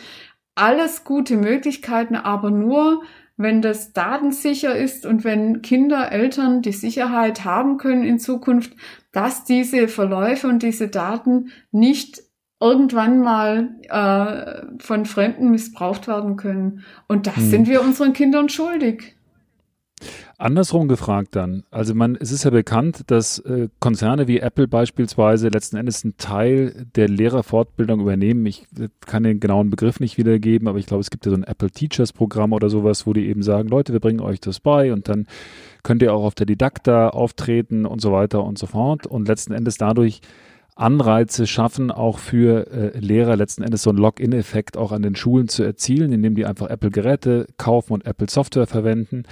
Alles 0.55 1.03
gute 1.03 1.37
Möglichkeiten, 1.37 2.15
aber 2.15 2.51
nur, 2.51 3.03
wenn 3.37 3.61
das 3.61 3.93
datensicher 3.93 4.75
ist 4.75 5.05
und 5.05 5.23
wenn 5.23 5.61
Kinder, 5.61 6.11
Eltern 6.11 6.61
die 6.61 6.73
Sicherheit 6.73 7.45
haben 7.45 7.77
können 7.77 8.03
in 8.03 8.19
Zukunft, 8.19 8.73
dass 9.11 9.45
diese 9.45 9.87
Verläufe 9.87 10.47
und 10.47 10.61
diese 10.61 10.89
Daten 10.89 11.51
nicht 11.71 12.21
irgendwann 12.59 13.19
mal 13.19 13.75
äh, 13.89 14.81
von 14.81 15.05
Fremden 15.05 15.49
missbraucht 15.51 16.07
werden 16.07 16.35
können. 16.35 16.83
Und 17.07 17.27
das 17.27 17.35
hm. 17.35 17.49
sind 17.49 17.67
wir 17.67 17.81
unseren 17.81 18.13
Kindern 18.13 18.49
schuldig. 18.49 19.15
Andersrum 20.43 20.89
gefragt 20.89 21.37
dann, 21.37 21.63
also 21.71 21.95
man, 21.95 22.17
es 22.19 22.33
ist 22.33 22.43
ja 22.43 22.49
bekannt, 22.49 23.03
dass 23.07 23.39
äh, 23.39 23.69
Konzerne 23.79 24.27
wie 24.27 24.39
Apple 24.39 24.67
beispielsweise 24.67 25.47
letzten 25.47 25.77
Endes 25.77 26.03
einen 26.03 26.17
Teil 26.17 26.85
der 26.95 27.07
Lehrerfortbildung 27.07 28.01
übernehmen. 28.01 28.45
Ich 28.45 28.67
kann 29.05 29.23
den 29.23 29.39
genauen 29.39 29.69
Begriff 29.69 30.01
nicht 30.01 30.17
wiedergeben, 30.17 30.67
aber 30.67 30.79
ich 30.79 30.85
glaube, 30.85 30.99
es 30.99 31.11
gibt 31.11 31.25
ja 31.25 31.29
so 31.31 31.37
ein 31.37 31.45
Apple 31.45 31.71
Teachers 31.71 32.11
Programm 32.11 32.51
oder 32.51 32.69
sowas, 32.69 33.07
wo 33.07 33.13
die 33.13 33.27
eben 33.27 33.41
sagen, 33.41 33.69
Leute, 33.69 33.93
wir 33.93 34.01
bringen 34.01 34.19
euch 34.19 34.41
das 34.41 34.59
bei 34.59 34.91
und 34.91 35.07
dann 35.07 35.27
könnt 35.81 36.01
ihr 36.01 36.13
auch 36.13 36.25
auf 36.25 36.35
der 36.35 36.45
Didakta 36.45 37.07
auftreten 37.07 37.85
und 37.85 38.01
so 38.01 38.11
weiter 38.11 38.43
und 38.43 38.57
so 38.57 38.65
fort 38.65 39.07
und 39.07 39.29
letzten 39.29 39.53
Endes 39.53 39.77
dadurch 39.77 40.19
Anreize 40.75 41.47
schaffen, 41.47 41.89
auch 41.89 42.19
für 42.19 42.67
äh, 42.69 42.99
Lehrer 42.99 43.37
letzten 43.37 43.63
Endes 43.63 43.83
so 43.83 43.91
einen 43.91 43.99
Login-Effekt 43.99 44.75
auch 44.75 44.91
an 44.91 45.03
den 45.03 45.15
Schulen 45.15 45.47
zu 45.47 45.63
erzielen, 45.63 46.11
indem 46.11 46.35
die 46.35 46.45
einfach 46.45 46.69
Apple-Geräte 46.69 47.47
kaufen 47.57 47.93
und 47.93 48.05
Apple-Software 48.05 48.67
verwenden. 48.67 49.23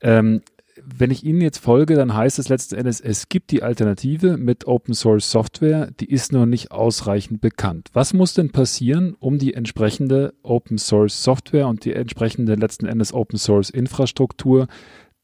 Ähm, 0.00 0.42
wenn 0.84 1.10
ich 1.10 1.24
Ihnen 1.24 1.40
jetzt 1.40 1.58
folge, 1.58 1.94
dann 1.94 2.14
heißt 2.14 2.38
es 2.38 2.48
letzten 2.48 2.76
Endes, 2.76 3.00
es 3.00 3.28
gibt 3.28 3.50
die 3.50 3.62
Alternative 3.62 4.36
mit 4.36 4.66
Open 4.66 4.94
Source 4.94 5.30
Software, 5.30 5.90
die 5.98 6.10
ist 6.10 6.32
noch 6.32 6.46
nicht 6.46 6.70
ausreichend 6.70 7.40
bekannt. 7.40 7.88
Was 7.92 8.12
muss 8.12 8.34
denn 8.34 8.52
passieren, 8.52 9.16
um 9.18 9.38
die 9.38 9.54
entsprechende 9.54 10.34
Open 10.42 10.78
Source 10.78 11.22
Software 11.22 11.66
und 11.66 11.84
die 11.84 11.94
entsprechende 11.94 12.54
letzten 12.54 12.86
Endes 12.86 13.12
Open 13.12 13.38
Source 13.38 13.70
Infrastruktur 13.70 14.68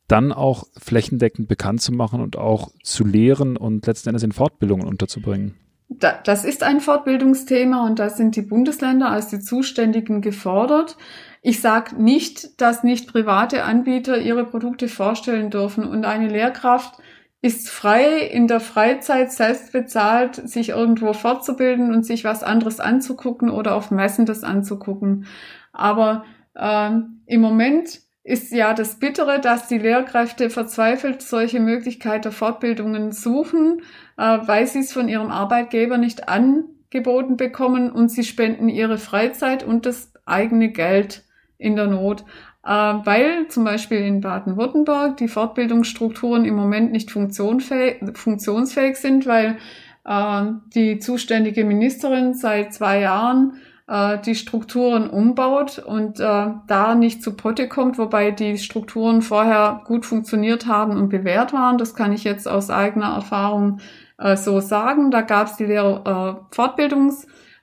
dann 0.08 0.32
auch 0.32 0.64
flächendeckend 0.76 1.48
bekannt 1.48 1.80
zu 1.80 1.92
machen 1.92 2.20
und 2.20 2.36
auch 2.36 2.70
zu 2.82 3.04
lehren 3.04 3.56
und 3.56 3.86
letzten 3.86 4.10
Endes 4.10 4.22
in 4.22 4.32
Fortbildungen 4.32 4.86
unterzubringen? 4.86 5.54
Das 5.98 6.44
ist 6.44 6.62
ein 6.62 6.80
Fortbildungsthema 6.80 7.86
und 7.86 7.98
da 7.98 8.08
sind 8.08 8.36
die 8.36 8.42
Bundesländer 8.42 9.10
als 9.10 9.28
die 9.28 9.40
Zuständigen 9.40 10.22
gefordert. 10.22 10.96
Ich 11.44 11.60
sage 11.60 12.00
nicht, 12.00 12.60
dass 12.60 12.84
nicht 12.84 13.10
private 13.10 13.64
Anbieter 13.64 14.18
ihre 14.18 14.44
Produkte 14.44 14.86
vorstellen 14.86 15.50
dürfen 15.50 15.84
und 15.84 16.04
eine 16.04 16.28
Lehrkraft 16.28 16.94
ist 17.40 17.68
frei 17.68 18.18
in 18.18 18.46
der 18.46 18.60
Freizeit 18.60 19.32
selbst 19.32 19.72
bezahlt, 19.72 20.36
sich 20.48 20.68
irgendwo 20.68 21.12
fortzubilden 21.12 21.92
und 21.92 22.06
sich 22.06 22.22
was 22.22 22.44
anderes 22.44 22.78
anzugucken 22.78 23.50
oder 23.50 23.74
auf 23.74 23.90
Messen 23.90 24.24
das 24.24 24.44
anzugucken. 24.44 25.26
Aber 25.72 26.24
ähm, 26.56 27.22
im 27.26 27.40
Moment 27.40 28.00
ist 28.22 28.52
ja 28.52 28.72
das 28.72 29.00
Bittere, 29.00 29.40
dass 29.40 29.66
die 29.66 29.78
Lehrkräfte 29.78 30.48
verzweifelt 30.48 31.22
solche 31.22 31.58
Möglichkeiten 31.58 32.22
der 32.22 32.32
Fortbildungen 32.32 33.10
suchen, 33.10 33.82
äh, 34.16 34.38
weil 34.46 34.68
sie 34.68 34.78
es 34.78 34.92
von 34.92 35.08
ihrem 35.08 35.32
Arbeitgeber 35.32 35.98
nicht 35.98 36.28
angeboten 36.28 37.36
bekommen 37.36 37.90
und 37.90 38.10
sie 38.10 38.22
spenden 38.22 38.68
ihre 38.68 38.98
Freizeit 38.98 39.64
und 39.64 39.86
das 39.86 40.12
eigene 40.24 40.68
Geld 40.68 41.24
in 41.62 41.76
der 41.76 41.86
Not. 41.86 42.24
Äh, 42.64 42.70
weil 42.70 43.48
zum 43.48 43.64
Beispiel 43.64 43.98
in 43.98 44.20
Baden-Württemberg 44.20 45.16
die 45.16 45.28
Fortbildungsstrukturen 45.28 46.44
im 46.44 46.54
Moment 46.54 46.92
nicht 46.92 47.10
funktionsfähig, 47.10 48.96
sind, 48.96 49.26
weil 49.26 49.56
äh, 50.04 50.42
die 50.74 50.98
zuständige 50.98 51.64
Ministerin 51.64 52.34
seit 52.34 52.72
zwei 52.72 53.00
Jahren 53.00 53.54
äh, 53.88 54.18
die 54.18 54.36
Strukturen 54.36 55.10
umbaut 55.10 55.78
und 55.78 56.20
äh, 56.20 56.46
da 56.66 56.94
nicht 56.94 57.22
zu 57.22 57.34
Potte 57.34 57.68
kommt, 57.68 57.98
wobei 57.98 58.30
die 58.30 58.58
Strukturen 58.58 59.22
vorher 59.22 59.82
gut 59.84 60.06
funktioniert 60.06 60.66
haben 60.66 60.96
und 60.96 61.08
bewährt 61.08 61.52
waren. 61.52 61.78
Das 61.78 61.94
kann 61.94 62.12
ich 62.12 62.22
jetzt 62.22 62.46
aus 62.46 62.70
eigener 62.70 63.14
Erfahrung 63.14 63.80
äh, 64.18 64.36
so 64.36 64.60
sagen. 64.60 65.10
Da 65.10 65.22
gab 65.22 65.48
es 65.48 65.56
die 65.56 65.64
Lehrer, 65.64 66.38
äh, 66.50 66.54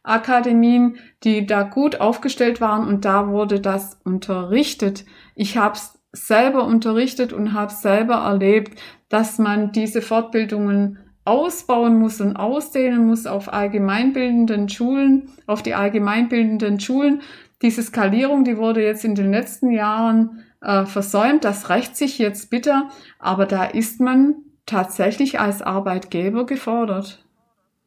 Fortbildungsakademien, 0.03 0.97
die 1.23 1.45
da 1.45 1.63
gut 1.63 1.99
aufgestellt 2.01 2.61
waren 2.61 2.87
und 2.87 3.05
da 3.05 3.29
wurde 3.29 3.59
das 3.59 3.99
unterrichtet. 4.03 5.05
Ich 5.35 5.57
habe 5.57 5.75
es 5.75 5.99
selber 6.11 6.65
unterrichtet 6.65 7.33
und 7.33 7.53
habe 7.53 7.71
selber 7.71 8.15
erlebt, 8.15 8.79
dass 9.09 9.37
man 9.37 9.71
diese 9.71 10.01
Fortbildungen 10.01 10.99
ausbauen 11.25 11.99
muss 11.99 12.21
und 12.21 12.35
ausdehnen 12.35 13.05
muss 13.05 13.27
auf 13.27 13.53
allgemeinbildenden 13.53 14.69
Schulen, 14.69 15.29
auf 15.45 15.61
die 15.61 15.75
allgemeinbildenden 15.75 16.79
Schulen. 16.79 17.21
Diese 17.61 17.83
Skalierung, 17.83 18.45
die 18.45 18.57
wurde 18.57 18.81
jetzt 18.83 19.05
in 19.05 19.15
den 19.15 19.31
letzten 19.31 19.69
Jahren 19.69 20.43
äh, 20.61 20.85
versäumt. 20.85 21.43
Das 21.43 21.69
rächt 21.69 21.95
sich 21.95 22.17
jetzt 22.17 22.49
bitter, 22.49 22.89
aber 23.19 23.45
da 23.45 23.65
ist 23.65 23.99
man 23.99 24.35
tatsächlich 24.65 25.39
als 25.39 25.61
Arbeitgeber 25.61 26.45
gefordert. 26.45 27.23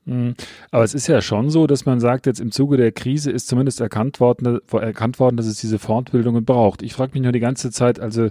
Mhm. 0.05 0.35
Aber 0.71 0.85
es 0.85 0.95
ist 0.95 1.07
ja 1.07 1.23
schon 1.23 1.51
so, 1.51 1.67
dass 1.67 1.87
man 1.87 2.01
sagt, 2.01 2.27
jetzt 2.27 2.41
im 2.41 2.51
Zuge 2.51 2.77
der 2.77 2.93
Krise 2.93 3.31
ist 3.31 3.49
zumindest 3.49 3.81
erkannt 3.81 4.21
worden, 4.21 4.61
erkannt 4.73 5.21
worden 5.21 5.37
dass 5.37 5.47
es 5.47 5.61
diese 5.61 5.79
Fortbildungen 5.79 6.45
braucht. 6.45 6.83
Ich 6.83 6.95
frage 6.95 7.13
mich 7.15 7.23
nur 7.23 7.33
die 7.33 7.41
ganze 7.41 7.71
Zeit, 7.71 8.01
also 8.01 8.29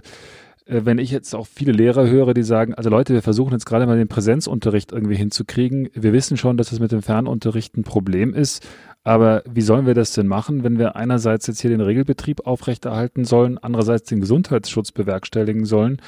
äh, 0.66 0.82
wenn 0.84 0.98
ich 0.98 1.10
jetzt 1.10 1.34
auch 1.34 1.46
viele 1.46 1.72
Lehrer 1.72 2.06
höre, 2.06 2.34
die 2.34 2.42
sagen, 2.42 2.74
also 2.74 2.90
Leute, 2.90 3.14
wir 3.14 3.22
versuchen 3.22 3.52
jetzt 3.52 3.66
gerade 3.66 3.86
mal 3.86 3.96
den 3.96 4.08
Präsenzunterricht 4.08 4.92
irgendwie 4.92 5.16
hinzukriegen. 5.16 5.88
Wir 5.94 6.12
wissen 6.12 6.36
schon, 6.36 6.56
dass 6.56 6.70
das 6.70 6.80
mit 6.80 6.92
dem 6.92 7.02
Fernunterricht 7.02 7.76
ein 7.76 7.84
Problem 7.84 8.34
ist. 8.34 8.66
Aber 9.04 9.42
wie 9.50 9.62
sollen 9.62 9.86
wir 9.86 9.94
das 9.94 10.12
denn 10.12 10.28
machen, 10.28 10.62
wenn 10.62 10.78
wir 10.78 10.94
einerseits 10.94 11.48
jetzt 11.48 11.60
hier 11.60 11.70
den 11.70 11.80
Regelbetrieb 11.80 12.46
aufrechterhalten 12.46 13.24
sollen, 13.24 13.58
andererseits 13.58 14.08
den 14.08 14.20
Gesundheitsschutz 14.20 14.92
bewerkstelligen 14.92 15.64
sollen? 15.64 16.00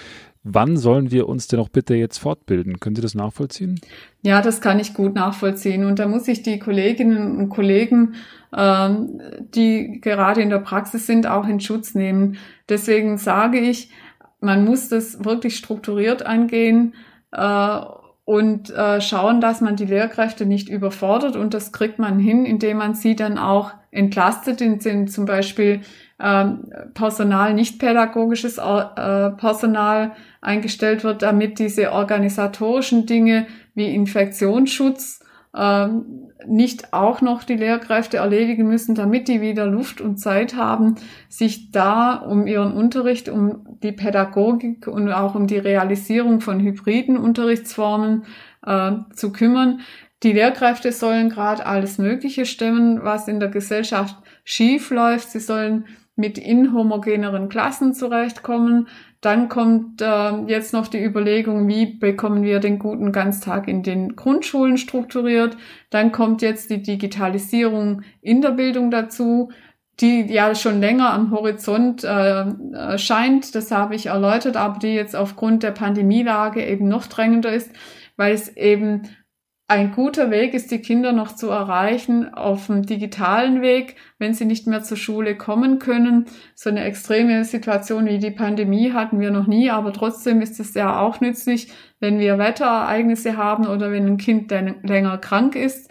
Wann 0.47 0.77
sollen 0.77 1.11
wir 1.11 1.27
uns 1.27 1.49
denn 1.49 1.59
auch 1.59 1.71
bitte 1.71 1.95
jetzt 1.95 2.19
fortbilden? 2.19 2.79
Können 2.79 2.95
Sie 2.95 3.03
das 3.03 3.15
nachvollziehen? 3.15 3.81
Ja, 4.23 4.43
das 4.43 4.61
kann 4.61 4.79
ich 4.79 4.93
gut 4.93 5.15
nachvollziehen. 5.15 5.87
Und 5.87 5.99
da 5.99 6.07
muss 6.07 6.29
ich 6.29 6.43
die 6.43 6.59
Kolleginnen 6.59 7.39
und 7.39 7.49
Kollegen, 7.49 8.15
ähm, 8.55 9.21
die 9.55 10.01
gerade 10.03 10.43
in 10.43 10.51
der 10.51 10.59
Praxis 10.59 11.07
sind, 11.07 11.27
auch 11.27 11.49
in 11.49 11.61
Schutz 11.61 11.95
nehmen. 11.95 12.37
Deswegen 12.69 13.17
sage 13.17 13.59
ich, 13.59 13.91
man 14.41 14.67
muss 14.67 14.91
das 14.91 15.25
wirklich 15.25 15.57
strukturiert 15.57 16.27
angehen. 16.27 16.93
Äh, 17.33 17.81
und 18.25 18.71
äh, 18.71 19.01
schauen, 19.01 19.41
dass 19.41 19.61
man 19.61 19.77
die 19.77 19.85
Lehrkräfte 19.85 20.47
nicht 20.47 20.69
überfordert. 20.69 21.37
Und 21.37 21.55
das 21.55 21.73
kriegt 21.73 21.99
man 21.99 22.19
hin, 22.19 22.47
indem 22.47 22.79
man 22.79 22.95
sie 22.95 23.17
dann 23.17 23.39
auch 23.39 23.73
entlastet, 23.91 24.61
indem 24.61 25.09
zum 25.09 25.27
Beispiel 25.27 25.83
ähm, 26.21 26.71
Personal, 26.95 27.55
nicht 27.55 27.79
pädagogisches 27.79 28.59
äh, 28.59 29.31
Personal 29.31 30.13
eingestellt 30.41 31.05
wird, 31.05 31.23
damit 31.23 31.59
diese 31.59 31.93
organisatorischen 31.93 33.07
Dinge 33.07 33.47
wie 33.75 33.95
Infektionsschutz 33.95 35.21
ähm, 35.57 36.31
nicht 36.47 36.93
auch 36.93 37.21
noch 37.21 37.45
die 37.45 37.55
Lehrkräfte 37.55 38.19
erledigen 38.19 38.67
müssen, 38.67 38.95
damit 38.95 39.29
die 39.29 39.41
wieder 39.41 39.67
Luft 39.67 40.01
und 40.01 40.19
Zeit 40.19 40.57
haben, 40.57 40.97
sich 41.29 41.71
da 41.71 42.15
um 42.15 42.47
ihren 42.47 42.73
Unterricht, 42.73 43.29
um 43.29 43.79
die 43.83 43.93
Pädagogik 43.93 44.87
und 44.87 45.11
auch 45.13 45.35
um 45.35 45.47
die 45.47 45.59
Realisierung 45.59 46.41
von 46.41 46.61
hybriden 46.61 47.17
Unterrichtsformen 47.17 48.25
äh, 48.67 48.93
zu 49.15 49.33
kümmern. 49.33 49.81
Die 50.23 50.33
Lehrkräfte 50.33 50.91
sollen 50.91 51.29
gerade 51.29 51.67
alles 51.67 51.99
Mögliche 51.99 52.47
stemmen, 52.47 53.05
was 53.05 53.29
in 53.29 53.41
der 53.41 53.51
Gesellschaft 53.51 54.17
schief 54.43 54.91
läuft. 54.91 55.31
Sie 55.31 55.41
sollen 55.41 55.85
mit 56.17 56.39
inhomogeneren 56.39 57.49
Klassen 57.49 57.93
zurechtkommen. 57.93 58.89
Dann 59.21 59.49
kommt 59.49 60.01
äh, 60.01 60.33
jetzt 60.47 60.73
noch 60.73 60.87
die 60.87 61.03
Überlegung, 61.03 61.67
wie 61.67 61.87
bekommen 61.87 62.43
wir 62.43 62.61
den 62.61 62.79
guten 62.79 63.11
Ganztag 63.11 63.69
in 63.69 63.83
den 63.83 64.17
Grundschulen 64.17 64.77
strukturiert. 64.77 65.57
Dann 65.91 66.13
kommt 66.13 66.43
jetzt 66.43 66.71
die 66.71 66.83
Digitalisierung 66.83 68.03
in 68.21 68.43
der 68.43 68.51
Bildung 68.51 68.91
dazu, 68.91 69.51
die 70.01 70.23
ja 70.33 70.55
schon 70.55 70.81
länger 70.81 71.13
am 71.13 71.31
Horizont 71.31 72.05
äh, 72.05 72.99
scheint. 72.99 73.55
Das 73.55 73.71
habe 73.71 73.95
ich 73.95 74.07
erläutert, 74.07 74.57
aber 74.57 74.79
die 74.79 74.95
jetzt 74.95 75.17
aufgrund 75.17 75.63
der 75.63 75.71
Pandemielage 75.71 76.65
eben 76.65 76.89
noch 76.89 77.07
drängender 77.07 77.53
ist, 77.53 77.71
weil 78.17 78.35
es 78.35 78.57
eben 78.57 79.09
ein 79.67 79.93
guter 79.93 80.31
Weg 80.31 80.53
ist, 80.53 80.71
die 80.71 80.81
Kinder 80.81 81.13
noch 81.13 81.35
zu 81.35 81.49
erreichen 81.49 82.35
auf 82.35 82.67
dem 82.67 82.83
digitalen 82.83 83.63
Weg, 83.63 83.97
wenn 84.19 84.35
sie 84.35 84.45
nicht 84.45 84.67
mehr 84.67 84.83
zur 84.83 84.99
Schule 84.99 85.37
kommen 85.37 85.79
können. 85.79 86.27
So 86.55 86.69
eine 86.69 86.85
extreme 86.85 87.45
Situation 87.45 88.05
wie 88.05 88.19
die 88.19 88.31
Pandemie 88.31 88.93
hatten 88.93 89.21
wir 89.21 89.31
noch 89.31 89.47
nie, 89.47 89.71
aber 89.71 89.95
trotzdem 89.95 90.43
ist 90.43 90.61
es 90.61 90.75
ja 90.75 91.01
auch 91.01 91.21
nützlich, 91.21 91.73
wenn 91.99 92.19
wir 92.19 92.39
Wetterereignisse 92.39 93.39
haben 93.39 93.67
oder 93.67 93.91
wenn 93.91 94.07
ein 94.07 94.19
Kind 94.19 94.51
länger 94.51 95.17
krank 95.17 95.57
ist. 95.57 95.91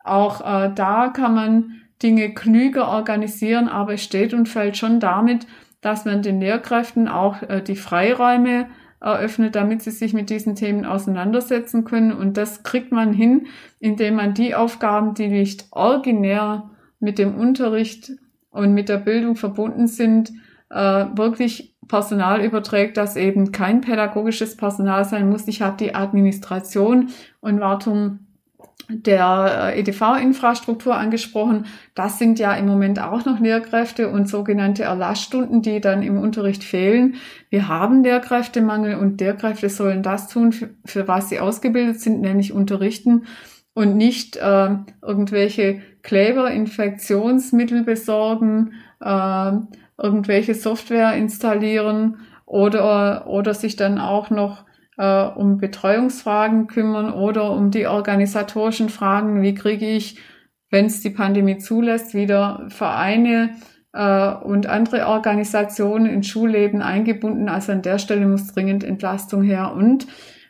Auch 0.00 0.42
äh, 0.42 0.70
da 0.74 1.08
kann 1.08 1.34
man 1.34 1.80
Dinge 2.02 2.34
klüger 2.34 2.88
organisieren, 2.88 3.68
aber 3.68 3.94
es 3.94 4.04
steht 4.04 4.34
und 4.34 4.50
fällt 4.50 4.76
schon 4.76 5.00
damit, 5.00 5.46
dass 5.80 6.04
man 6.04 6.20
den 6.20 6.40
Lehrkräften 6.40 7.08
auch 7.08 7.42
äh, 7.42 7.62
die 7.62 7.76
Freiräume 7.76 8.66
eröffnet, 9.04 9.54
damit 9.54 9.82
sie 9.82 9.90
sich 9.90 10.14
mit 10.14 10.30
diesen 10.30 10.54
Themen 10.54 10.86
auseinandersetzen 10.86 11.84
können. 11.84 12.12
Und 12.12 12.36
das 12.36 12.62
kriegt 12.62 12.90
man 12.90 13.12
hin, 13.12 13.46
indem 13.78 14.16
man 14.16 14.34
die 14.34 14.54
Aufgaben, 14.54 15.14
die 15.14 15.28
nicht 15.28 15.66
originär 15.70 16.70
mit 17.00 17.18
dem 17.18 17.34
Unterricht 17.34 18.12
und 18.50 18.72
mit 18.72 18.88
der 18.88 18.96
Bildung 18.96 19.36
verbunden 19.36 19.86
sind, 19.86 20.32
äh, 20.70 21.04
wirklich 21.14 21.76
Personal 21.86 22.42
überträgt, 22.42 22.96
dass 22.96 23.16
eben 23.16 23.52
kein 23.52 23.82
pädagogisches 23.82 24.56
Personal 24.56 25.04
sein 25.04 25.28
muss. 25.28 25.46
Ich 25.48 25.60
habe 25.60 25.76
die 25.76 25.94
Administration 25.94 27.10
und 27.40 27.60
Wartung 27.60 28.20
der 28.88 29.72
äh, 29.74 29.80
EDV-Infrastruktur 29.80 30.94
angesprochen. 30.94 31.66
Das 31.94 32.18
sind 32.18 32.38
ja 32.38 32.54
im 32.54 32.66
Moment 32.66 33.00
auch 33.00 33.24
noch 33.24 33.40
Lehrkräfte 33.40 34.10
und 34.10 34.28
sogenannte 34.28 34.84
Erlassstunden, 34.84 35.62
die 35.62 35.80
dann 35.80 36.02
im 36.02 36.18
Unterricht 36.18 36.64
fehlen. 36.64 37.14
Wir 37.48 37.68
haben 37.68 38.02
Lehrkräftemangel 38.02 38.96
und 38.96 39.20
Lehrkräfte 39.20 39.70
sollen 39.70 40.02
das 40.02 40.28
tun, 40.28 40.52
für, 40.52 40.70
für 40.84 41.08
was 41.08 41.30
sie 41.30 41.40
ausgebildet 41.40 42.00
sind, 42.00 42.20
nämlich 42.20 42.52
unterrichten 42.52 43.24
und 43.72 43.96
nicht 43.96 44.36
äh, 44.36 44.70
irgendwelche 45.02 45.80
Kleber, 46.02 46.50
Infektionsmittel 46.50 47.82
besorgen, 47.82 48.72
äh, 49.00 49.52
irgendwelche 49.96 50.54
Software 50.54 51.14
installieren 51.14 52.18
oder, 52.44 53.26
oder 53.26 53.54
sich 53.54 53.76
dann 53.76 53.98
auch 53.98 54.30
noch 54.30 54.64
äh, 54.96 55.24
um 55.24 55.58
Betreuungsfragen 55.58 56.66
kümmern 56.66 57.12
oder 57.12 57.50
um 57.50 57.70
die 57.70 57.86
organisatorischen 57.86 58.88
Fragen, 58.88 59.42
wie 59.42 59.54
kriege 59.54 59.86
ich, 59.86 60.18
wenn 60.70 60.86
es 60.86 61.00
die 61.00 61.10
Pandemie 61.10 61.58
zulässt, 61.58 62.14
wieder 62.14 62.66
Vereine 62.68 63.50
äh, 63.92 64.28
und 64.34 64.66
andere 64.66 65.06
Organisationen 65.06 66.06
ins 66.06 66.26
Schulleben 66.26 66.82
eingebunden. 66.82 67.48
Also 67.48 67.72
an 67.72 67.82
der 67.82 67.98
Stelle 67.98 68.26
muss 68.26 68.52
dringend 68.52 68.84
Entlastung 68.84 69.42
her 69.42 69.72
und 69.74 70.06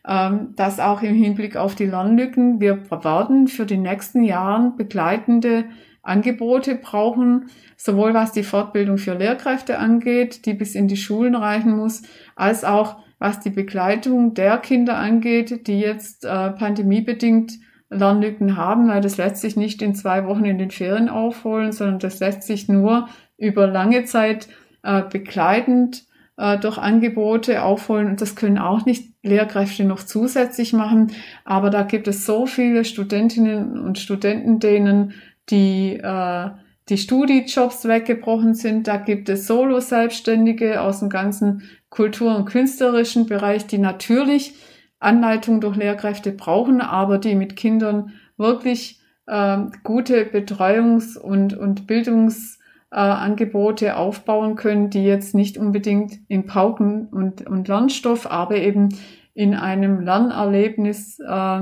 ähm, 0.06 0.54
das 0.56 0.80
auch 0.80 1.02
im 1.02 1.14
Hinblick 1.14 1.56
auf 1.56 1.74
die 1.74 1.86
Lernlücken. 1.86 2.60
Wir 2.60 2.90
werden 2.90 3.48
für 3.48 3.66
die 3.66 3.76
nächsten 3.76 4.24
Jahren 4.24 4.76
begleitende 4.76 5.64
Angebote 6.02 6.74
brauchen, 6.74 7.46
sowohl 7.76 8.12
was 8.12 8.32
die 8.32 8.42
Fortbildung 8.42 8.98
für 8.98 9.14
Lehrkräfte 9.14 9.78
angeht, 9.78 10.44
die 10.44 10.54
bis 10.54 10.74
in 10.74 10.88
die 10.88 10.98
Schulen 10.98 11.34
reichen 11.34 11.76
muss, 11.76 12.02
als 12.36 12.64
auch 12.64 13.03
was 13.24 13.40
die 13.40 13.48
Begleitung 13.48 14.34
der 14.34 14.58
Kinder 14.58 14.98
angeht, 14.98 15.66
die 15.66 15.80
jetzt 15.80 16.26
äh, 16.26 16.50
pandemiebedingt 16.50 17.54
Lernlücken 17.88 18.58
haben, 18.58 18.86
weil 18.88 19.00
das 19.00 19.16
lässt 19.16 19.38
sich 19.38 19.56
nicht 19.56 19.80
in 19.80 19.94
zwei 19.94 20.26
Wochen 20.26 20.44
in 20.44 20.58
den 20.58 20.70
Ferien 20.70 21.08
aufholen, 21.08 21.72
sondern 21.72 22.00
das 22.00 22.20
lässt 22.20 22.42
sich 22.42 22.68
nur 22.68 23.08
über 23.38 23.66
lange 23.66 24.04
Zeit 24.04 24.48
äh, 24.82 25.00
begleitend 25.10 26.04
äh, 26.36 26.58
durch 26.58 26.76
Angebote 26.76 27.62
aufholen 27.62 28.08
und 28.08 28.20
das 28.20 28.36
können 28.36 28.58
auch 28.58 28.84
nicht 28.84 29.14
Lehrkräfte 29.22 29.84
noch 29.84 30.02
zusätzlich 30.02 30.74
machen. 30.74 31.12
Aber 31.46 31.70
da 31.70 31.82
gibt 31.82 32.06
es 32.08 32.26
so 32.26 32.44
viele 32.44 32.84
Studentinnen 32.84 33.80
und 33.80 33.98
Studenten, 33.98 34.58
denen 34.60 35.14
die 35.48 35.96
äh, 35.96 36.50
die 36.88 36.98
Studijobs 36.98 37.86
weggebrochen 37.86 38.54
sind. 38.54 38.86
Da 38.86 38.98
gibt 38.98 39.28
es 39.28 39.46
Solo-Selbstständige 39.46 40.82
aus 40.82 41.00
dem 41.00 41.08
ganzen 41.08 41.62
Kultur- 41.94 42.36
und 42.36 42.46
künstlerischen 42.46 43.26
Bereich, 43.26 43.68
die 43.68 43.78
natürlich 43.78 44.54
Anleitung 44.98 45.60
durch 45.60 45.76
Lehrkräfte 45.76 46.32
brauchen, 46.32 46.80
aber 46.80 47.18
die 47.18 47.36
mit 47.36 47.54
Kindern 47.54 48.14
wirklich 48.36 48.98
äh, 49.26 49.58
gute 49.84 50.24
Betreuungs- 50.24 51.16
und, 51.16 51.56
und 51.56 51.86
Bildungsangebote 51.86 53.86
äh, 53.86 53.92
aufbauen 53.92 54.56
können, 54.56 54.90
die 54.90 55.04
jetzt 55.04 55.36
nicht 55.36 55.56
unbedingt 55.56 56.18
in 56.26 56.46
Pauken 56.46 57.06
und, 57.06 57.46
und 57.46 57.68
Lernstoff, 57.68 58.28
aber 58.28 58.56
eben 58.56 58.88
in 59.32 59.54
einem 59.54 60.00
Lernerlebnis 60.00 61.20
äh, 61.20 61.60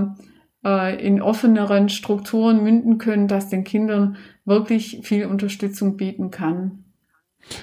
äh, 0.65 1.07
in 1.07 1.21
offeneren 1.21 1.91
Strukturen 1.91 2.63
münden 2.63 2.97
können, 2.97 3.29
das 3.29 3.51
den 3.51 3.65
Kindern 3.65 4.17
wirklich 4.47 5.01
viel 5.03 5.27
Unterstützung 5.27 5.99
bieten 5.99 6.31
kann. 6.31 6.85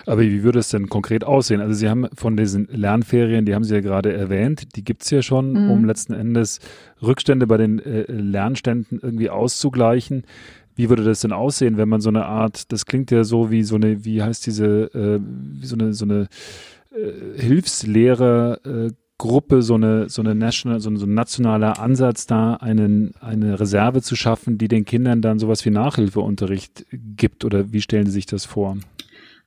Aber 0.05 0.21
wie 0.21 0.43
würde 0.43 0.59
es 0.59 0.69
denn 0.69 0.89
konkret 0.89 1.23
aussehen? 1.23 1.61
Also 1.61 1.73
Sie 1.73 1.89
haben 1.89 2.07
von 2.13 2.37
diesen 2.37 2.67
Lernferien, 2.67 3.45
die 3.45 3.55
haben 3.55 3.63
Sie 3.63 3.73
ja 3.73 3.81
gerade 3.81 4.13
erwähnt, 4.13 4.75
die 4.75 4.83
gibt 4.83 5.03
es 5.03 5.09
ja 5.09 5.21
schon, 5.21 5.53
mhm. 5.53 5.71
um 5.71 5.85
letzten 5.85 6.13
Endes 6.13 6.59
Rückstände 7.01 7.47
bei 7.47 7.57
den 7.57 7.79
äh, 7.79 8.11
Lernständen 8.11 8.99
irgendwie 9.01 9.29
auszugleichen. 9.29 10.23
Wie 10.75 10.89
würde 10.89 11.03
das 11.03 11.21
denn 11.21 11.33
aussehen, 11.33 11.77
wenn 11.77 11.89
man 11.89 12.01
so 12.01 12.09
eine 12.09 12.25
Art, 12.25 12.71
das 12.71 12.85
klingt 12.85 13.11
ja 13.11 13.23
so 13.23 13.51
wie 13.51 13.63
so 13.63 13.75
eine, 13.75 14.05
wie 14.05 14.21
heißt 14.21 14.45
diese, 14.45 14.93
äh, 14.93 15.19
wie 15.21 15.65
so 15.65 15.75
eine, 15.75 15.93
so 15.93 16.05
eine 16.05 16.27
äh, 16.91 17.41
Hilfslehrer, 17.41 18.65
äh, 18.65 18.91
Gruppe, 19.19 19.61
so 19.61 19.75
eine, 19.75 20.07
so 20.07 20.21
eine 20.21 20.33
national, 20.33 20.79
so 20.79 20.89
ein, 20.89 20.95
so 20.95 21.05
ein 21.05 21.13
nationaler 21.13 21.77
Ansatz 21.77 22.25
da, 22.25 22.53
einen, 22.53 23.11
eine 23.19 23.59
Reserve 23.59 24.01
zu 24.01 24.15
schaffen, 24.15 24.57
die 24.57 24.69
den 24.69 24.85
Kindern 24.85 25.21
dann 25.21 25.39
sowas 25.39 25.65
wie 25.65 25.71
Nachhilfeunterricht 25.71 26.85
gibt? 26.91 27.43
Oder 27.43 27.73
wie 27.73 27.81
stellen 27.81 28.05
Sie 28.05 28.13
sich 28.13 28.25
das 28.25 28.45
vor? 28.45 28.77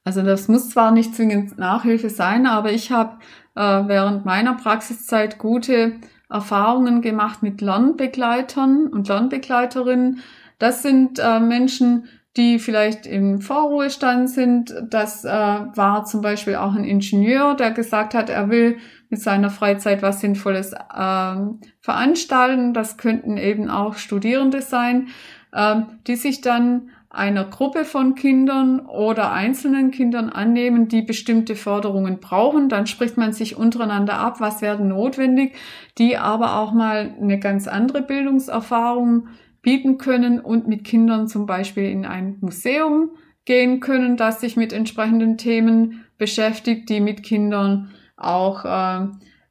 Also 0.05 0.23
das 0.23 0.49
muss 0.49 0.71
zwar 0.71 0.91
nicht 0.91 1.15
zwingend 1.15 1.59
Nachhilfe 1.59 2.11
sein, 2.11 2.47
aber 2.47 2.73
ich 2.73 2.91
habe 2.91 3.19
äh, 3.55 3.61
während 3.61 4.25
meiner 4.25 4.55
Praxiszeit 4.55 5.39
gute 5.39 5.97
Erfahrungen 6.29 7.03
gemacht 7.03 7.43
mit 7.43 7.61
Lernbegleitern 7.61 8.89
und 8.89 9.09
Lernbegleiterinnen. 9.09 10.21
Das 10.59 10.83
sind 10.83 11.19
äh, 11.19 11.41
Menschen, 11.41 12.09
die 12.37 12.59
vielleicht 12.59 13.07
im 13.07 13.43
Vorruhestand 13.43 14.31
sind. 14.31 14.75
Das 14.89 15.25
äh, 15.25 15.29
war 15.29 16.05
zum 16.05 16.23
Beispiel 16.23 16.57
auch 16.57 16.75
ein 16.75 16.85
Ingenieur, 16.85 17.55
der 17.55 17.73
gesagt 17.73 18.15
hat, 18.15 18.31
er 18.31 18.49
will 18.49 18.79
mit 19.11 19.21
seiner 19.21 19.51
Freizeit 19.51 20.01
was 20.01 20.21
Sinnvolles 20.21 20.73
äh, 20.73 21.37
veranstalten. 21.81 22.73
Das 22.73 22.97
könnten 22.97 23.37
eben 23.37 23.69
auch 23.69 23.97
Studierende 23.97 24.63
sein, 24.63 25.09
äh, 25.53 25.83
die 26.07 26.17
sich 26.17 26.41
dann 26.41 26.89
einer 27.13 27.45
Gruppe 27.45 27.85
von 27.85 28.15
Kindern 28.15 28.81
oder 28.81 29.33
einzelnen 29.33 29.91
Kindern 29.91 30.31
annehmen, 30.31 30.89
die 30.89 31.03
bestimmte 31.03 31.57
Förderungen 31.57 32.21
brauchen. 32.21 32.71
Dann 32.71 32.87
spricht 32.87 33.19
man 33.19 33.35
sich 33.35 33.55
untereinander 33.57 34.15
ab, 34.15 34.41
was 34.41 34.63
werden 34.63 34.89
notwendig, 34.89 35.55
die 35.99 36.17
aber 36.17 36.59
auch 36.59 36.73
mal 36.73 37.15
eine 37.21 37.39
ganz 37.39 37.69
andere 37.69 38.01
Bildungserfahrung 38.01 39.29
bieten 39.61 39.99
können 39.99 40.41
und 40.41 40.69
mit 40.69 40.85
Kindern 40.85 41.29
zum 41.29 41.45
Beispiel 41.45 41.85
in 41.85 42.07
ein 42.07 42.39
Museum 42.41 43.11
gehen 43.45 43.81
können, 43.81 44.17
das 44.17 44.41
sich 44.41 44.57
mit 44.57 44.73
entsprechenden 44.73 45.37
Themen 45.37 46.05
beschäftigt, 46.17 46.89
die 46.89 47.01
mit 47.01 47.23
Kindern 47.23 47.91
auch 48.17 48.65
äh, 48.65 49.07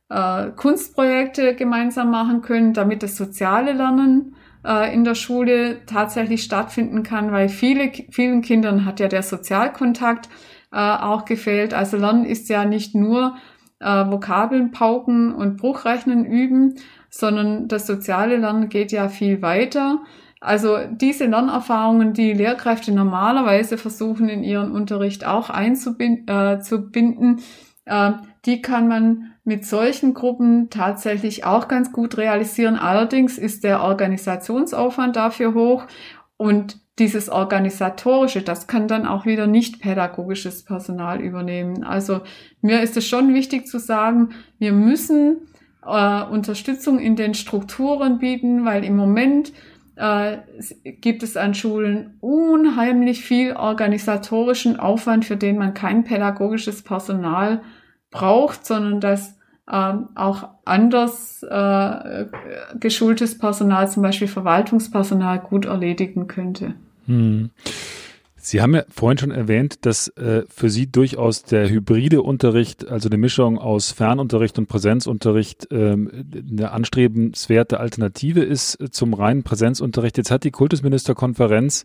äh, 0.10 0.52
Kunstprojekte 0.56 1.56
gemeinsam 1.56 2.10
machen 2.10 2.42
können, 2.42 2.74
damit 2.74 3.04
das 3.04 3.18
soziale 3.18 3.74
Lernen 3.74 4.36
äh, 4.66 4.94
in 4.94 5.04
der 5.04 5.16
Schule 5.16 5.86
tatsächlich 5.86 6.44
stattfinden 6.44 7.04
kann, 7.04 7.32
weil 7.32 7.50
viele, 7.50 7.92
vielen 8.12 8.42
Kindern 8.42 8.86
hat 8.86 9.00
ja 9.00 9.08
der 9.08 9.24
Sozialkontakt 9.24 10.30
äh, 10.72 10.78
auch 10.78 11.26
gefehlt. 11.26 11.74
Also 11.74 11.98
Lernen 11.98 12.26
ist 12.26 12.50
ja 12.50 12.66
nicht 12.66 12.96
nur 12.96 13.36
äh, 13.80 13.86
Vokabeln 13.86 14.72
pauken 14.72 15.34
und 15.34 15.58
Bruchrechnen 15.58 16.26
üben, 16.26 16.76
sondern 17.10 17.68
das 17.68 17.88
soziale 17.88 18.38
Lernen 18.38 18.70
geht 18.70 18.92
ja 18.92 19.10
viel 19.10 19.42
weiter. 19.42 20.00
Also 20.40 20.78
diese 20.90 21.26
Lernerfahrungen, 21.26 22.14
die 22.14 22.34
Lehrkräfte 22.34 22.92
normalerweise 22.92 23.78
versuchen 23.78 24.28
in 24.28 24.44
ihren 24.44 24.72
Unterricht 24.72 25.26
auch 25.26 25.52
einzubinden, 25.52 26.28
äh, 26.28 26.58
äh, 27.86 28.12
die 28.46 28.62
kann 28.62 28.88
man 28.88 29.31
mit 29.44 29.66
solchen 29.66 30.14
Gruppen 30.14 30.70
tatsächlich 30.70 31.46
auch 31.46 31.68
ganz 31.68 31.92
gut 31.92 32.18
realisieren. 32.18 32.76
Allerdings 32.76 33.38
ist 33.38 33.64
der 33.64 33.82
Organisationsaufwand 33.82 35.16
dafür 35.16 35.54
hoch 35.54 35.88
und 36.38 36.80
dieses 37.00 37.30
organisatorische, 37.30 38.42
das 38.42 38.68
kann 38.68 38.88
dann 38.88 39.08
auch 39.08 39.26
wieder 39.26 39.48
nicht 39.48 39.82
pädagogisches 39.82 40.64
Personal 40.64 41.20
übernehmen. 41.20 41.84
Also 41.84 42.22
mir 42.62 42.82
ist 42.82 42.96
es 42.98 43.08
schon 43.08 43.34
wichtig 43.34 43.66
zu 43.66 43.80
sagen, 43.80 44.30
wir 44.60 44.74
müssen 44.74 45.38
äh, 45.84 46.24
Unterstützung 46.24 47.00
in 47.00 47.16
den 47.16 47.34
Strukturen 47.34 48.20
bieten, 48.20 48.66
weil 48.66 48.84
im 48.84 48.96
Moment 48.96 49.52
äh, 49.96 50.38
gibt 50.84 51.24
es 51.24 51.38
an 51.38 51.56
Schulen 51.56 52.18
unheimlich 52.20 53.24
viel 53.24 53.54
organisatorischen 53.54 54.80
Aufwand, 54.80 55.26
für 55.26 55.38
den 55.38 55.58
man 55.58 55.74
kein 55.74 56.04
pädagogisches 56.04 56.84
Personal 56.84 57.62
braucht, 58.12 58.66
sondern 58.66 59.00
dass 59.00 59.36
ähm, 59.72 60.10
auch 60.16 60.50
anders 60.66 61.44
äh, 61.44 62.26
geschultes 62.80 63.38
Personal, 63.38 63.90
zum 63.90 64.04
Beispiel 64.04 64.28
Verwaltungspersonal, 64.28 65.40
gut 65.40 65.66
erledigen 65.66 66.28
könnte. 66.28 66.74
Hm. 67.06 67.52
Sie 68.44 68.60
haben 68.60 68.74
ja 68.74 68.84
vorhin 68.90 69.20
schon 69.20 69.32
erwähnt, 69.32 69.86
dass 69.86 70.08
äh, 70.18 70.44
für 70.50 70.72
Sie 70.72 70.92
durchaus 70.92 71.44
der 71.44 71.70
hybride 71.70 72.24
Unterricht, 72.24 72.88
also 72.88 73.08
eine 73.08 73.20
Mischung 73.20 73.60
aus 73.60 73.92
Fernunterricht 73.92 74.58
und 74.58 74.68
Präsenzunterricht, 74.68 75.68
ähm, 75.70 76.10
eine 76.50 76.72
anstrebenswerte 76.72 77.80
Alternative 77.80 78.42
ist 78.42 78.80
zum 78.92 79.14
reinen 79.14 79.44
Präsenzunterricht. 79.44 80.18
Jetzt 80.18 80.32
hat 80.32 80.44
die 80.44 80.52
Kultusministerkonferenz 80.52 81.84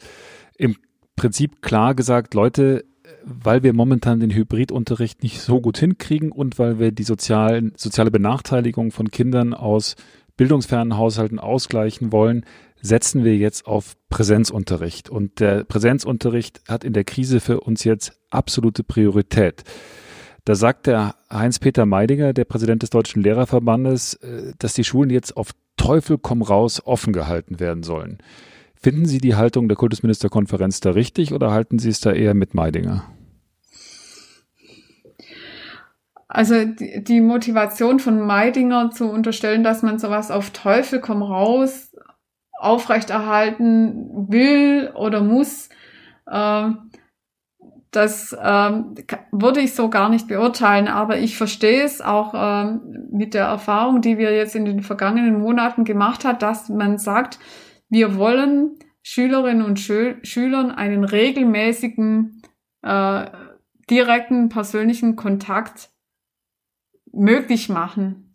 im 0.56 0.76
Prinzip 1.14 1.60
klar 1.60 1.94
gesagt, 1.94 2.32
Leute, 2.32 2.84
weil 3.26 3.64
wir 3.64 3.72
momentan 3.72 4.20
den 4.20 4.30
Hybridunterricht 4.30 5.22
nicht 5.24 5.40
so 5.40 5.60
gut 5.60 5.78
hinkriegen 5.78 6.30
und 6.30 6.58
weil 6.60 6.78
wir 6.78 6.92
die 6.92 7.02
sozialen, 7.02 7.72
soziale 7.76 8.12
Benachteiligung 8.12 8.92
von 8.92 9.10
Kindern 9.10 9.52
aus 9.52 9.96
bildungsfernen 10.36 10.96
Haushalten 10.96 11.40
ausgleichen 11.40 12.12
wollen, 12.12 12.44
setzen 12.80 13.24
wir 13.24 13.36
jetzt 13.36 13.66
auf 13.66 13.96
Präsenzunterricht. 14.10 15.10
Und 15.10 15.40
der 15.40 15.64
Präsenzunterricht 15.64 16.60
hat 16.68 16.84
in 16.84 16.92
der 16.92 17.04
Krise 17.04 17.40
für 17.40 17.60
uns 17.60 17.82
jetzt 17.82 18.12
absolute 18.30 18.84
Priorität. 18.84 19.64
Da 20.44 20.54
sagt 20.54 20.86
der 20.86 21.16
Heinz-Peter 21.32 21.84
Meidinger, 21.84 22.32
der 22.32 22.44
Präsident 22.44 22.82
des 22.82 22.90
Deutschen 22.90 23.22
Lehrerverbandes, 23.22 24.14
äh, 24.14 24.52
dass 24.58 24.74
die 24.74 24.84
Schulen 24.84 25.10
jetzt 25.10 25.36
auf 25.36 25.50
Teufel 25.76 26.18
komm 26.18 26.42
raus 26.42 26.80
offen 26.84 27.12
gehalten 27.12 27.58
werden 27.58 27.82
sollen. 27.82 28.18
Finden 28.76 29.06
Sie 29.06 29.18
die 29.18 29.34
Haltung 29.34 29.66
der 29.66 29.76
Kultusministerkonferenz 29.76 30.78
da 30.78 30.90
richtig 30.90 31.32
oder 31.32 31.50
halten 31.50 31.80
Sie 31.80 31.88
es 31.88 31.98
da 31.98 32.12
eher 32.12 32.34
mit 32.34 32.54
Meidinger? 32.54 33.04
Also 36.28 36.64
die, 36.64 37.04
die 37.04 37.20
Motivation 37.20 38.00
von 38.00 38.20
Meidinger 38.20 38.90
zu 38.90 39.08
unterstellen, 39.10 39.62
dass 39.62 39.82
man 39.82 39.98
sowas 39.98 40.30
auf 40.30 40.50
Teufel 40.50 41.00
komm 41.00 41.22
raus 41.22 41.94
aufrechterhalten 42.58 44.28
will 44.28 44.90
oder 44.94 45.22
muss, 45.22 45.68
äh, 46.26 46.70
das 47.96 48.36
ähm, 48.42 48.94
würde 49.32 49.60
ich 49.60 49.74
so 49.74 49.88
gar 49.88 50.10
nicht 50.10 50.28
beurteilen, 50.28 50.86
aber 50.86 51.18
ich 51.18 51.36
verstehe 51.36 51.82
es 51.82 52.02
auch 52.02 52.34
ähm, 52.36 53.08
mit 53.10 53.32
der 53.32 53.46
Erfahrung, 53.46 54.02
die 54.02 54.18
wir 54.18 54.36
jetzt 54.36 54.54
in 54.54 54.66
den 54.66 54.82
vergangenen 54.82 55.38
Monaten 55.38 55.84
gemacht 55.84 56.24
hat, 56.24 56.42
dass 56.42 56.68
man 56.68 56.98
sagt, 56.98 57.38
wir 57.88 58.16
wollen 58.16 58.78
Schülerinnen 59.02 59.64
und 59.64 59.80
Schül 59.80 60.18
Schülern 60.24 60.70
einen 60.72 61.04
regelmäßigen, 61.04 62.42
äh, 62.82 63.26
direkten 63.88 64.48
persönlichen 64.48 65.16
Kontakt 65.16 65.90
möglich 67.16 67.68
machen 67.68 68.32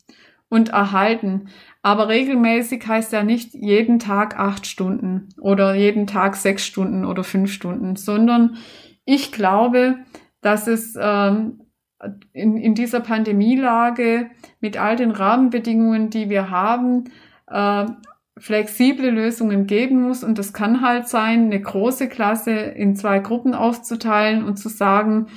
und 0.50 0.70
erhalten. 0.70 1.48
Aber 1.82 2.10
regelmäßig 2.10 2.86
heißt 2.86 3.14
ja 3.14 3.24
nicht 3.24 3.54
jeden 3.54 4.00
Tag 4.00 4.38
acht 4.38 4.68
Stunden 4.68 5.30
oder 5.40 5.74
jeden 5.76 6.08
Tag 6.08 6.36
sechs 6.36 6.66
Stunden 6.66 7.06
oder 7.06 7.24
fünf 7.24 7.52
Stunden, 7.52 7.96
sondern 7.96 8.58
ich 9.06 9.32
glaube, 9.32 10.00
dass 10.42 10.68
es 10.68 10.96
ähm, 11.00 11.62
in, 12.34 12.58
in 12.58 12.76
dieser 12.76 13.00
Pandemielage 13.00 14.30
mit 14.60 14.78
all 14.78 14.96
den 14.96 15.12
Rahmenbedingungen, 15.12 16.10
die 16.10 16.30
wir 16.30 16.50
haben, 16.50 17.06
äh, 17.48 17.86
flexible 18.38 19.10
Lösungen 19.10 19.68
geben 19.68 20.02
muss. 20.02 20.24
Und 20.24 20.38
das 20.38 20.54
kann 20.54 20.82
halt 20.82 21.08
sein, 21.08 21.46
eine 21.46 21.62
große 21.62 22.10
Klasse 22.10 22.52
in 22.52 22.96
zwei 22.96 23.20
Gruppen 23.20 23.54
aufzuteilen 23.54 24.44
und 24.44 24.58
zu 24.58 24.70
sagen, 24.70 25.28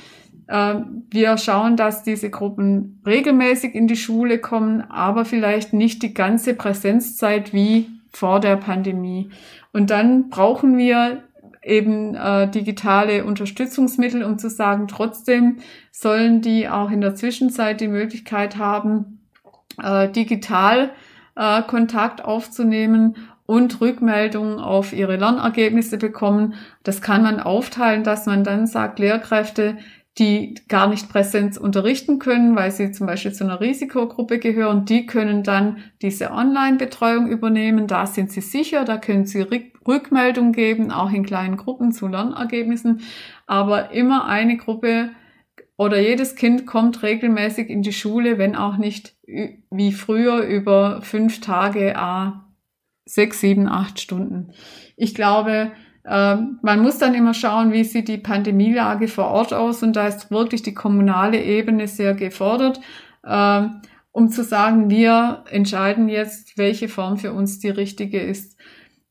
wir 0.46 1.38
schauen, 1.38 1.76
dass 1.76 2.02
diese 2.02 2.28
Gruppen 2.28 3.00
regelmäßig 3.06 3.74
in 3.74 3.86
die 3.86 3.96
Schule 3.96 4.38
kommen, 4.38 4.82
aber 4.90 5.24
vielleicht 5.24 5.72
nicht 5.72 6.02
die 6.02 6.12
ganze 6.12 6.54
Präsenzzeit 6.54 7.54
wie 7.54 7.88
vor 8.10 8.40
der 8.40 8.56
Pandemie. 8.56 9.30
Und 9.72 9.90
dann 9.90 10.28
brauchen 10.28 10.76
wir 10.76 11.24
eben 11.62 12.14
äh, 12.14 12.48
digitale 12.48 13.24
Unterstützungsmittel, 13.24 14.22
um 14.22 14.38
zu 14.38 14.50
sagen, 14.50 14.86
trotzdem 14.88 15.58
sollen 15.90 16.40
die 16.40 16.68
auch 16.68 16.90
in 16.90 17.00
der 17.00 17.14
Zwischenzeit 17.14 17.80
die 17.80 17.88
Möglichkeit 17.88 18.58
haben, 18.58 19.20
äh, 19.82 20.08
digital 20.08 20.90
äh, 21.36 21.62
Kontakt 21.62 22.24
aufzunehmen 22.24 23.16
und 23.46 23.80
Rückmeldungen 23.80 24.58
auf 24.58 24.92
ihre 24.92 25.16
Lernergebnisse 25.16 25.98
bekommen. 25.98 26.54
Das 26.82 27.02
kann 27.02 27.22
man 27.22 27.40
aufteilen, 27.40 28.04
dass 28.04 28.26
man 28.26 28.44
dann 28.44 28.66
sagt, 28.66 28.98
Lehrkräfte, 28.98 29.76
die 30.18 30.54
gar 30.68 30.88
nicht 30.88 31.08
Präsenz 31.08 31.56
unterrichten 31.56 32.20
können, 32.20 32.54
weil 32.54 32.70
sie 32.70 32.92
zum 32.92 33.06
Beispiel 33.06 33.32
zu 33.32 33.44
einer 33.44 33.60
Risikogruppe 33.60 34.38
gehören, 34.38 34.84
die 34.84 35.06
können 35.06 35.42
dann 35.42 35.78
diese 36.02 36.30
Online-Betreuung 36.30 37.28
übernehmen. 37.28 37.88
Da 37.88 38.06
sind 38.06 38.30
sie 38.30 38.40
sicher, 38.40 38.84
da 38.84 38.96
können 38.98 39.26
sie 39.26 39.44
Rückmeldung 39.86 40.52
geben, 40.52 40.92
auch 40.92 41.10
in 41.10 41.26
kleinen 41.26 41.56
Gruppen 41.56 41.90
zu 41.90 42.06
Lernergebnissen. 42.06 43.00
Aber 43.46 43.90
immer 43.90 44.26
eine 44.26 44.56
Gruppe 44.56 45.10
oder 45.76 46.00
jedes 46.00 46.36
Kind 46.36 46.64
kommt 46.64 47.02
regelmäßig 47.02 47.68
in 47.68 47.82
die 47.82 47.92
Schule, 47.92 48.38
wenn 48.38 48.54
auch 48.54 48.76
nicht 48.76 49.16
wie 49.26 49.92
früher 49.92 50.42
über 50.42 51.02
fünf 51.02 51.40
Tage, 51.40 51.98
a 51.98 52.44
sechs, 53.04 53.40
sieben, 53.40 53.68
acht 53.68 54.00
Stunden. 54.00 54.52
Ich 54.96 55.14
glaube, 55.14 55.72
ähm, 56.06 56.58
man 56.62 56.82
muss 56.82 56.98
dann 56.98 57.14
immer 57.14 57.34
schauen, 57.34 57.72
wie 57.72 57.84
sieht 57.84 58.08
die 58.08 58.18
Pandemielage 58.18 59.08
vor 59.08 59.26
Ort 59.26 59.54
aus 59.54 59.82
und 59.82 59.96
da 59.96 60.06
ist 60.06 60.30
wirklich 60.30 60.62
die 60.62 60.74
kommunale 60.74 61.42
Ebene 61.42 61.88
sehr 61.88 62.14
gefordert, 62.14 62.80
ähm, 63.26 63.80
um 64.12 64.28
zu 64.28 64.44
sagen, 64.44 64.90
wir 64.90 65.44
entscheiden 65.50 66.08
jetzt, 66.08 66.56
welche 66.58 66.88
Form 66.88 67.16
für 67.16 67.32
uns 67.32 67.58
die 67.58 67.70
richtige 67.70 68.20
ist. 68.20 68.56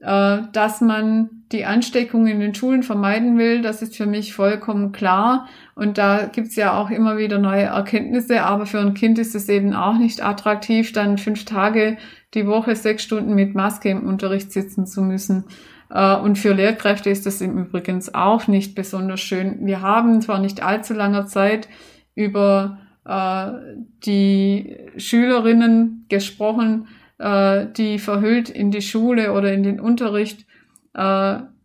Äh, 0.03 0.41
dass 0.51 0.81
man 0.81 1.29
die 1.53 1.63
Ansteckung 1.63 2.27
in 2.27 2.41
den 2.41 2.53
Schulen 2.53 2.83
vermeiden 2.83 3.37
will, 3.37 3.61
das 3.61 3.81
ist 3.81 3.95
für 3.95 4.05
mich 4.05 4.33
vollkommen 4.33 4.91
klar. 4.91 5.47
Und 5.75 5.97
da 5.97 6.25
gibt's 6.25 6.57
ja 6.57 6.77
auch 6.77 6.89
immer 6.89 7.17
wieder 7.17 7.39
neue 7.39 7.63
Erkenntnisse, 7.63 8.43
aber 8.43 8.65
für 8.65 8.79
ein 8.79 8.95
Kind 8.95 9.17
ist 9.17 9.33
es 9.33 9.47
eben 9.47 9.73
auch 9.73 9.97
nicht 9.97 10.23
attraktiv, 10.23 10.91
dann 10.91 11.17
fünf 11.17 11.45
Tage 11.45 11.97
die 12.33 12.45
Woche 12.45 12.75
sechs 12.75 13.03
Stunden 13.03 13.33
mit 13.33 13.55
Maske 13.55 13.89
im 13.89 14.05
Unterricht 14.05 14.51
sitzen 14.51 14.85
zu 14.85 15.01
müssen. 15.01 15.45
Äh, 15.89 16.15
und 16.17 16.37
für 16.37 16.53
Lehrkräfte 16.53 17.09
ist 17.09 17.25
das 17.25 17.41
im 17.41 17.57
Übrigen 17.57 18.01
auch 18.13 18.47
nicht 18.47 18.75
besonders 18.75 19.21
schön. 19.21 19.65
Wir 19.65 19.81
haben 19.81 20.21
zwar 20.21 20.39
nicht 20.39 20.63
allzu 20.63 20.93
langer 20.93 21.25
Zeit 21.25 21.67
über 22.15 22.79
äh, 23.05 23.51
die 24.05 24.77
Schülerinnen 24.97 26.05
gesprochen, 26.09 26.87
äh, 27.19 27.67
die 27.77 27.99
verhüllt 27.99 28.49
in 28.49 28.71
die 28.71 28.81
Schule 28.81 29.33
oder 29.33 29.53
in 29.53 29.63
den 29.63 29.79
Unterricht 29.79 30.45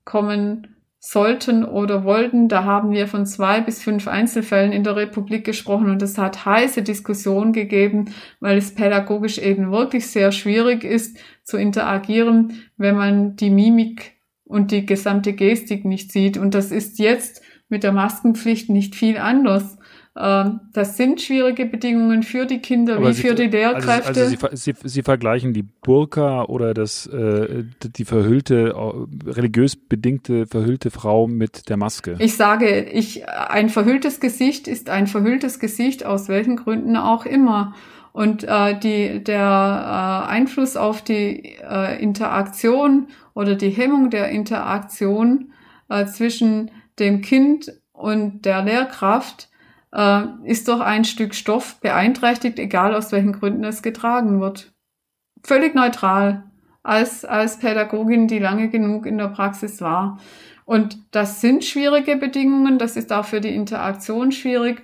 kommen 0.06 0.77
sollten 1.00 1.64
oder 1.64 2.04
wollten. 2.04 2.48
Da 2.48 2.64
haben 2.64 2.90
wir 2.90 3.06
von 3.06 3.24
zwei 3.24 3.60
bis 3.60 3.82
fünf 3.82 4.08
Einzelfällen 4.08 4.72
in 4.72 4.84
der 4.84 4.96
Republik 4.96 5.44
gesprochen 5.44 5.90
und 5.90 6.02
es 6.02 6.18
hat 6.18 6.44
heiße 6.44 6.82
Diskussionen 6.82 7.52
gegeben, 7.52 8.12
weil 8.40 8.58
es 8.58 8.74
pädagogisch 8.74 9.38
eben 9.38 9.70
wirklich 9.70 10.06
sehr 10.06 10.32
schwierig 10.32 10.84
ist 10.84 11.18
zu 11.44 11.56
interagieren, 11.56 12.64
wenn 12.76 12.96
man 12.96 13.36
die 13.36 13.50
Mimik 13.50 14.16
und 14.44 14.70
die 14.70 14.86
gesamte 14.86 15.34
Gestik 15.34 15.84
nicht 15.84 16.10
sieht. 16.10 16.36
Und 16.36 16.54
das 16.54 16.72
ist 16.72 16.98
jetzt 16.98 17.42
mit 17.68 17.82
der 17.82 17.92
Maskenpflicht 17.92 18.70
nicht 18.70 18.94
viel 18.94 19.18
anders. 19.18 19.77
Ähm, 20.16 20.60
das 20.72 20.96
sind 20.96 21.20
schwierige 21.20 21.66
Bedingungen 21.66 22.22
für 22.22 22.44
die 22.46 22.58
Kinder 22.58 22.96
Aber 22.96 23.10
wie 23.10 23.12
Sie- 23.12 23.22
für 23.22 23.34
die 23.34 23.46
Lehrkräfte. 23.46 24.08
Also, 24.08 24.20
also 24.46 24.56
Sie, 24.56 24.72
Sie, 24.72 24.88
Sie 24.88 25.02
vergleichen 25.02 25.52
die 25.52 25.62
Burka 25.62 26.44
oder 26.44 26.74
das, 26.74 27.06
äh, 27.06 27.64
die 27.96 28.04
verhüllte, 28.04 28.74
äh, 28.76 29.30
religiös 29.30 29.76
bedingte 29.76 30.46
verhüllte 30.46 30.90
Frau 30.90 31.26
mit 31.28 31.68
der 31.68 31.76
Maske. 31.76 32.16
Ich 32.18 32.36
sage, 32.36 32.80
ich, 32.84 33.28
ein 33.28 33.68
verhülltes 33.68 34.18
Gesicht 34.20 34.66
ist 34.66 34.90
ein 34.90 35.06
verhülltes 35.06 35.58
Gesicht, 35.60 36.04
aus 36.04 36.28
welchen 36.28 36.56
Gründen 36.56 36.96
auch 36.96 37.24
immer. 37.26 37.74
Und 38.12 38.42
äh, 38.42 38.76
die, 38.80 39.22
der 39.22 40.24
äh, 40.26 40.30
Einfluss 40.32 40.76
auf 40.76 41.02
die 41.02 41.54
äh, 41.62 42.02
Interaktion 42.02 43.06
oder 43.34 43.54
die 43.54 43.70
Hemmung 43.70 44.10
der 44.10 44.30
Interaktion 44.30 45.52
äh, 45.88 46.06
zwischen 46.06 46.72
dem 46.98 47.20
Kind 47.20 47.72
und 47.92 48.44
der 48.44 48.64
Lehrkraft 48.64 49.48
äh, 49.92 50.22
ist 50.44 50.68
durch 50.68 50.80
ein 50.80 51.04
Stück 51.04 51.34
Stoff 51.34 51.80
beeinträchtigt, 51.80 52.58
egal 52.58 52.94
aus 52.94 53.12
welchen 53.12 53.32
Gründen 53.32 53.64
es 53.64 53.82
getragen 53.82 54.40
wird. 54.40 54.72
Völlig 55.42 55.74
neutral, 55.74 56.44
als, 56.82 57.24
als 57.24 57.58
Pädagogin, 57.58 58.28
die 58.28 58.38
lange 58.38 58.68
genug 58.68 59.06
in 59.06 59.18
der 59.18 59.28
Praxis 59.28 59.80
war. 59.80 60.18
Und 60.64 60.98
das 61.12 61.40
sind 61.40 61.64
schwierige 61.64 62.16
Bedingungen, 62.16 62.78
das 62.78 62.96
ist 62.96 63.12
auch 63.12 63.24
für 63.24 63.40
die 63.40 63.54
Interaktion 63.54 64.32
schwierig. 64.32 64.82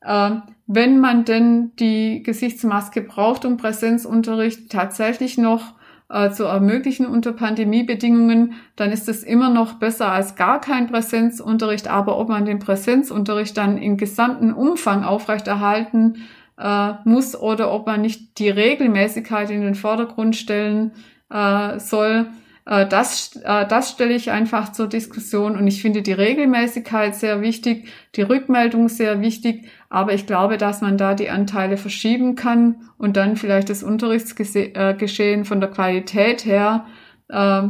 Äh, 0.00 0.30
wenn 0.66 1.00
man 1.00 1.24
denn 1.24 1.72
die 1.76 2.22
Gesichtsmaske 2.22 3.02
braucht, 3.02 3.44
um 3.44 3.56
Präsenzunterricht 3.56 4.70
tatsächlich 4.70 5.36
noch 5.36 5.74
äh, 6.08 6.30
zu 6.30 6.44
ermöglichen 6.44 7.06
unter 7.06 7.32
Pandemiebedingungen, 7.32 8.54
dann 8.76 8.92
ist 8.92 9.08
es 9.08 9.22
immer 9.22 9.50
noch 9.50 9.74
besser 9.74 10.12
als 10.12 10.36
gar 10.36 10.60
kein 10.60 10.86
Präsenzunterricht. 10.86 11.88
Aber 11.88 12.18
ob 12.18 12.28
man 12.28 12.44
den 12.44 12.58
Präsenzunterricht 12.58 13.56
dann 13.56 13.78
in 13.78 13.96
gesamten 13.96 14.52
Umfang 14.52 15.04
aufrechterhalten 15.04 16.24
äh, 16.58 16.92
muss 17.04 17.34
oder 17.34 17.72
ob 17.72 17.86
man 17.86 18.02
nicht 18.02 18.38
die 18.38 18.50
Regelmäßigkeit 18.50 19.50
in 19.50 19.62
den 19.62 19.74
Vordergrund 19.74 20.36
stellen 20.36 20.92
äh, 21.30 21.78
soll, 21.78 22.26
äh, 22.66 22.86
das, 22.86 23.36
äh, 23.44 23.66
das 23.66 23.90
stelle 23.90 24.14
ich 24.14 24.30
einfach 24.30 24.72
zur 24.72 24.88
Diskussion 24.88 25.56
und 25.56 25.66
ich 25.66 25.82
finde 25.82 26.02
die 26.02 26.12
Regelmäßigkeit 26.12 27.14
sehr 27.14 27.40
wichtig, 27.42 27.88
die 28.14 28.22
Rückmeldung 28.22 28.88
sehr 28.88 29.20
wichtig, 29.20 29.68
aber 29.94 30.12
ich 30.12 30.26
glaube, 30.26 30.58
dass 30.58 30.80
man 30.80 30.98
da 30.98 31.14
die 31.14 31.30
Anteile 31.30 31.76
verschieben 31.76 32.34
kann 32.34 32.82
und 32.98 33.16
dann 33.16 33.36
vielleicht 33.36 33.70
das 33.70 33.84
Unterrichtsgeschehen 33.84 35.44
von 35.44 35.60
der 35.60 35.70
Qualität 35.70 36.44
her 36.44 36.84
äh, 37.28 37.62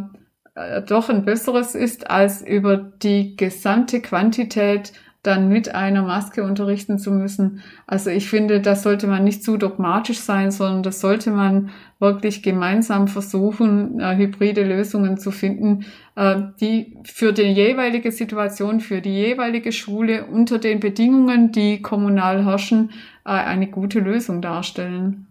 äh, 0.54 0.82
doch 0.82 1.10
ein 1.10 1.26
besseres 1.26 1.74
ist, 1.74 2.10
als 2.10 2.40
über 2.40 2.78
die 2.78 3.36
gesamte 3.36 4.00
Quantität 4.00 4.94
dann 5.22 5.48
mit 5.48 5.74
einer 5.74 6.02
Maske 6.02 6.44
unterrichten 6.44 6.98
zu 6.98 7.10
müssen. 7.10 7.62
Also 7.86 8.08
ich 8.08 8.28
finde, 8.28 8.62
das 8.62 8.82
sollte 8.82 9.06
man 9.06 9.24
nicht 9.24 9.44
zu 9.44 9.58
dogmatisch 9.58 10.20
sein, 10.20 10.50
sondern 10.50 10.82
das 10.82 11.00
sollte 11.00 11.30
man 11.30 11.70
wirklich 11.98 12.42
gemeinsam 12.42 13.06
versuchen, 13.06 14.00
äh, 14.00 14.16
hybride 14.16 14.64
Lösungen 14.64 15.18
zu 15.18 15.30
finden, 15.30 15.82
äh, 15.82 15.84
die 16.16 16.96
für 17.04 17.32
die 17.32 17.42
jeweilige 17.42 18.12
Situation, 18.12 18.80
für 18.80 19.00
die 19.00 19.14
jeweilige 19.14 19.72
Schule 19.72 20.26
unter 20.26 20.58
den 20.58 20.80
Bedingungen, 20.80 21.50
die 21.50 21.82
kommunal 21.82 22.44
herrschen, 22.44 22.90
äh, 23.24 23.30
eine 23.30 23.68
gute 23.68 23.98
Lösung 23.98 24.40
darstellen. 24.40 25.26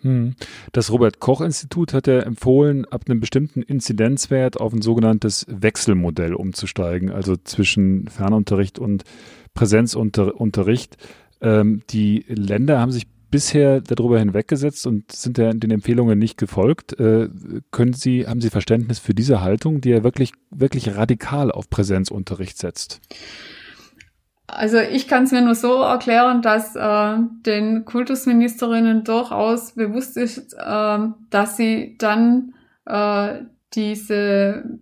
Hm. 0.00 0.34
Das 0.72 0.90
Robert-Koch-Institut 0.90 1.94
hat 1.94 2.06
ja 2.06 2.20
empfohlen, 2.20 2.84
ab 2.86 3.04
einem 3.06 3.20
bestimmten 3.20 3.62
Inzidenzwert 3.62 4.60
auf 4.60 4.72
ein 4.72 4.82
sogenanntes 4.82 5.46
Wechselmodell 5.48 6.34
umzusteigen, 6.34 7.10
also 7.10 7.36
zwischen 7.36 8.08
Fernunterricht 8.08 8.78
und 8.78 9.04
Präsenzunterricht. 9.54 10.96
Ähm, 11.40 11.82
die 11.90 12.24
Länder 12.28 12.80
haben 12.80 12.92
sich 12.92 13.06
bisher 13.34 13.80
darüber 13.80 14.20
hinweggesetzt 14.20 14.86
und 14.86 15.10
sind 15.10 15.38
ja 15.38 15.52
den 15.52 15.72
Empfehlungen 15.72 16.16
nicht 16.16 16.38
gefolgt. 16.38 16.92
Äh, 17.00 17.28
können 17.72 17.92
Sie, 17.92 18.28
haben 18.28 18.40
Sie 18.40 18.48
Verständnis 18.48 19.00
für 19.00 19.12
diese 19.12 19.40
Haltung, 19.40 19.80
die 19.80 19.88
ja 19.88 20.04
wirklich, 20.04 20.30
wirklich 20.50 20.94
radikal 20.94 21.50
auf 21.50 21.68
Präsenzunterricht 21.68 22.56
setzt? 22.58 23.00
Also 24.46 24.78
ich 24.78 25.08
kann 25.08 25.24
es 25.24 25.32
mir 25.32 25.42
nur 25.42 25.56
so 25.56 25.82
erklären, 25.82 26.42
dass 26.42 26.76
äh, 26.76 27.16
den 27.44 27.84
Kultusministerinnen 27.84 29.02
durchaus 29.02 29.72
bewusst 29.72 30.16
ist, 30.16 30.54
äh, 30.54 30.98
dass 31.30 31.56
sie 31.56 31.96
dann 31.98 32.54
äh, 32.86 33.40
diese 33.74 34.78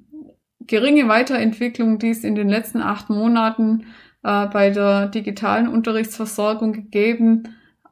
geringe 0.66 1.08
Weiterentwicklung, 1.08 1.98
die 1.98 2.10
es 2.10 2.22
in 2.22 2.34
den 2.34 2.50
letzten 2.50 2.82
acht 2.82 3.08
Monaten 3.08 3.86
äh, 4.22 4.46
bei 4.48 4.68
der 4.68 5.06
digitalen 5.06 5.68
Unterrichtsversorgung 5.68 6.74
gegeben 6.74 7.44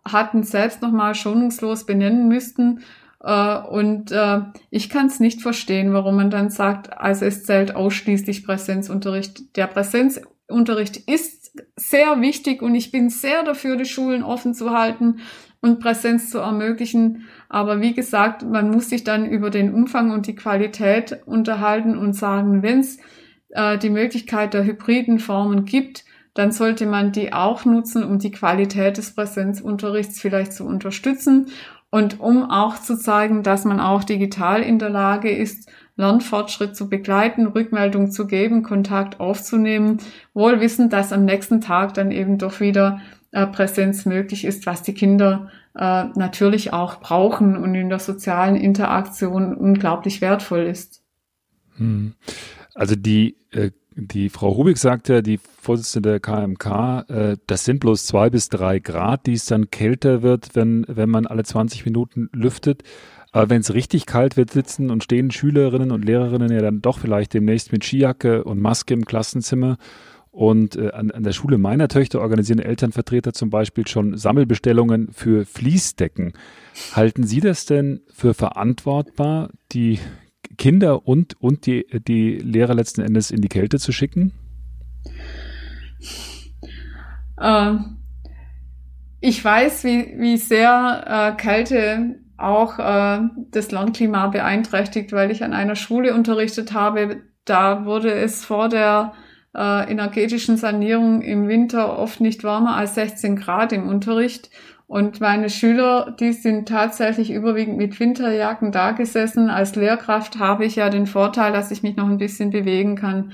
hatten, 0.04 0.42
selbst 0.42 0.82
nochmal 0.82 1.14
schonungslos 1.14 1.86
benennen 1.86 2.28
müssten. 2.28 2.80
Äh, 3.22 3.58
und 3.58 4.12
äh, 4.12 4.40
ich 4.70 4.88
kann 4.88 5.06
es 5.06 5.20
nicht 5.20 5.42
verstehen, 5.42 5.92
warum 5.92 6.16
man 6.16 6.30
dann 6.30 6.50
sagt, 6.50 6.96
also 6.96 7.24
es 7.24 7.44
zählt 7.44 7.74
ausschließlich 7.74 8.44
Präsenzunterricht. 8.44 9.56
Der 9.56 9.66
Präsenzunterricht 9.66 10.96
ist 10.96 11.52
sehr 11.76 12.20
wichtig 12.20 12.62
und 12.62 12.74
ich 12.74 12.92
bin 12.92 13.10
sehr 13.10 13.42
dafür, 13.42 13.76
die 13.76 13.84
Schulen 13.84 14.22
offen 14.22 14.54
zu 14.54 14.70
halten 14.70 15.20
und 15.60 15.80
Präsenz 15.80 16.30
zu 16.30 16.38
ermöglichen. 16.38 17.28
Aber 17.48 17.80
wie 17.80 17.94
gesagt, 17.94 18.42
man 18.42 18.70
muss 18.70 18.88
sich 18.88 19.04
dann 19.04 19.26
über 19.26 19.50
den 19.50 19.74
Umfang 19.74 20.10
und 20.10 20.26
die 20.26 20.34
Qualität 20.34 21.20
unterhalten 21.26 21.98
und 21.98 22.14
sagen, 22.14 22.62
wenn 22.62 22.80
es 22.80 22.98
äh, 23.50 23.78
die 23.78 23.90
Möglichkeit 23.90 24.54
der 24.54 24.64
hybriden 24.64 25.18
Formen 25.18 25.64
gibt, 25.64 26.04
dann 26.34 26.52
sollte 26.52 26.86
man 26.86 27.12
die 27.12 27.32
auch 27.32 27.64
nutzen, 27.64 28.04
um 28.04 28.18
die 28.18 28.30
Qualität 28.30 28.96
des 28.98 29.14
Präsenzunterrichts 29.14 30.20
vielleicht 30.20 30.52
zu 30.52 30.64
unterstützen 30.64 31.48
und 31.90 32.20
um 32.20 32.48
auch 32.50 32.80
zu 32.80 32.96
zeigen, 32.96 33.42
dass 33.42 33.64
man 33.64 33.80
auch 33.80 34.04
digital 34.04 34.62
in 34.62 34.78
der 34.78 34.90
Lage 34.90 35.30
ist, 35.30 35.68
Lernfortschritt 35.96 36.76
zu 36.76 36.88
begleiten, 36.88 37.46
Rückmeldung 37.46 38.10
zu 38.10 38.26
geben, 38.26 38.62
Kontakt 38.62 39.20
aufzunehmen, 39.20 39.98
wohl 40.32 40.60
wissend, 40.60 40.92
dass 40.92 41.12
am 41.12 41.24
nächsten 41.24 41.60
Tag 41.60 41.94
dann 41.94 42.10
eben 42.10 42.38
doch 42.38 42.60
wieder 42.60 43.00
äh, 43.32 43.46
Präsenz 43.46 44.06
möglich 44.06 44.44
ist, 44.44 44.66
was 44.66 44.82
die 44.82 44.94
Kinder 44.94 45.50
äh, 45.74 46.04
natürlich 46.14 46.72
auch 46.72 47.00
brauchen 47.00 47.56
und 47.56 47.74
in 47.74 47.88
der 47.88 47.98
sozialen 47.98 48.56
Interaktion 48.56 49.54
unglaublich 49.54 50.20
wertvoll 50.20 50.62
ist. 50.62 51.02
Hm. 51.76 52.14
Also 52.74 52.96
die, 52.96 53.36
äh, 53.50 53.70
die 54.00 54.28
Frau 54.28 54.48
Rubik 54.48 54.78
sagt 54.78 55.08
ja, 55.08 55.22
die 55.22 55.38
Vorsitzende 55.38 56.10
der 56.10 56.20
KMK, 56.20 57.04
äh, 57.08 57.36
das 57.46 57.64
sind 57.64 57.80
bloß 57.80 58.06
zwei 58.06 58.30
bis 58.30 58.48
drei 58.48 58.78
Grad, 58.78 59.26
die 59.26 59.34
es 59.34 59.46
dann 59.46 59.70
kälter 59.70 60.22
wird, 60.22 60.54
wenn, 60.54 60.84
wenn 60.88 61.10
man 61.10 61.26
alle 61.26 61.44
20 61.44 61.84
Minuten 61.84 62.28
lüftet. 62.32 62.82
Aber 63.32 63.48
wenn 63.50 63.60
es 63.60 63.74
richtig 63.74 64.06
kalt 64.06 64.36
wird, 64.36 64.50
sitzen 64.50 64.90
und 64.90 65.04
stehen 65.04 65.30
Schülerinnen 65.30 65.92
und 65.92 66.04
Lehrerinnen 66.04 66.50
ja 66.50 66.60
dann 66.60 66.82
doch 66.82 66.98
vielleicht 66.98 67.34
demnächst 67.34 67.70
mit 67.70 67.84
Skijacke 67.84 68.42
und 68.42 68.60
Maske 68.60 68.94
im 68.94 69.04
Klassenzimmer. 69.04 69.76
Und 70.32 70.76
äh, 70.76 70.90
an, 70.92 71.10
an 71.10 71.22
der 71.22 71.32
Schule 71.32 71.58
meiner 71.58 71.88
Töchter 71.88 72.20
organisieren 72.20 72.60
Elternvertreter 72.60 73.32
zum 73.32 73.50
Beispiel 73.50 73.86
schon 73.86 74.16
Sammelbestellungen 74.16 75.08
für 75.12 75.44
Fließdecken. 75.44 76.32
Halten 76.94 77.24
Sie 77.24 77.40
das 77.40 77.66
denn 77.66 78.00
für 78.12 78.34
verantwortbar, 78.34 79.50
die 79.72 79.98
Kinder 80.60 81.08
und, 81.08 81.40
und 81.40 81.64
die, 81.64 81.86
die 82.06 82.36
Lehrer 82.36 82.74
letzten 82.74 83.00
Endes 83.00 83.30
in 83.30 83.40
die 83.40 83.48
Kälte 83.48 83.78
zu 83.78 83.92
schicken? 83.92 84.32
Ähm, 87.40 87.96
ich 89.20 89.42
weiß, 89.42 89.84
wie, 89.84 90.14
wie 90.18 90.36
sehr 90.36 91.04
äh, 91.06 91.40
Kälte 91.40 92.20
auch 92.36 92.78
äh, 92.78 93.20
das 93.50 93.70
Landklima 93.70 94.26
beeinträchtigt, 94.26 95.12
weil 95.12 95.30
ich 95.30 95.42
an 95.42 95.54
einer 95.54 95.76
Schule 95.76 96.14
unterrichtet 96.14 96.74
habe. 96.74 97.22
Da 97.46 97.86
wurde 97.86 98.12
es 98.12 98.44
vor 98.44 98.68
der 98.68 99.14
äh, 99.56 99.90
energetischen 99.90 100.58
Sanierung 100.58 101.22
im 101.22 101.48
Winter 101.48 101.98
oft 101.98 102.20
nicht 102.20 102.44
wärmer 102.44 102.76
als 102.76 102.96
16 102.96 103.36
Grad 103.36 103.72
im 103.72 103.88
Unterricht. 103.88 104.50
Und 104.90 105.20
meine 105.20 105.50
Schüler, 105.50 106.16
die 106.18 106.32
sind 106.32 106.66
tatsächlich 106.66 107.30
überwiegend 107.30 107.76
mit 107.76 108.00
Winterjacken 108.00 108.72
da 108.72 108.90
gesessen. 108.90 109.48
Als 109.48 109.76
Lehrkraft 109.76 110.40
habe 110.40 110.64
ich 110.64 110.74
ja 110.74 110.90
den 110.90 111.06
Vorteil, 111.06 111.52
dass 111.52 111.70
ich 111.70 111.84
mich 111.84 111.94
noch 111.94 112.08
ein 112.08 112.18
bisschen 112.18 112.50
bewegen 112.50 112.96
kann. 112.96 113.30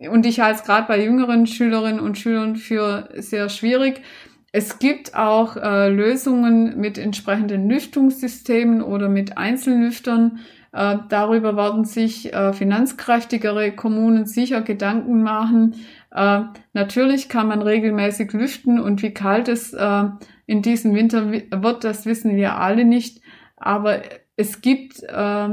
Und 0.00 0.26
ich 0.26 0.40
halte 0.40 0.58
es 0.58 0.66
gerade 0.66 0.88
bei 0.88 1.00
jüngeren 1.00 1.46
Schülerinnen 1.46 2.00
und 2.00 2.18
Schülern 2.18 2.56
für 2.56 3.08
sehr 3.14 3.48
schwierig. 3.50 4.02
Es 4.50 4.80
gibt 4.80 5.14
auch 5.14 5.56
äh, 5.56 5.88
Lösungen 5.90 6.80
mit 6.80 6.98
entsprechenden 6.98 7.68
Lüftungssystemen 7.68 8.82
oder 8.82 9.08
mit 9.08 9.38
Einzellüftern. 9.38 10.40
Äh, 10.72 10.96
darüber 11.08 11.56
werden 11.56 11.84
sich 11.84 12.34
äh, 12.34 12.52
finanzkräftigere 12.52 13.70
Kommunen 13.76 14.26
sicher 14.26 14.60
Gedanken 14.60 15.22
machen. 15.22 15.76
Äh, 16.12 16.40
natürlich 16.72 17.28
kann 17.28 17.46
man 17.46 17.62
regelmäßig 17.62 18.32
lüften 18.32 18.80
und 18.80 19.02
wie 19.02 19.14
kalt 19.14 19.46
es 19.46 19.72
äh, 19.72 20.04
in 20.50 20.62
diesem 20.62 20.96
Winter 20.96 21.30
wird, 21.30 21.84
das 21.84 22.06
wissen 22.06 22.34
wir 22.34 22.56
alle 22.56 22.84
nicht. 22.84 23.20
Aber 23.56 24.02
es 24.34 24.60
gibt 24.60 25.00
äh, 25.00 25.48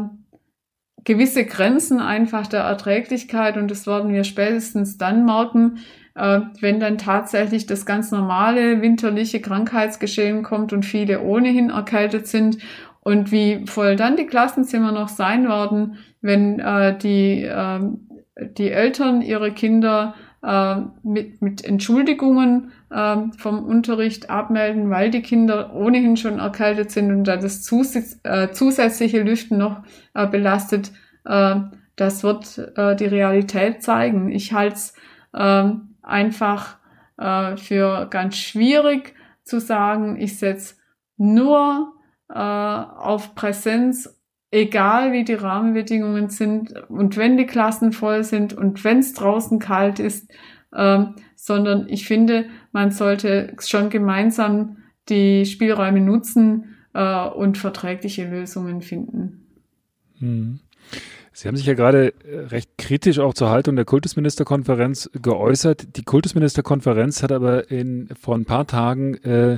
gewisse 1.04 1.46
Grenzen 1.46 2.00
einfach 2.00 2.48
der 2.48 2.62
Erträglichkeit 2.62 3.58
und 3.58 3.70
das 3.70 3.86
werden 3.86 4.12
wir 4.12 4.24
spätestens 4.24 4.98
dann 4.98 5.24
merken, 5.24 5.78
äh, 6.16 6.40
wenn 6.62 6.80
dann 6.80 6.98
tatsächlich 6.98 7.68
das 7.68 7.86
ganz 7.86 8.10
normale 8.10 8.82
winterliche 8.82 9.40
Krankheitsgeschehen 9.40 10.42
kommt 10.42 10.74
und 10.74 10.84
viele 10.84 11.22
ohnehin 11.22 11.70
erkältet 11.70 12.26
sind 12.26 12.58
und 13.02 13.32
wie 13.32 13.68
voll 13.68 13.98
dann 13.98 14.18
die 14.18 14.26
Klassenzimmer 14.26 14.92
noch 14.92 15.10
sein 15.10 15.48
werden, 15.48 16.00
wenn 16.22 16.60
äh, 16.60 16.98
die, 16.98 17.44
äh, 17.44 17.82
die 18.58 18.72
Eltern 18.72 19.22
ihre 19.22 19.52
Kinder 19.52 20.16
äh, 20.42 20.78
mit, 21.04 21.40
mit 21.44 21.64
Entschuldigungen 21.64 22.72
vom 22.90 23.66
Unterricht 23.66 24.30
abmelden, 24.30 24.90
weil 24.90 25.10
die 25.10 25.22
Kinder 25.22 25.74
ohnehin 25.74 26.16
schon 26.16 26.40
erkältet 26.40 26.92
sind 26.92 27.12
und 27.12 27.26
da 27.26 27.36
das 27.36 27.64
zus 27.64 27.96
äh, 28.24 28.52
zusätzliche 28.52 29.24
Lüften 29.24 29.58
noch 29.58 29.84
äh, 30.14 30.26
belastet. 30.26 30.92
Äh, 31.26 31.56
das 31.98 32.24
wird 32.24 32.58
äh, 32.78 32.96
die 32.96 33.06
Realität 33.06 33.84
zeigen. 33.84 34.32
Ich 34.32 34.54
halte 34.54 34.76
es 34.76 34.94
äh, 35.34 35.70
einfach 36.02 36.78
äh, 37.18 37.58
für 37.58 38.08
ganz 38.10 38.38
schwierig 38.38 39.16
zu 39.44 39.60
sagen, 39.60 40.16
ich 40.20 40.38
setze 40.40 40.76
nur 41.18 41.94
äh, 42.30 42.34
auf 42.34 43.36
Präsenz, 43.36 44.14
egal 44.52 45.12
wie 45.12 45.26
die 45.26 45.34
Rahmenbedingungen 45.34 46.30
sind 46.30 46.74
und 46.90 47.18
wenn 47.18 47.38
die 47.38 47.46
Klassen 47.46 47.92
voll 47.92 48.24
sind 48.24 48.54
und 48.54 48.84
wenn 48.84 49.00
es 49.00 49.14
draußen 49.14 49.60
kalt 49.60 50.00
ist, 50.00 50.32
äh, 50.72 51.06
sondern 51.36 51.88
ich 51.90 52.08
finde, 52.08 52.46
man 52.78 52.92
sollte 52.92 53.56
schon 53.58 53.90
gemeinsam 53.90 54.78
die 55.10 55.48
Spielräume 55.48 56.00
nutzen 56.00 56.76
äh, 56.94 57.28
und 57.28 57.58
verträgliche 57.58 58.30
Lösungen 58.30 58.84
finden. 58.84 59.48
Hm. 60.20 60.60
Sie 61.34 61.48
haben 61.48 61.58
sich 61.58 61.66
ja 61.66 61.74
gerade 61.74 62.14
äh, 62.24 62.38
recht 62.50 62.78
kritisch 62.78 63.18
auch 63.18 63.34
zur 63.34 63.50
Haltung 63.50 63.78
der 63.78 63.86
Kultusministerkonferenz 63.86 65.10
geäußert. 65.20 65.98
Die 65.98 66.04
Kultusministerkonferenz 66.04 67.24
hat 67.24 67.32
aber 67.32 67.72
in, 67.72 68.10
vor 68.22 68.36
ein 68.36 68.46
paar 68.46 68.68
Tagen 68.68 69.16
äh, 69.24 69.58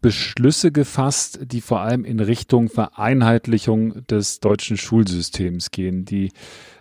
Beschlüsse 0.00 0.72
gefasst, 0.72 1.40
die 1.52 1.60
vor 1.60 1.80
allem 1.80 2.06
in 2.06 2.18
Richtung 2.18 2.70
Vereinheitlichung 2.70 4.06
des 4.06 4.40
deutschen 4.40 4.78
Schulsystems 4.78 5.70
gehen. 5.70 6.06
Die 6.06 6.32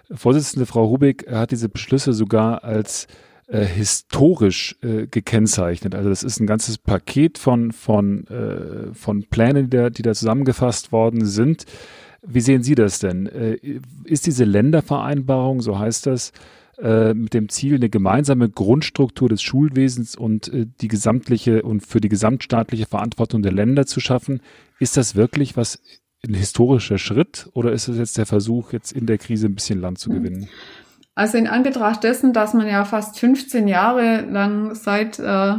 Vorsitzende 0.10 0.66
Frau 0.66 0.86
Rubik 0.86 1.30
hat 1.30 1.52
diese 1.52 1.68
Beschlüsse 1.68 2.14
sogar 2.14 2.64
als 2.64 3.08
äh, 3.48 3.66
historisch 3.66 4.76
äh, 4.82 5.08
gekennzeichnet. 5.08 5.96
Also 5.96 6.10
das 6.10 6.24
ist 6.24 6.40
ein 6.40 6.48
ganzes 6.48 6.78
Paket 6.78 7.38
von, 7.38 7.72
von, 7.72 8.28
äh, 8.28 8.94
von 8.94 9.24
Plänen, 9.30 9.70
die 9.70 9.78
da, 9.78 9.90
die 9.90 10.02
da 10.02 10.14
zusammengefasst 10.14 10.92
worden 10.92 11.26
sind. 11.26 11.66
Wie 12.22 12.42
sehen 12.42 12.64
Sie 12.64 12.76
das 12.76 13.00
denn? 13.00 13.28
Äh, 13.28 13.58
ist 14.04 14.26
diese 14.26 14.44
Ländervereinbarung, 14.44 15.62
so 15.62 15.80
heißt 15.80 16.08
das, 16.08 16.34
äh, 16.78 17.14
mit 17.14 17.34
dem 17.34 17.50
Ziel, 17.50 17.76
eine 17.76 17.90
gemeinsame 17.90 18.50
Grundstruktur 18.50 19.30
des 19.30 19.42
Schulwesens 19.42 20.16
und 20.16 20.52
äh, 20.54 20.66
die 20.82 20.90
gesamtliche 20.90 21.64
und 21.64 21.86
für 21.86 22.02
die 22.02 22.10
gesamtstaatliche 22.10 22.86
Verantwortung 22.86 23.42
der 23.42 23.54
Länder 23.54 23.86
zu 23.86 24.00
schaffen. 24.00 24.42
Ist 24.80 24.98
das 24.98 25.16
wirklich 25.16 25.58
was 25.58 25.82
ein 26.28 26.34
historischer 26.34 26.98
Schritt 26.98 27.50
oder 27.54 27.72
ist 27.72 27.88
es 27.88 27.98
jetzt 27.98 28.18
der 28.18 28.26
Versuch, 28.26 28.74
jetzt 28.74 28.92
in 28.92 29.06
der 29.06 29.18
Krise 29.18 29.48
ein 29.48 29.56
bisschen 29.56 29.80
Land 29.80 30.00
zu 30.00 30.10
gewinnen? 30.10 30.50
Also 31.18 31.40
in 31.40 31.48
Anbetracht 31.48 32.04
dessen, 32.04 32.32
dass 32.32 32.54
man 32.54 32.68
ja 32.68 32.86
fast 32.86 33.20
15 33.20 33.68
Jahre 33.68 34.22
lang 34.22 34.76
seit 34.76 35.18
äh, 35.18 35.56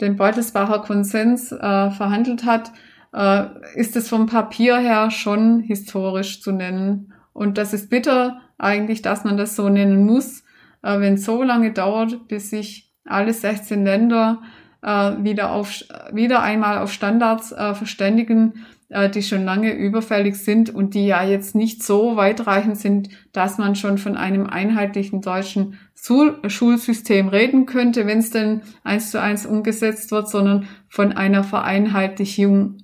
dem 0.00 0.16
Beutelsbacher 0.16 0.80
Konsens 0.80 1.52
äh, 1.52 1.90
verhandelt 1.92 2.44
hat, 2.44 2.72
äh, 3.14 3.44
ist 3.76 3.94
es 3.94 4.08
vom 4.08 4.26
Papier 4.26 4.76
her 4.78 5.12
schon 5.12 5.60
historisch 5.60 6.42
zu 6.42 6.50
nennen. 6.50 7.12
Und 7.32 7.58
das 7.58 7.74
ist 7.74 7.90
bitter 7.90 8.40
eigentlich, 8.58 9.00
dass 9.00 9.22
man 9.22 9.36
das 9.36 9.54
so 9.54 9.68
nennen 9.68 10.04
muss, 10.04 10.42
äh, 10.82 10.98
wenn 10.98 11.14
es 11.14 11.24
so 11.24 11.44
lange 11.44 11.72
dauert, 11.72 12.26
bis 12.26 12.50
sich 12.50 12.92
alle 13.04 13.32
16 13.32 13.84
Länder 13.84 14.42
äh, 14.82 15.12
wieder, 15.22 15.52
auf, 15.52 15.80
wieder 16.10 16.42
einmal 16.42 16.78
auf 16.78 16.92
Standards 16.92 17.52
äh, 17.52 17.72
verständigen, 17.74 18.66
äh, 18.88 19.10
die 19.10 19.22
schon 19.22 19.44
lange 19.44 19.72
überfällig 19.74 20.36
sind 20.36 20.70
und 20.70 20.94
die 20.94 21.06
ja 21.06 21.22
jetzt 21.22 21.54
nicht 21.54 21.82
so 21.82 22.16
weitreichend 22.16 22.78
sind, 22.78 23.10
dass 23.32 23.58
man 23.58 23.76
schon 23.76 23.98
von 23.98 24.16
einem 24.16 24.46
einheitlichen 24.46 25.20
deutschen 25.20 25.78
Schulsystem 25.94 27.28
reden 27.28 27.66
könnte, 27.66 28.06
wenn 28.06 28.18
es 28.18 28.30
denn 28.30 28.62
eins 28.84 29.10
zu 29.10 29.20
eins 29.20 29.46
umgesetzt 29.46 30.10
wird, 30.10 30.28
sondern 30.28 30.68
von 30.88 31.12
einer 31.12 31.44
Vereinheitlichung, 31.44 32.78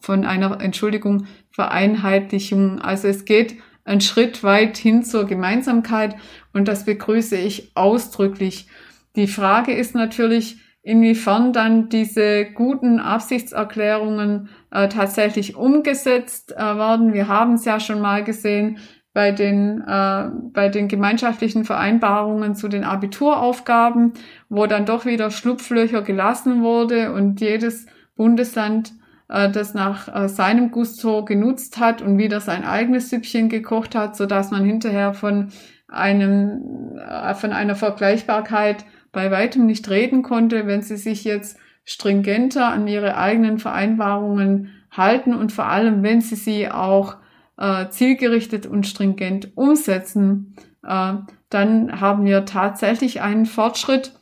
von 0.00 0.24
einer, 0.24 0.60
Entschuldigung, 0.60 1.26
Vereinheitlichung. 1.50 2.80
Also 2.80 3.08
es 3.08 3.24
geht 3.24 3.56
ein 3.84 4.00
Schritt 4.00 4.44
weit 4.44 4.76
hin 4.76 5.02
zur 5.02 5.26
Gemeinsamkeit 5.26 6.16
und 6.52 6.68
das 6.68 6.84
begrüße 6.84 7.36
ich 7.36 7.76
ausdrücklich. 7.76 8.68
Die 9.16 9.26
Frage 9.26 9.72
ist 9.72 9.94
natürlich, 9.94 10.58
inwiefern 10.82 11.52
dann 11.52 11.88
diese 11.88 12.44
guten 12.46 12.98
Absichtserklärungen 12.98 14.48
äh, 14.70 14.88
tatsächlich 14.88 15.56
umgesetzt 15.56 16.52
äh, 16.52 16.58
werden. 16.58 17.12
Wir 17.12 17.28
haben 17.28 17.54
es 17.54 17.64
ja 17.64 17.78
schon 17.78 18.00
mal 18.00 18.24
gesehen 18.24 18.78
bei 19.12 19.30
den, 19.30 19.82
äh, 19.86 20.30
bei 20.52 20.68
den 20.68 20.88
gemeinschaftlichen 20.88 21.64
Vereinbarungen 21.64 22.54
zu 22.54 22.68
den 22.68 22.82
Abituraufgaben, 22.82 24.14
wo 24.48 24.66
dann 24.66 24.86
doch 24.86 25.04
wieder 25.04 25.30
Schlupflöcher 25.30 26.02
gelassen 26.02 26.62
wurde 26.62 27.12
und 27.12 27.40
jedes 27.40 27.86
Bundesland 28.16 28.92
äh, 29.28 29.50
das 29.50 29.74
nach 29.74 30.08
äh, 30.14 30.28
seinem 30.28 30.70
Gusto 30.70 31.24
genutzt 31.24 31.78
hat 31.78 32.02
und 32.02 32.18
wieder 32.18 32.40
sein 32.40 32.64
eigenes 32.64 33.10
Süppchen 33.10 33.48
gekocht 33.48 33.94
hat, 33.94 34.16
so 34.16 34.26
dass 34.26 34.50
man 34.50 34.64
hinterher 34.64 35.14
von 35.14 35.52
einem, 35.88 36.98
äh, 36.98 37.34
von 37.34 37.52
einer 37.52 37.74
Vergleichbarkeit 37.74 38.84
bei 39.12 39.30
weitem 39.30 39.66
nicht 39.66 39.88
reden 39.90 40.22
konnte, 40.22 40.66
wenn 40.66 40.82
sie 40.82 40.96
sich 40.96 41.24
jetzt 41.24 41.58
stringenter 41.84 42.68
an 42.68 42.86
ihre 42.86 43.16
eigenen 43.16 43.58
Vereinbarungen 43.58 44.70
halten 44.90 45.34
und 45.34 45.52
vor 45.52 45.66
allem, 45.66 46.02
wenn 46.02 46.20
sie 46.20 46.36
sie 46.36 46.70
auch 46.70 47.16
äh, 47.58 47.88
zielgerichtet 47.88 48.66
und 48.66 48.86
stringent 48.86 49.56
umsetzen, 49.56 50.56
äh, 50.86 51.14
dann 51.50 52.00
haben 52.00 52.24
wir 52.24 52.44
tatsächlich 52.44 53.20
einen 53.20 53.46
Fortschritt. 53.46 54.12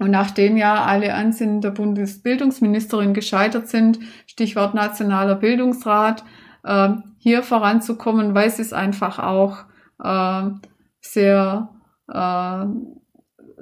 Und 0.00 0.10
nachdem 0.10 0.56
ja 0.56 0.84
alle 0.84 1.14
Ansinnen 1.14 1.60
der 1.60 1.70
Bundesbildungsministerin 1.70 3.14
gescheitert 3.14 3.68
sind, 3.68 4.00
Stichwort 4.26 4.74
Nationaler 4.74 5.36
Bildungsrat, 5.36 6.24
äh, 6.64 6.90
hier 7.18 7.42
voranzukommen, 7.42 8.34
weil 8.34 8.48
es 8.48 8.72
einfach 8.72 9.18
auch 9.18 9.64
äh, 10.02 10.50
sehr, 11.00 11.68
äh, 12.08 12.64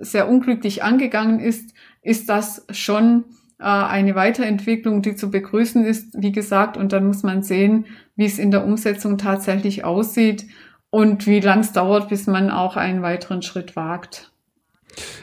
sehr 0.02 0.28
unglücklich 0.28 0.82
angegangen 0.82 1.40
ist, 1.40 1.74
ist 2.02 2.28
das 2.28 2.66
schon 2.70 3.24
äh, 3.58 3.64
eine 3.64 4.14
Weiterentwicklung, 4.14 5.02
die 5.02 5.14
zu 5.14 5.30
begrüßen 5.30 5.84
ist, 5.84 6.20
wie 6.20 6.32
gesagt. 6.32 6.76
Und 6.76 6.92
dann 6.92 7.06
muss 7.06 7.22
man 7.22 7.42
sehen, 7.42 7.86
wie 8.16 8.26
es 8.26 8.38
in 8.38 8.50
der 8.50 8.64
Umsetzung 8.64 9.18
tatsächlich 9.18 9.84
aussieht 9.84 10.46
und 10.90 11.26
wie 11.26 11.40
lang 11.40 11.60
es 11.60 11.72
dauert, 11.72 12.08
bis 12.08 12.26
man 12.26 12.50
auch 12.50 12.76
einen 12.76 13.02
weiteren 13.02 13.42
Schritt 13.42 13.76
wagt. 13.76 14.30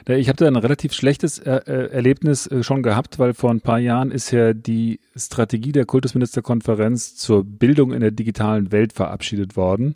Ich 0.08 0.30
habe 0.30 0.38
da 0.38 0.48
ein 0.48 0.56
relativ 0.56 0.94
schlechtes 0.94 1.38
äh, 1.38 1.62
äh, 1.68 1.92
Erlebnis 1.92 2.50
schon 2.62 2.82
gehabt, 2.82 3.20
weil 3.20 3.36
vor 3.36 3.52
ein 3.52 3.62
paar 3.62 3.78
Jahren 3.78 4.10
ist 4.10 4.32
ja 4.32 4.54
die 4.54 5.00
Strategie 5.16 5.72
der 5.72 5.86
Kultusministerkonferenz 5.86 7.16
zur 7.16 7.44
Bildung 7.44 7.94
in 7.94 8.00
der 8.00 8.10
digitalen 8.10 8.72
Welt 8.72 8.94
verabschiedet 8.94 9.56
worden. 9.56 9.96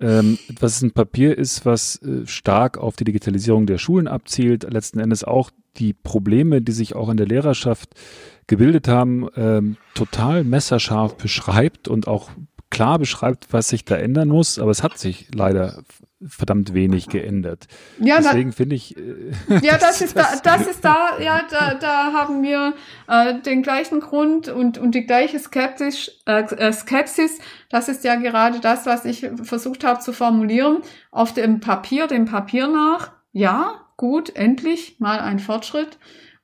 Ähm, 0.00 0.38
was 0.58 0.80
ein 0.80 0.92
Papier 0.92 1.36
ist, 1.36 1.66
was 1.66 2.00
äh, 2.02 2.26
stark 2.26 2.78
auf 2.78 2.96
die 2.96 3.04
Digitalisierung 3.04 3.66
der 3.66 3.78
Schulen 3.78 4.08
abzielt, 4.08 4.64
letzten 4.70 4.98
Endes 4.98 5.24
auch 5.24 5.50
die 5.76 5.92
Probleme, 5.92 6.62
die 6.62 6.72
sich 6.72 6.96
auch 6.96 7.08
in 7.10 7.16
der 7.16 7.26
Lehrerschaft 7.26 7.90
gebildet 8.46 8.88
haben, 8.88 9.28
ähm, 9.36 9.76
total 9.94 10.42
messerscharf 10.44 11.16
beschreibt 11.16 11.86
und 11.86 12.08
auch 12.08 12.30
klar 12.70 12.98
beschreibt, 12.98 13.52
was 13.52 13.68
sich 13.68 13.84
da 13.84 13.96
ändern 13.96 14.28
muss, 14.28 14.58
aber 14.58 14.70
es 14.70 14.82
hat 14.82 14.98
sich 14.98 15.28
leider 15.34 15.82
verdammt 16.26 16.74
wenig 16.74 17.08
geändert. 17.08 17.66
Ja, 17.98 18.18
Deswegen 18.18 18.52
finde 18.52 18.76
ich. 18.76 18.96
Äh, 18.96 19.32
ja, 19.62 19.78
das, 19.78 20.00
ist 20.00 20.16
das, 20.16 20.42
da, 20.42 20.56
das 20.56 20.66
ist 20.66 20.84
da, 20.84 21.18
ja, 21.20 21.42
da, 21.50 21.74
da 21.74 22.12
haben 22.12 22.42
wir 22.42 22.74
äh, 23.08 23.40
den 23.40 23.62
gleichen 23.62 24.00
Grund 24.00 24.48
und, 24.48 24.78
und 24.78 24.94
die 24.94 25.06
gleiche 25.06 25.38
Skepsis, 25.38 26.22
äh, 26.26 26.42
äh, 26.42 26.72
Skepsis. 26.72 27.38
Das 27.70 27.88
ist 27.88 28.04
ja 28.04 28.16
gerade 28.16 28.60
das, 28.60 28.86
was 28.86 29.04
ich 29.04 29.28
versucht 29.42 29.84
habe 29.84 30.00
zu 30.00 30.12
formulieren. 30.12 30.78
Auf 31.10 31.32
dem 31.32 31.60
Papier, 31.60 32.06
dem 32.06 32.26
Papier 32.26 32.68
nach, 32.68 33.12
ja, 33.32 33.86
gut, 33.96 34.34
endlich 34.34 35.00
mal 35.00 35.20
ein 35.20 35.38
Fortschritt. 35.38 35.98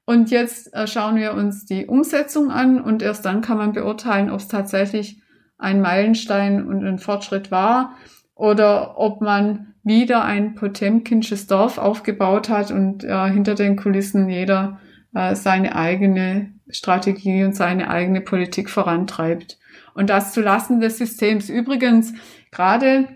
Und 0.06 0.30
jetzt 0.30 0.72
äh, 0.72 0.86
schauen 0.86 1.16
wir 1.16 1.34
uns 1.34 1.66
die 1.66 1.86
Umsetzung 1.86 2.50
an 2.50 2.80
und 2.80 3.02
erst 3.02 3.24
dann 3.24 3.40
kann 3.40 3.58
man 3.58 3.72
beurteilen, 3.72 4.30
ob 4.30 4.38
es 4.38 4.48
tatsächlich 4.48 5.20
ein 5.58 5.80
Meilenstein 5.80 6.64
und 6.66 6.86
ein 6.86 6.98
Fortschritt 6.98 7.50
war 7.50 7.96
oder 8.36 8.98
ob 8.98 9.20
man 9.20 9.74
wieder 9.82 10.24
ein 10.24 10.54
Potemkinsches 10.54 11.48
Dorf 11.48 11.78
aufgebaut 11.78 12.48
hat 12.48 12.70
und 12.70 13.02
äh, 13.02 13.30
hinter 13.30 13.54
den 13.54 13.76
Kulissen 13.76 14.28
jeder 14.28 14.78
äh, 15.14 15.34
seine 15.34 15.74
eigene 15.74 16.52
Strategie 16.68 17.44
und 17.44 17.56
seine 17.56 17.88
eigene 17.90 18.20
Politik 18.20 18.68
vorantreibt. 18.70 19.58
Und 19.94 20.10
das 20.10 20.32
zulasten 20.32 20.80
des 20.80 20.98
Systems. 20.98 21.48
Übrigens, 21.48 22.12
gerade 22.50 23.08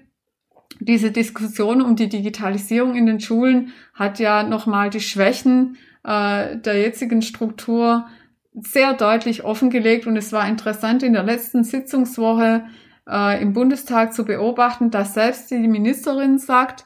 diese 0.78 1.10
Diskussion 1.10 1.82
um 1.82 1.96
die 1.96 2.08
Digitalisierung 2.08 2.94
in 2.94 3.06
den 3.06 3.20
Schulen 3.20 3.72
hat 3.92 4.18
ja 4.18 4.42
nochmal 4.42 4.88
die 4.88 5.00
Schwächen 5.00 5.76
äh, 6.04 6.56
der 6.56 6.80
jetzigen 6.80 7.20
Struktur 7.20 8.06
sehr 8.54 8.94
deutlich 8.94 9.44
offengelegt 9.44 10.06
und 10.06 10.16
es 10.16 10.32
war 10.32 10.48
interessant 10.48 11.02
in 11.02 11.12
der 11.12 11.22
letzten 11.22 11.62
Sitzungswoche 11.62 12.64
äh, 13.10 13.42
im 13.42 13.52
Bundestag 13.52 14.14
zu 14.14 14.24
beobachten, 14.24 14.90
dass 14.90 15.14
selbst 15.14 15.50
die 15.50 15.58
Ministerin 15.58 16.38
sagt, 16.38 16.84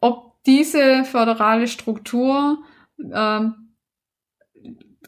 ob 0.00 0.42
diese 0.44 1.04
föderale 1.04 1.68
Struktur 1.68 2.58
äh, 2.98 3.40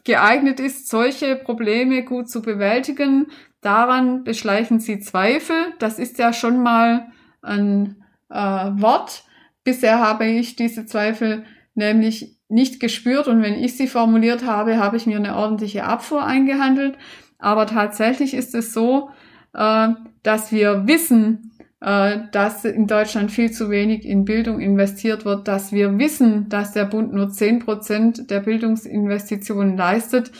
geeignet 0.03 0.59
ist, 0.59 0.89
solche 0.89 1.35
Probleme 1.35 2.03
gut 2.03 2.29
zu 2.29 2.41
bewältigen. 2.41 3.27
Daran 3.61 4.23
beschleichen 4.23 4.79
sie 4.79 4.99
Zweifel. 4.99 5.55
Das 5.79 5.99
ist 5.99 6.17
ja 6.17 6.33
schon 6.33 6.61
mal 6.61 7.07
ein 7.41 8.03
äh, 8.29 8.35
Wort. 8.35 9.23
Bisher 9.63 9.99
habe 9.99 10.25
ich 10.25 10.55
diese 10.55 10.85
Zweifel 10.85 11.45
nämlich 11.73 12.37
nicht 12.49 12.79
gespürt 12.79 13.27
und 13.27 13.41
wenn 13.41 13.55
ich 13.55 13.77
sie 13.77 13.87
formuliert 13.87 14.45
habe, 14.45 14.77
habe 14.77 14.97
ich 14.97 15.07
mir 15.07 15.17
eine 15.17 15.35
ordentliche 15.35 15.85
Abfuhr 15.85 16.23
eingehandelt. 16.23 16.97
Aber 17.39 17.65
tatsächlich 17.65 18.33
ist 18.33 18.53
es 18.53 18.73
so, 18.73 19.09
äh, 19.53 19.89
dass 20.23 20.51
wir 20.51 20.87
wissen, 20.87 21.51
äh, 21.81 22.19
dass 22.31 22.65
in 22.65 22.87
Deutschland 22.87 23.31
viel 23.31 23.51
zu 23.51 23.69
wenig 23.69 24.05
in 24.05 24.25
Bildung 24.25 24.59
investiert 24.59 25.25
wird, 25.25 25.47
dass 25.47 25.71
wir 25.71 25.99
wissen, 25.99 26.49
dass 26.49 26.71
der 26.71 26.85
Bund 26.85 27.13
nur 27.13 27.29
zehn 27.29 27.59
Prozent 27.59 28.29
der 28.29 28.39
Bildungsinvestitionen 28.39 29.75
leistet 29.75 30.31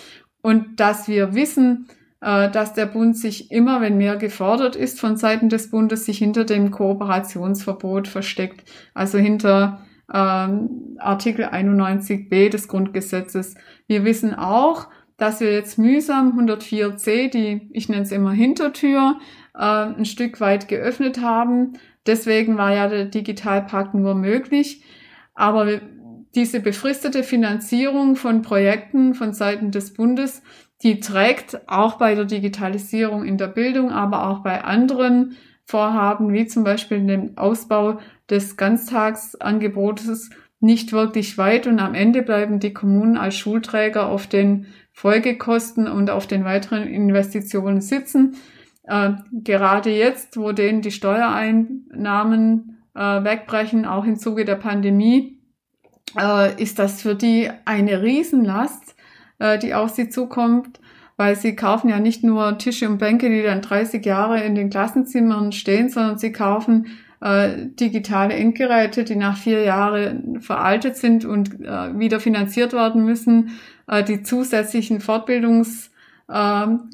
und 0.41 0.79
dass 0.79 1.07
wir 1.07 1.35
wissen, 1.35 1.87
äh, 2.21 2.49
dass 2.49 2.73
der 2.73 2.85
Bund 2.85 3.17
sich 3.17 3.51
immer, 3.51 3.81
wenn 3.81 3.97
mehr 3.97 4.15
gefordert 4.15 4.77
ist 4.77 4.99
von 4.99 5.17
Seiten 5.17 5.49
des 5.49 5.69
Bundes, 5.69 6.05
sich 6.05 6.17
hinter 6.17 6.45
dem 6.45 6.71
Kooperationsverbot 6.71 8.07
versteckt, 8.07 8.63
also 8.93 9.17
hinter 9.17 9.81
ähm, 10.13 10.95
Artikel 10.99 11.45
91b 11.45 12.49
des 12.49 12.69
Grundgesetzes. 12.69 13.55
Wir 13.87 14.05
wissen 14.05 14.33
auch, 14.33 14.87
dass 15.23 15.39
wir 15.39 15.53
jetzt 15.53 15.79
mühsam 15.79 16.37
104c, 16.37 17.29
die 17.29 17.69
ich 17.71 17.87
nenne 17.87 18.01
es 18.01 18.11
immer 18.11 18.33
Hintertür, 18.33 19.19
äh, 19.55 19.61
ein 19.63 20.03
Stück 20.03 20.41
weit 20.41 20.67
geöffnet 20.67 21.21
haben. 21.21 21.79
Deswegen 22.05 22.57
war 22.57 22.75
ja 22.75 22.89
der 22.89 23.05
Digitalpakt 23.05 23.93
nur 23.93 24.15
möglich. 24.15 24.83
Aber 25.33 25.79
diese 26.35 26.59
befristete 26.59 27.23
Finanzierung 27.23 28.17
von 28.17 28.41
Projekten 28.41 29.13
von 29.13 29.31
Seiten 29.31 29.71
des 29.71 29.93
Bundes, 29.93 30.43
die 30.81 30.99
trägt 30.99 31.69
auch 31.69 31.97
bei 31.97 32.15
der 32.15 32.25
Digitalisierung 32.25 33.23
in 33.23 33.37
der 33.37 33.47
Bildung, 33.47 33.91
aber 33.91 34.27
auch 34.27 34.43
bei 34.43 34.65
anderen 34.65 35.37
Vorhaben, 35.63 36.33
wie 36.33 36.47
zum 36.47 36.65
Beispiel 36.65 36.99
dem 37.07 37.37
Ausbau 37.37 37.99
des 38.29 38.57
Ganztagsangebotes, 38.57 40.31
nicht 40.59 40.91
wirklich 40.91 41.37
weit. 41.37 41.65
Und 41.65 41.79
am 41.79 41.93
Ende 41.93 42.23
bleiben 42.23 42.59
die 42.59 42.73
Kommunen 42.73 43.15
als 43.15 43.37
Schulträger 43.37 44.07
auf 44.07 44.27
den 44.27 44.65
Folgekosten 44.93 45.87
und 45.87 46.09
auf 46.09 46.27
den 46.27 46.45
weiteren 46.45 46.87
Investitionen 46.87 47.81
sitzen. 47.81 48.37
Äh, 48.83 49.13
gerade 49.31 49.89
jetzt, 49.89 50.37
wo 50.37 50.51
denen 50.51 50.81
die 50.81 50.91
Steuereinnahmen 50.91 52.77
äh, 52.95 53.23
wegbrechen, 53.23 53.85
auch 53.85 54.05
im 54.05 54.17
Zuge 54.17 54.45
der 54.45 54.55
Pandemie, 54.55 55.39
äh, 56.17 56.61
ist 56.61 56.79
das 56.79 57.01
für 57.01 57.15
die 57.15 57.49
eine 57.65 58.01
Riesenlast, 58.01 58.95
äh, 59.39 59.57
die 59.57 59.73
auf 59.73 59.89
sie 59.89 60.09
zukommt, 60.09 60.79
weil 61.17 61.35
sie 61.35 61.55
kaufen 61.55 61.89
ja 61.89 61.99
nicht 61.99 62.23
nur 62.23 62.57
Tische 62.57 62.87
und 62.87 62.99
Bänke, 62.99 63.29
die 63.29 63.43
dann 63.43 63.61
30 63.61 64.05
Jahre 64.05 64.43
in 64.43 64.55
den 64.55 64.69
Klassenzimmern 64.69 65.51
stehen, 65.51 65.89
sondern 65.89 66.17
sie 66.17 66.31
kaufen 66.31 66.87
äh, 67.23 67.67
digitale 67.79 68.33
Endgeräte, 68.33 69.05
die 69.05 69.15
nach 69.15 69.37
vier 69.37 69.63
Jahren 69.63 70.41
veraltet 70.41 70.97
sind 70.97 71.23
und 71.23 71.61
äh, 71.61 71.97
wieder 71.97 72.19
finanziert 72.19 72.73
werden 72.73 73.05
müssen. 73.05 73.51
Äh, 73.87 74.03
die 74.03 74.23
zusätzlichen 74.23 75.01
Fortbildungs 75.01 75.91
ähm, 76.31 76.89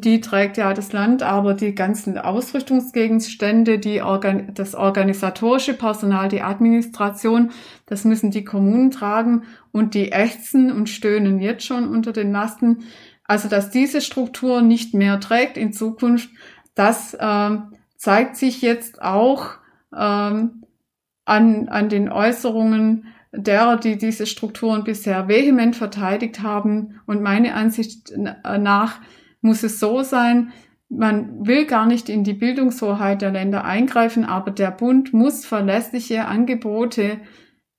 die 0.00 0.20
trägt 0.20 0.56
ja 0.56 0.74
das 0.74 0.92
Land, 0.92 1.22
aber 1.22 1.54
die 1.54 1.74
ganzen 1.74 2.18
Ausrüstungsgegenstände, 2.18 3.78
die 3.78 4.02
Organ 4.02 4.52
das 4.54 4.74
organisatorische 4.74 5.74
Personal, 5.74 6.28
die 6.28 6.42
Administration, 6.42 7.52
das 7.86 8.04
müssen 8.04 8.30
die 8.32 8.44
Kommunen 8.44 8.90
tragen 8.90 9.44
und 9.70 9.94
die 9.94 10.10
ächzen 10.10 10.72
und 10.72 10.88
stöhnen 10.88 11.40
jetzt 11.40 11.64
schon 11.64 11.88
unter 11.88 12.12
den 12.12 12.32
Lasten. 12.32 12.84
Also, 13.24 13.48
dass 13.48 13.70
diese 13.70 14.00
Struktur 14.00 14.60
nicht 14.60 14.92
mehr 14.92 15.20
trägt 15.20 15.56
in 15.56 15.72
Zukunft, 15.72 16.28
das 16.74 17.14
äh, 17.14 17.50
zeigt 17.96 18.36
sich 18.36 18.60
jetzt 18.60 19.00
auch 19.00 19.50
ähm, 19.96 20.64
an, 21.24 21.68
an 21.68 21.88
den 21.88 22.10
Äußerungen 22.10 23.06
derer, 23.36 23.76
die 23.76 23.96
diese 23.96 24.26
Strukturen 24.26 24.84
bisher 24.84 25.28
vehement 25.28 25.76
verteidigt 25.76 26.42
haben. 26.42 27.00
Und 27.06 27.22
meine 27.22 27.54
Ansicht 27.54 28.12
nach 28.16 29.00
muss 29.40 29.62
es 29.62 29.80
so 29.80 30.02
sein, 30.02 30.52
man 30.88 31.46
will 31.46 31.66
gar 31.66 31.86
nicht 31.86 32.08
in 32.08 32.24
die 32.24 32.34
Bildungshoheit 32.34 33.22
der 33.22 33.30
Länder 33.30 33.64
eingreifen, 33.64 34.24
aber 34.24 34.50
der 34.50 34.70
Bund 34.70 35.12
muss 35.12 35.44
verlässliche 35.44 36.26
Angebote 36.26 37.18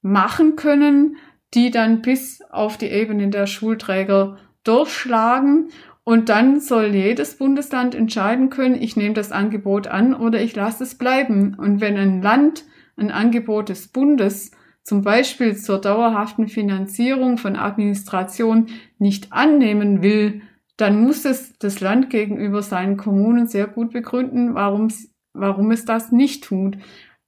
machen 0.02 0.56
können, 0.56 1.18
die 1.54 1.72
dann 1.72 2.02
bis 2.02 2.42
auf 2.50 2.78
die 2.78 2.88
Ebene 2.88 3.30
der 3.30 3.48
Schulträger 3.48 4.38
durchschlagen. 4.64 5.70
Und 6.04 6.30
dann 6.30 6.60
soll 6.60 6.94
jedes 6.94 7.38
Bundesland 7.38 7.96
entscheiden 7.96 8.50
können, 8.50 8.80
ich 8.80 8.96
nehme 8.96 9.16
das 9.16 9.32
Angebot 9.32 9.88
an 9.88 10.14
oder 10.14 10.42
ich 10.42 10.56
lasse 10.56 10.84
es 10.84 10.96
bleiben. 10.96 11.56
Und 11.56 11.82
wenn 11.82 11.98
ein 11.98 12.22
Land 12.22 12.66
ein 12.98 13.12
Angebot 13.12 13.70
des 13.70 13.88
Bundes 13.88 14.52
zum 14.86 15.02
Beispiel 15.02 15.58
zur 15.58 15.82
dauerhaften 15.82 16.48
Finanzierung 16.48 17.40
von 17.40 17.56
Administration 17.56 18.68
nicht 19.00 19.34
annehmen 19.34 20.04
will, 20.04 20.44
dann 20.78 21.02
muss 21.02 21.26
es 21.26 21.58
das 21.58 21.80
Land 21.80 22.12
gegenüber 22.12 22.62
seinen 22.62 22.96
Kommunen 22.96 23.48
sehr 23.48 23.66
gut 23.66 23.92
begründen, 23.92 24.54
warum, 24.54 24.90
warum 25.34 25.72
es 25.72 25.86
das 25.86 26.12
nicht 26.12 26.44
tut. 26.44 26.78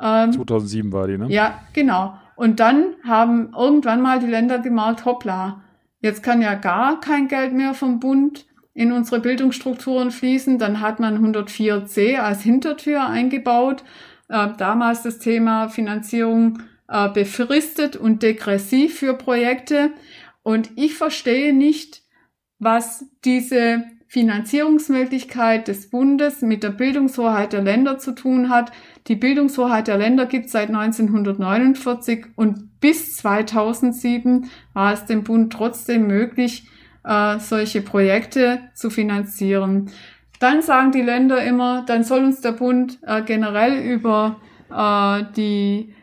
Ähm, 0.00 0.32
2007 0.32 0.92
war 0.92 1.08
die, 1.08 1.18
ne? 1.18 1.26
Ja, 1.28 1.60
genau. 1.72 2.16
Und 2.36 2.60
dann 2.60 2.94
haben 3.06 3.52
irgendwann 3.54 4.00
mal 4.00 4.20
die 4.20 4.26
Länder 4.26 4.60
gemerkt, 4.60 5.04
hoppla, 5.04 5.60
jetzt 6.00 6.22
kann 6.22 6.40
ja 6.40 6.54
gar 6.54 7.00
kein 7.00 7.28
Geld 7.28 7.52
mehr 7.52 7.74
vom 7.74 7.98
Bund 7.98 8.46
in 8.78 8.92
unsere 8.92 9.20
Bildungsstrukturen 9.20 10.12
fließen. 10.12 10.56
Dann 10.58 10.80
hat 10.80 11.00
man 11.00 11.18
104c 11.18 12.18
als 12.18 12.42
Hintertür 12.42 13.08
eingebaut. 13.08 13.82
Äh, 14.28 14.50
damals 14.56 15.02
das 15.02 15.18
Thema 15.18 15.68
Finanzierung 15.68 16.60
äh, 16.86 17.08
befristet 17.08 17.96
und 17.96 18.22
degressiv 18.22 18.96
für 19.00 19.14
Projekte. 19.14 19.90
Und 20.44 20.70
ich 20.76 20.94
verstehe 20.94 21.52
nicht, 21.52 22.02
was 22.60 23.04
diese 23.24 23.82
Finanzierungsmöglichkeit 24.06 25.66
des 25.66 25.90
Bundes 25.90 26.40
mit 26.40 26.62
der 26.62 26.70
Bildungshoheit 26.70 27.52
der 27.52 27.62
Länder 27.62 27.98
zu 27.98 28.12
tun 28.12 28.48
hat. 28.48 28.70
Die 29.08 29.16
Bildungshoheit 29.16 29.88
der 29.88 29.98
Länder 29.98 30.26
gibt 30.26 30.46
es 30.46 30.52
seit 30.52 30.68
1949 30.68 32.26
und 32.36 32.78
bis 32.78 33.16
2007 33.16 34.48
war 34.72 34.92
es 34.92 35.04
dem 35.04 35.24
Bund 35.24 35.52
trotzdem 35.52 36.06
möglich, 36.06 36.68
äh, 37.04 37.38
solche 37.38 37.82
Projekte 37.82 38.60
zu 38.74 38.90
finanzieren. 38.90 39.90
Dann 40.40 40.62
sagen 40.62 40.92
die 40.92 41.02
Länder 41.02 41.42
immer, 41.42 41.84
dann 41.86 42.04
soll 42.04 42.24
uns 42.24 42.40
der 42.40 42.52
Bund 42.52 42.98
äh, 43.06 43.22
generell 43.22 43.78
über 43.78 44.40
äh, 44.70 45.24
die 45.36 45.94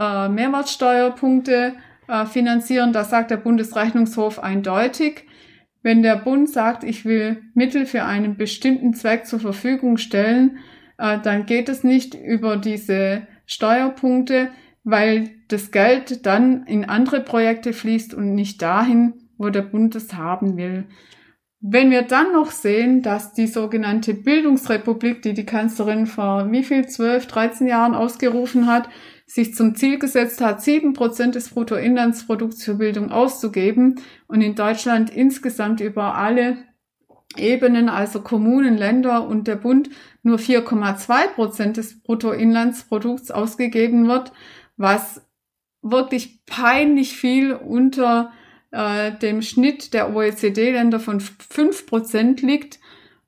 äh, 0.00 0.28
Mehrwertsteuerpunkte 0.28 1.74
äh, 2.08 2.26
finanzieren. 2.26 2.92
Da 2.92 3.04
sagt 3.04 3.30
der 3.30 3.36
Bundesrechnungshof 3.36 4.38
eindeutig, 4.42 5.26
wenn 5.82 6.02
der 6.02 6.16
Bund 6.16 6.48
sagt, 6.48 6.84
ich 6.84 7.04
will 7.04 7.42
Mittel 7.54 7.86
für 7.86 8.04
einen 8.04 8.36
bestimmten 8.36 8.94
Zweck 8.94 9.26
zur 9.26 9.40
Verfügung 9.40 9.96
stellen, 9.96 10.58
äh, 10.98 11.18
dann 11.18 11.46
geht 11.46 11.68
es 11.68 11.84
nicht 11.84 12.14
über 12.14 12.56
diese 12.56 13.26
Steuerpunkte, 13.46 14.48
weil 14.84 15.30
das 15.48 15.70
Geld 15.70 16.24
dann 16.24 16.64
in 16.66 16.84
andere 16.84 17.20
Projekte 17.20 17.72
fließt 17.72 18.14
und 18.14 18.34
nicht 18.34 18.62
dahin, 18.62 19.14
wo 19.42 19.50
der 19.50 19.62
Bund 19.62 19.94
es 19.96 20.14
haben 20.14 20.56
will. 20.56 20.86
Wenn 21.60 21.90
wir 21.90 22.02
dann 22.02 22.32
noch 22.32 22.50
sehen, 22.50 23.02
dass 23.02 23.34
die 23.34 23.46
sogenannte 23.46 24.14
Bildungsrepublik, 24.14 25.22
die 25.22 25.34
die 25.34 25.46
Kanzlerin 25.46 26.06
vor 26.06 26.50
wie 26.50 26.64
viel, 26.64 26.86
12, 26.86 27.26
13 27.26 27.66
Jahren 27.66 27.94
ausgerufen 27.94 28.66
hat, 28.66 28.88
sich 29.26 29.54
zum 29.54 29.74
Ziel 29.74 29.98
gesetzt 29.98 30.40
hat, 30.40 30.62
sieben 30.62 30.92
Prozent 30.92 31.34
des 31.34 31.50
Bruttoinlandsprodukts 31.50 32.64
für 32.64 32.74
Bildung 32.74 33.10
auszugeben 33.10 34.00
und 34.26 34.40
in 34.40 34.54
Deutschland 34.54 35.10
insgesamt 35.10 35.80
über 35.80 36.16
alle 36.16 36.58
Ebenen, 37.36 37.88
also 37.88 38.20
Kommunen, 38.20 38.76
Länder 38.76 39.26
und 39.26 39.48
der 39.48 39.56
Bund, 39.56 39.88
nur 40.22 40.38
4,2 40.38 41.28
Prozent 41.28 41.76
des 41.78 42.02
Bruttoinlandsprodukts 42.02 43.30
ausgegeben 43.30 44.06
wird, 44.06 44.32
was 44.76 45.22
wirklich 45.80 46.44
peinlich 46.44 47.16
viel 47.16 47.54
unter 47.54 48.32
äh, 48.72 49.12
dem 49.12 49.42
Schnitt 49.42 49.94
der 49.94 50.14
OECD-Länder 50.14 50.98
von 50.98 51.20
5 51.20 51.86
Prozent 51.86 52.42
liegt. 52.42 52.80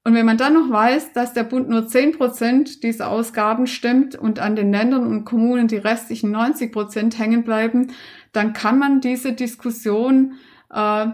Und 0.03 0.14
wenn 0.14 0.26
man 0.26 0.36
dann 0.36 0.55
noch 0.55 0.70
weiß, 0.70 1.12
dass 1.12 1.32
der 1.32 1.45
Bund 1.45 1.68
nur 1.68 1.86
10 1.86 2.12
Prozent 2.18 2.82
dieser 2.82 3.09
Ausgaben 3.09 3.66
stemmt 3.66 4.16
und 4.16 4.38
an 4.38 4.57
den 4.57 4.70
Ländern 4.70 5.07
und 5.07 5.24
Kommunen 5.24 5.68
die 5.68 5.76
restlichen 5.76 6.30
90 6.30 6.72
Prozent 6.72 7.18
hängen 7.18 7.45
bleiben, 7.45 7.92
dann 8.32 8.53
kann 8.53 8.78
man 8.78 9.01
diese 9.01 9.32
Diskussion 9.32 10.34
äh, 10.70 11.07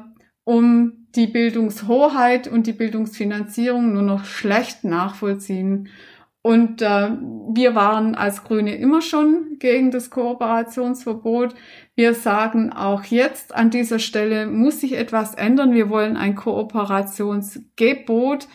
um 0.44 1.06
die 1.14 1.26
Bildungshoheit 1.26 2.48
und 2.48 2.66
die 2.66 2.72
Bildungsfinanzierung 2.72 3.92
nur 3.92 4.02
noch 4.02 4.24
schlecht 4.24 4.84
nachvollziehen. 4.84 5.88
Und 6.42 6.80
äh, 6.80 7.10
wir 7.52 7.74
waren 7.74 8.14
als 8.14 8.44
Grüne 8.44 8.74
immer 8.76 9.02
schon 9.02 9.58
gegen 9.58 9.90
das 9.90 10.08
Kooperationsverbot. 10.10 11.54
Wir 12.00 12.14
sagen 12.14 12.72
auch 12.72 13.04
jetzt 13.04 13.54
an 13.54 13.68
dieser 13.68 13.98
Stelle 13.98 14.46
muss 14.46 14.80
sich 14.80 14.96
etwas 14.96 15.34
ändern. 15.34 15.74
Wir 15.74 15.90
wollen 15.90 16.16
ein 16.16 16.34
Kooperationsgebot 16.34 18.48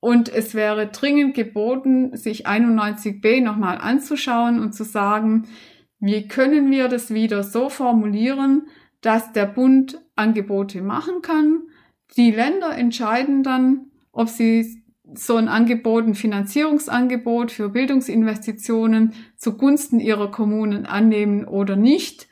und 0.00 0.30
es 0.30 0.54
wäre 0.54 0.86
dringend 0.86 1.34
geboten, 1.34 2.16
sich 2.16 2.46
91b 2.46 3.42
nochmal 3.42 3.76
anzuschauen 3.76 4.58
und 4.58 4.74
zu 4.74 4.84
sagen, 4.84 5.46
wie 6.00 6.26
können 6.26 6.70
wir 6.70 6.88
das 6.88 7.12
wieder 7.12 7.42
so 7.42 7.68
formulieren, 7.68 8.66
dass 9.02 9.30
der 9.30 9.44
Bund 9.44 10.00
Angebote 10.14 10.80
machen 10.80 11.20
kann. 11.20 11.64
Die 12.16 12.30
Länder 12.30 12.78
entscheiden 12.78 13.42
dann, 13.42 13.90
ob 14.10 14.30
sie 14.30 14.82
so 15.12 15.36
ein 15.36 15.48
Angebot, 15.48 16.06
ein 16.06 16.14
Finanzierungsangebot 16.14 17.52
für 17.52 17.68
Bildungsinvestitionen 17.68 19.12
zugunsten 19.36 20.00
ihrer 20.00 20.30
Kommunen 20.30 20.86
annehmen 20.86 21.44
oder 21.44 21.76
nicht. 21.76 22.26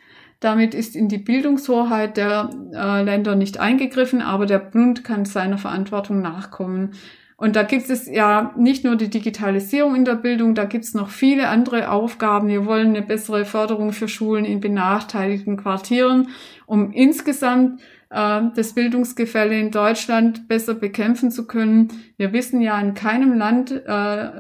Damit 0.45 0.75
ist 0.75 0.95
in 0.95 1.09
die 1.09 1.17
Bildungshoheit 1.17 2.19
der 2.19 2.51
äh, 2.75 3.03
Länder 3.03 3.35
nicht 3.35 3.59
eingegriffen, 3.59 4.21
aber 4.21 4.45
der 4.45 4.59
Bund 4.59 5.03
kann 5.03 5.25
seiner 5.25 5.57
Verantwortung 5.57 6.21
nachkommen. 6.21 6.93
Und 7.39 7.57
da 7.57 7.63
gibt 7.63 7.89
es 7.89 8.07
ja 8.07 8.53
nicht 8.55 8.85
nur 8.85 8.97
die 8.97 9.09
Digitalisierung 9.09 9.95
in 9.95 10.05
der 10.05 10.17
Bildung, 10.17 10.55
da 10.55 10.67
gibt 10.67 10.85
es 10.85 10.93
noch 10.93 11.09
viele 11.09 11.49
andere 11.49 11.91
Aufgaben. 11.91 12.49
Wir 12.49 12.67
wollen 12.67 12.89
eine 12.89 13.01
bessere 13.01 13.47
Förderung 13.47 13.93
für 13.93 14.07
Schulen 14.07 14.45
in 14.45 14.61
benachteiligten 14.61 15.57
Quartieren, 15.57 16.29
um 16.67 16.93
insgesamt 16.93 17.81
äh, 18.11 18.43
das 18.55 18.75
Bildungsgefälle 18.75 19.59
in 19.59 19.71
Deutschland 19.71 20.47
besser 20.47 20.75
bekämpfen 20.75 21.31
zu 21.31 21.47
können. 21.47 21.89
Wir 22.19 22.35
wissen 22.35 22.61
ja, 22.61 22.79
in 22.79 22.93
keinem 22.93 23.39
Land, 23.39 23.71
äh, 23.71 24.31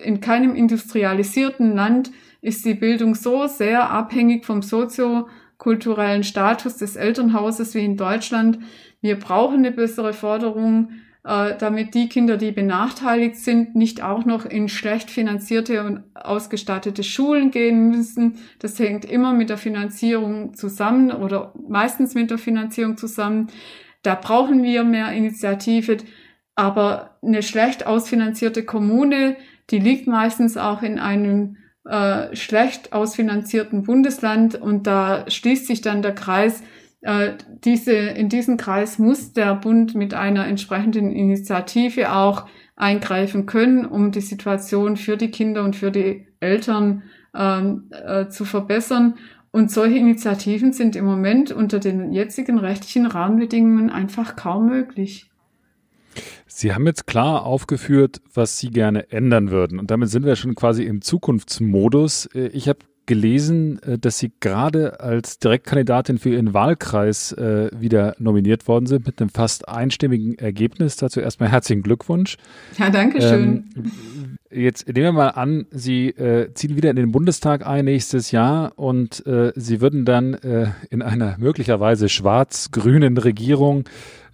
in 0.00 0.20
keinem 0.20 0.54
industrialisierten 0.54 1.74
Land 1.74 2.12
ist 2.40 2.64
die 2.64 2.74
Bildung 2.74 3.14
so 3.14 3.46
sehr 3.46 3.90
abhängig 3.90 4.46
vom 4.46 4.62
soziokulturellen 5.60 6.24
Status 6.24 6.76
des 6.76 6.96
Elternhauses 6.96 7.74
wie 7.74 7.84
in 7.84 7.96
Deutschland. 7.96 8.58
Wir 9.00 9.18
brauchen 9.18 9.58
eine 9.58 9.72
bessere 9.72 10.12
Förderung 10.12 10.90
äh, 11.22 11.54
damit 11.58 11.94
die 11.94 12.08
Kinder, 12.08 12.38
die 12.38 12.50
benachteiligt 12.50 13.36
sind, 13.36 13.76
nicht 13.76 14.02
auch 14.02 14.24
noch 14.24 14.46
in 14.46 14.70
schlecht 14.70 15.10
finanzierte 15.10 15.84
und 15.84 16.02
ausgestattete 16.14 17.02
Schulen 17.02 17.50
gehen 17.50 17.90
müssen. 17.90 18.38
Das 18.58 18.78
hängt 18.78 19.04
immer 19.04 19.34
mit 19.34 19.50
der 19.50 19.58
Finanzierung 19.58 20.54
zusammen 20.54 21.12
oder 21.12 21.52
meistens 21.68 22.14
mit 22.14 22.30
der 22.30 22.38
Finanzierung 22.38 22.96
zusammen. 22.96 23.48
Da 24.02 24.14
brauchen 24.14 24.62
wir 24.62 24.82
mehr 24.82 25.12
Initiative. 25.12 25.98
Aber 26.54 27.18
eine 27.22 27.42
schlecht 27.42 27.86
ausfinanzierte 27.86 28.64
Kommune, 28.64 29.36
die 29.68 29.78
liegt 29.78 30.06
meistens 30.06 30.56
auch 30.56 30.82
in 30.82 30.98
einem 30.98 31.56
äh, 31.84 32.34
schlecht 32.36 32.92
ausfinanzierten 32.92 33.82
Bundesland 33.82 34.54
und 34.54 34.86
da 34.86 35.24
schließt 35.28 35.66
sich 35.66 35.80
dann 35.80 36.02
der 36.02 36.14
Kreis, 36.14 36.62
äh, 37.02 37.32
diese, 37.64 37.92
in 37.94 38.28
diesen 38.28 38.56
Kreis 38.56 38.98
muss 38.98 39.32
der 39.32 39.54
Bund 39.54 39.94
mit 39.94 40.12
einer 40.14 40.46
entsprechenden 40.46 41.12
Initiative 41.12 42.12
auch 42.12 42.46
eingreifen 42.76 43.46
können, 43.46 43.86
um 43.86 44.12
die 44.12 44.20
Situation 44.20 44.96
für 44.96 45.16
die 45.16 45.30
Kinder 45.30 45.64
und 45.64 45.76
für 45.76 45.90
die 45.90 46.26
Eltern 46.40 47.02
ähm, 47.34 47.90
äh, 47.90 48.28
zu 48.28 48.44
verbessern. 48.44 49.14
Und 49.52 49.70
solche 49.70 49.96
Initiativen 49.96 50.72
sind 50.72 50.94
im 50.94 51.04
Moment 51.04 51.50
unter 51.50 51.78
den 51.80 52.12
jetzigen 52.12 52.58
rechtlichen 52.58 53.06
Rahmenbedingungen 53.06 53.90
einfach 53.90 54.36
kaum 54.36 54.66
möglich. 54.66 55.29
Sie 56.46 56.74
haben 56.74 56.86
jetzt 56.86 57.06
klar 57.06 57.44
aufgeführt, 57.44 58.20
was 58.34 58.58
Sie 58.58 58.70
gerne 58.70 59.10
ändern 59.10 59.50
würden. 59.50 59.78
Und 59.78 59.90
damit 59.90 60.10
sind 60.10 60.24
wir 60.24 60.36
schon 60.36 60.54
quasi 60.54 60.84
im 60.84 61.00
Zukunftsmodus. 61.00 62.26
Äh, 62.34 62.48
ich 62.48 62.68
habe 62.68 62.80
gelesen, 63.10 63.82
äh, 63.82 63.98
dass 63.98 64.18
Sie 64.18 64.30
gerade 64.38 65.00
als 65.00 65.40
Direktkandidatin 65.40 66.18
für 66.18 66.30
Ihren 66.30 66.54
Wahlkreis 66.54 67.32
äh, 67.32 67.68
wieder 67.76 68.14
nominiert 68.20 68.68
worden 68.68 68.86
sind 68.86 69.04
mit 69.04 69.20
einem 69.20 69.30
fast 69.30 69.68
einstimmigen 69.68 70.38
Ergebnis. 70.38 70.94
Dazu 70.94 71.18
erstmal 71.18 71.50
herzlichen 71.50 71.82
Glückwunsch. 71.82 72.36
Ja, 72.78 72.88
danke 72.88 73.20
schön. 73.20 73.64
Ähm, 73.74 74.38
jetzt 74.50 74.86
nehmen 74.86 75.06
wir 75.06 75.12
mal 75.12 75.28
an, 75.30 75.66
Sie 75.72 76.10
äh, 76.10 76.54
ziehen 76.54 76.76
wieder 76.76 76.90
in 76.90 76.96
den 76.96 77.10
Bundestag 77.10 77.66
ein 77.66 77.86
nächstes 77.86 78.30
Jahr 78.30 78.78
und 78.78 79.26
äh, 79.26 79.52
Sie 79.56 79.80
würden 79.80 80.04
dann 80.04 80.34
äh, 80.34 80.68
in 80.90 81.02
einer 81.02 81.36
möglicherweise 81.38 82.08
schwarz-grünen 82.08 83.18
Regierung 83.18 83.84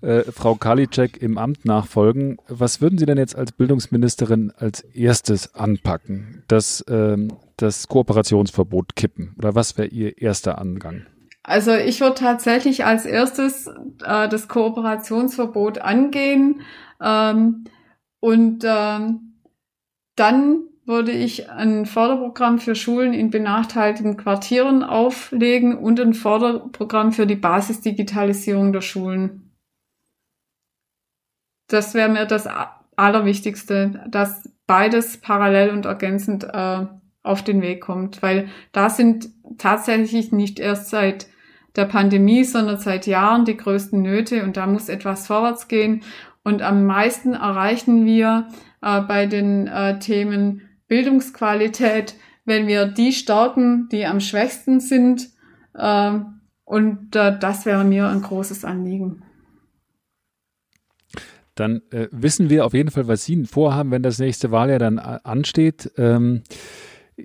äh, 0.02 0.22
Frau 0.30 0.54
Karliczek 0.54 1.20
im 1.20 1.38
Amt 1.38 1.64
nachfolgen. 1.64 2.38
Was 2.48 2.80
würden 2.80 2.98
Sie 2.98 3.06
denn 3.06 3.18
jetzt 3.18 3.36
als 3.36 3.52
Bildungsministerin 3.52 4.52
als 4.56 4.80
erstes 4.80 5.54
anpacken? 5.54 6.44
Das 6.48 6.84
ähm, 6.88 7.32
das 7.56 7.88
Kooperationsverbot 7.88 8.96
kippen? 8.96 9.34
Oder 9.38 9.54
was 9.54 9.78
wäre 9.78 9.88
Ihr 9.88 10.20
erster 10.20 10.58
Angang? 10.58 11.06
Also 11.42 11.72
ich 11.72 12.00
würde 12.00 12.16
tatsächlich 12.16 12.84
als 12.84 13.06
erstes 13.06 13.68
äh, 14.04 14.28
das 14.28 14.48
Kooperationsverbot 14.48 15.78
angehen 15.78 16.60
ähm, 17.00 17.64
und 18.20 18.64
ähm, 18.66 19.34
dann 20.16 20.64
würde 20.86 21.12
ich 21.12 21.50
ein 21.50 21.86
Förderprogramm 21.86 22.58
für 22.58 22.74
Schulen 22.74 23.12
in 23.12 23.30
benachteiligten 23.30 24.16
Quartieren 24.16 24.82
auflegen 24.82 25.76
und 25.78 26.00
ein 26.00 26.14
Förderprogramm 26.14 27.12
für 27.12 27.26
die 27.26 27.36
Basisdigitalisierung 27.36 28.72
der 28.72 28.80
Schulen. 28.82 29.45
Das 31.68 31.94
wäre 31.94 32.08
mir 32.08 32.26
das 32.26 32.48
Allerwichtigste, 32.96 34.04
dass 34.08 34.48
beides 34.66 35.18
parallel 35.18 35.70
und 35.70 35.86
ergänzend 35.86 36.44
äh, 36.44 36.86
auf 37.22 37.42
den 37.42 37.60
Weg 37.60 37.80
kommt, 37.80 38.22
weil 38.22 38.48
da 38.72 38.88
sind 38.88 39.28
tatsächlich 39.58 40.32
nicht 40.32 40.58
erst 40.58 40.90
seit 40.90 41.26
der 41.74 41.84
Pandemie, 41.84 42.44
sondern 42.44 42.78
seit 42.78 43.06
Jahren 43.06 43.44
die 43.44 43.56
größten 43.56 44.00
Nöte 44.00 44.44
und 44.44 44.56
da 44.56 44.66
muss 44.66 44.88
etwas 44.88 45.26
vorwärts 45.26 45.68
gehen. 45.68 46.02
Und 46.42 46.62
am 46.62 46.86
meisten 46.86 47.34
erreichen 47.34 48.06
wir 48.06 48.48
äh, 48.80 49.00
bei 49.02 49.26
den 49.26 49.66
äh, 49.66 49.98
Themen 49.98 50.62
Bildungsqualität, 50.88 52.14
wenn 52.44 52.66
wir 52.66 52.86
die 52.86 53.12
stärken, 53.12 53.88
die 53.90 54.06
am 54.06 54.20
schwächsten 54.20 54.80
sind. 54.80 55.28
Äh, 55.74 56.12
und 56.64 57.14
äh, 57.16 57.38
das 57.38 57.66
wäre 57.66 57.84
mir 57.84 58.08
ein 58.08 58.22
großes 58.22 58.64
Anliegen. 58.64 59.22
Dann 61.56 61.82
äh, 61.90 62.06
wissen 62.12 62.48
wir 62.50 62.64
auf 62.64 62.74
jeden 62.74 62.90
Fall, 62.90 63.08
was 63.08 63.24
Sie 63.24 63.44
vorhaben, 63.44 63.90
wenn 63.90 64.02
das 64.02 64.18
nächste 64.18 64.52
Wahljahr 64.52 64.78
dann 64.78 64.98
äh, 64.98 65.18
ansteht. 65.24 65.90
Ähm, 65.96 66.42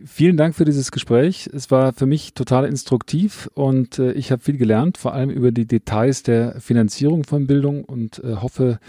vielen 0.05 0.37
Dank 0.37 0.55
für 0.55 0.65
dieses 0.65 0.91
Gespräch. 0.91 1.49
Es 1.53 1.69
war 1.69 1.93
für 1.93 2.05
mich 2.05 2.33
total 2.33 2.65
instruktiv 2.65 3.49
und 3.53 3.99
äh, 3.99 4.13
ich 4.13 4.31
habe 4.31 4.41
viel 4.41 4.57
gelernt, 4.57 4.97
vor 4.97 5.13
allem 5.13 5.29
über 5.29 5.51
die 5.51 5.67
Details 5.67 6.23
der 6.23 6.59
Finanzierung 6.59 7.25
von 7.25 7.45
Bildung 7.45 7.83
und 7.83 8.23
äh, 8.23 8.37
hoffe, 8.37 8.79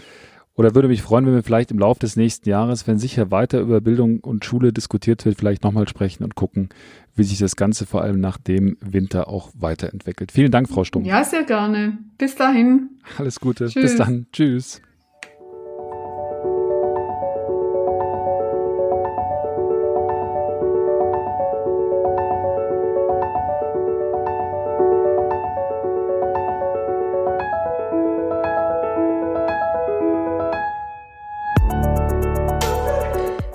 oder 0.55 0.75
würde 0.75 0.87
mich 0.87 1.01
freuen, 1.01 1.25
wenn 1.25 1.33
wir 1.33 1.43
vielleicht 1.43 1.71
im 1.71 1.79
Laufe 1.79 1.99
des 1.99 2.15
nächsten 2.15 2.47
Jahres, 2.47 2.87
wenn 2.87 2.99
sicher 2.99 3.31
weiter 3.31 3.59
über 3.59 3.81
Bildung 3.81 4.19
und 4.19 4.45
Schule 4.45 4.71
diskutiert 4.71 5.25
wird, 5.25 5.37
vielleicht 5.37 5.63
nochmal 5.63 5.87
sprechen 5.87 6.23
und 6.23 6.35
gucken, 6.35 6.69
wie 7.15 7.23
sich 7.23 7.39
das 7.39 7.55
Ganze 7.55 7.85
vor 7.85 8.03
allem 8.03 8.19
nach 8.19 8.37
dem 8.37 8.77
Winter 8.79 9.27
auch 9.27 9.49
weiterentwickelt. 9.55 10.31
Vielen 10.31 10.51
Dank, 10.51 10.69
Frau 10.69 10.83
Stumm. 10.83 11.05
Ja, 11.05 11.23
sehr 11.23 11.43
gerne. 11.43 11.97
Bis 12.17 12.35
dahin. 12.35 12.91
Alles 13.17 13.39
Gute. 13.39 13.65
Tschüss. 13.65 13.83
Bis 13.83 13.95
dann. 13.97 14.27
Tschüss. 14.31 14.81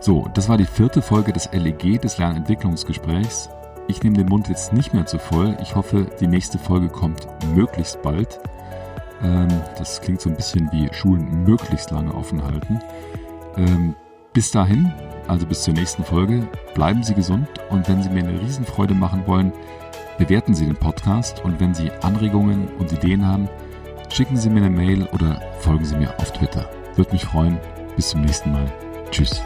So, 0.00 0.28
das 0.34 0.48
war 0.48 0.56
die 0.56 0.64
vierte 0.64 1.02
Folge 1.02 1.32
des 1.32 1.50
LEG, 1.52 2.00
des 2.00 2.18
Lernentwicklungsgesprächs. 2.18 3.50
Ich 3.88 4.02
nehme 4.02 4.16
den 4.16 4.28
Mund 4.28 4.48
jetzt 4.48 4.72
nicht 4.72 4.94
mehr 4.94 5.06
zu 5.06 5.18
voll. 5.18 5.56
Ich 5.60 5.74
hoffe, 5.74 6.06
die 6.20 6.26
nächste 6.26 6.58
Folge 6.58 6.88
kommt 6.88 7.26
möglichst 7.54 8.00
bald. 8.02 8.38
Ähm, 9.22 9.48
das 9.76 10.00
klingt 10.00 10.20
so 10.20 10.30
ein 10.30 10.36
bisschen 10.36 10.70
wie 10.72 10.88
Schulen 10.92 11.44
möglichst 11.44 11.90
lange 11.90 12.14
offen 12.14 12.44
halten. 12.44 12.80
Ähm, 13.56 13.94
bis 14.32 14.50
dahin, 14.50 14.92
also 15.26 15.46
bis 15.46 15.62
zur 15.62 15.74
nächsten 15.74 16.04
Folge, 16.04 16.46
bleiben 16.74 17.02
Sie 17.02 17.14
gesund 17.14 17.48
und 17.70 17.88
wenn 17.88 18.02
Sie 18.02 18.10
mir 18.10 18.22
eine 18.22 18.40
Riesenfreude 18.40 18.94
machen 18.94 19.26
wollen, 19.26 19.52
bewerten 20.18 20.54
Sie 20.54 20.66
den 20.66 20.76
Podcast 20.76 21.44
und 21.44 21.58
wenn 21.58 21.74
Sie 21.74 21.90
Anregungen 22.02 22.68
und 22.78 22.92
Ideen 22.92 23.26
haben, 23.26 23.48
schicken 24.10 24.36
Sie 24.36 24.50
mir 24.50 24.60
eine 24.60 24.70
Mail 24.70 25.08
oder 25.12 25.40
folgen 25.60 25.84
Sie 25.84 25.96
mir 25.96 26.16
auf 26.18 26.32
Twitter. 26.32 26.68
Würde 26.94 27.12
mich 27.12 27.24
freuen. 27.24 27.58
Bis 27.96 28.10
zum 28.10 28.20
nächsten 28.20 28.52
Mal. 28.52 28.70
Tschüss. 29.10 29.42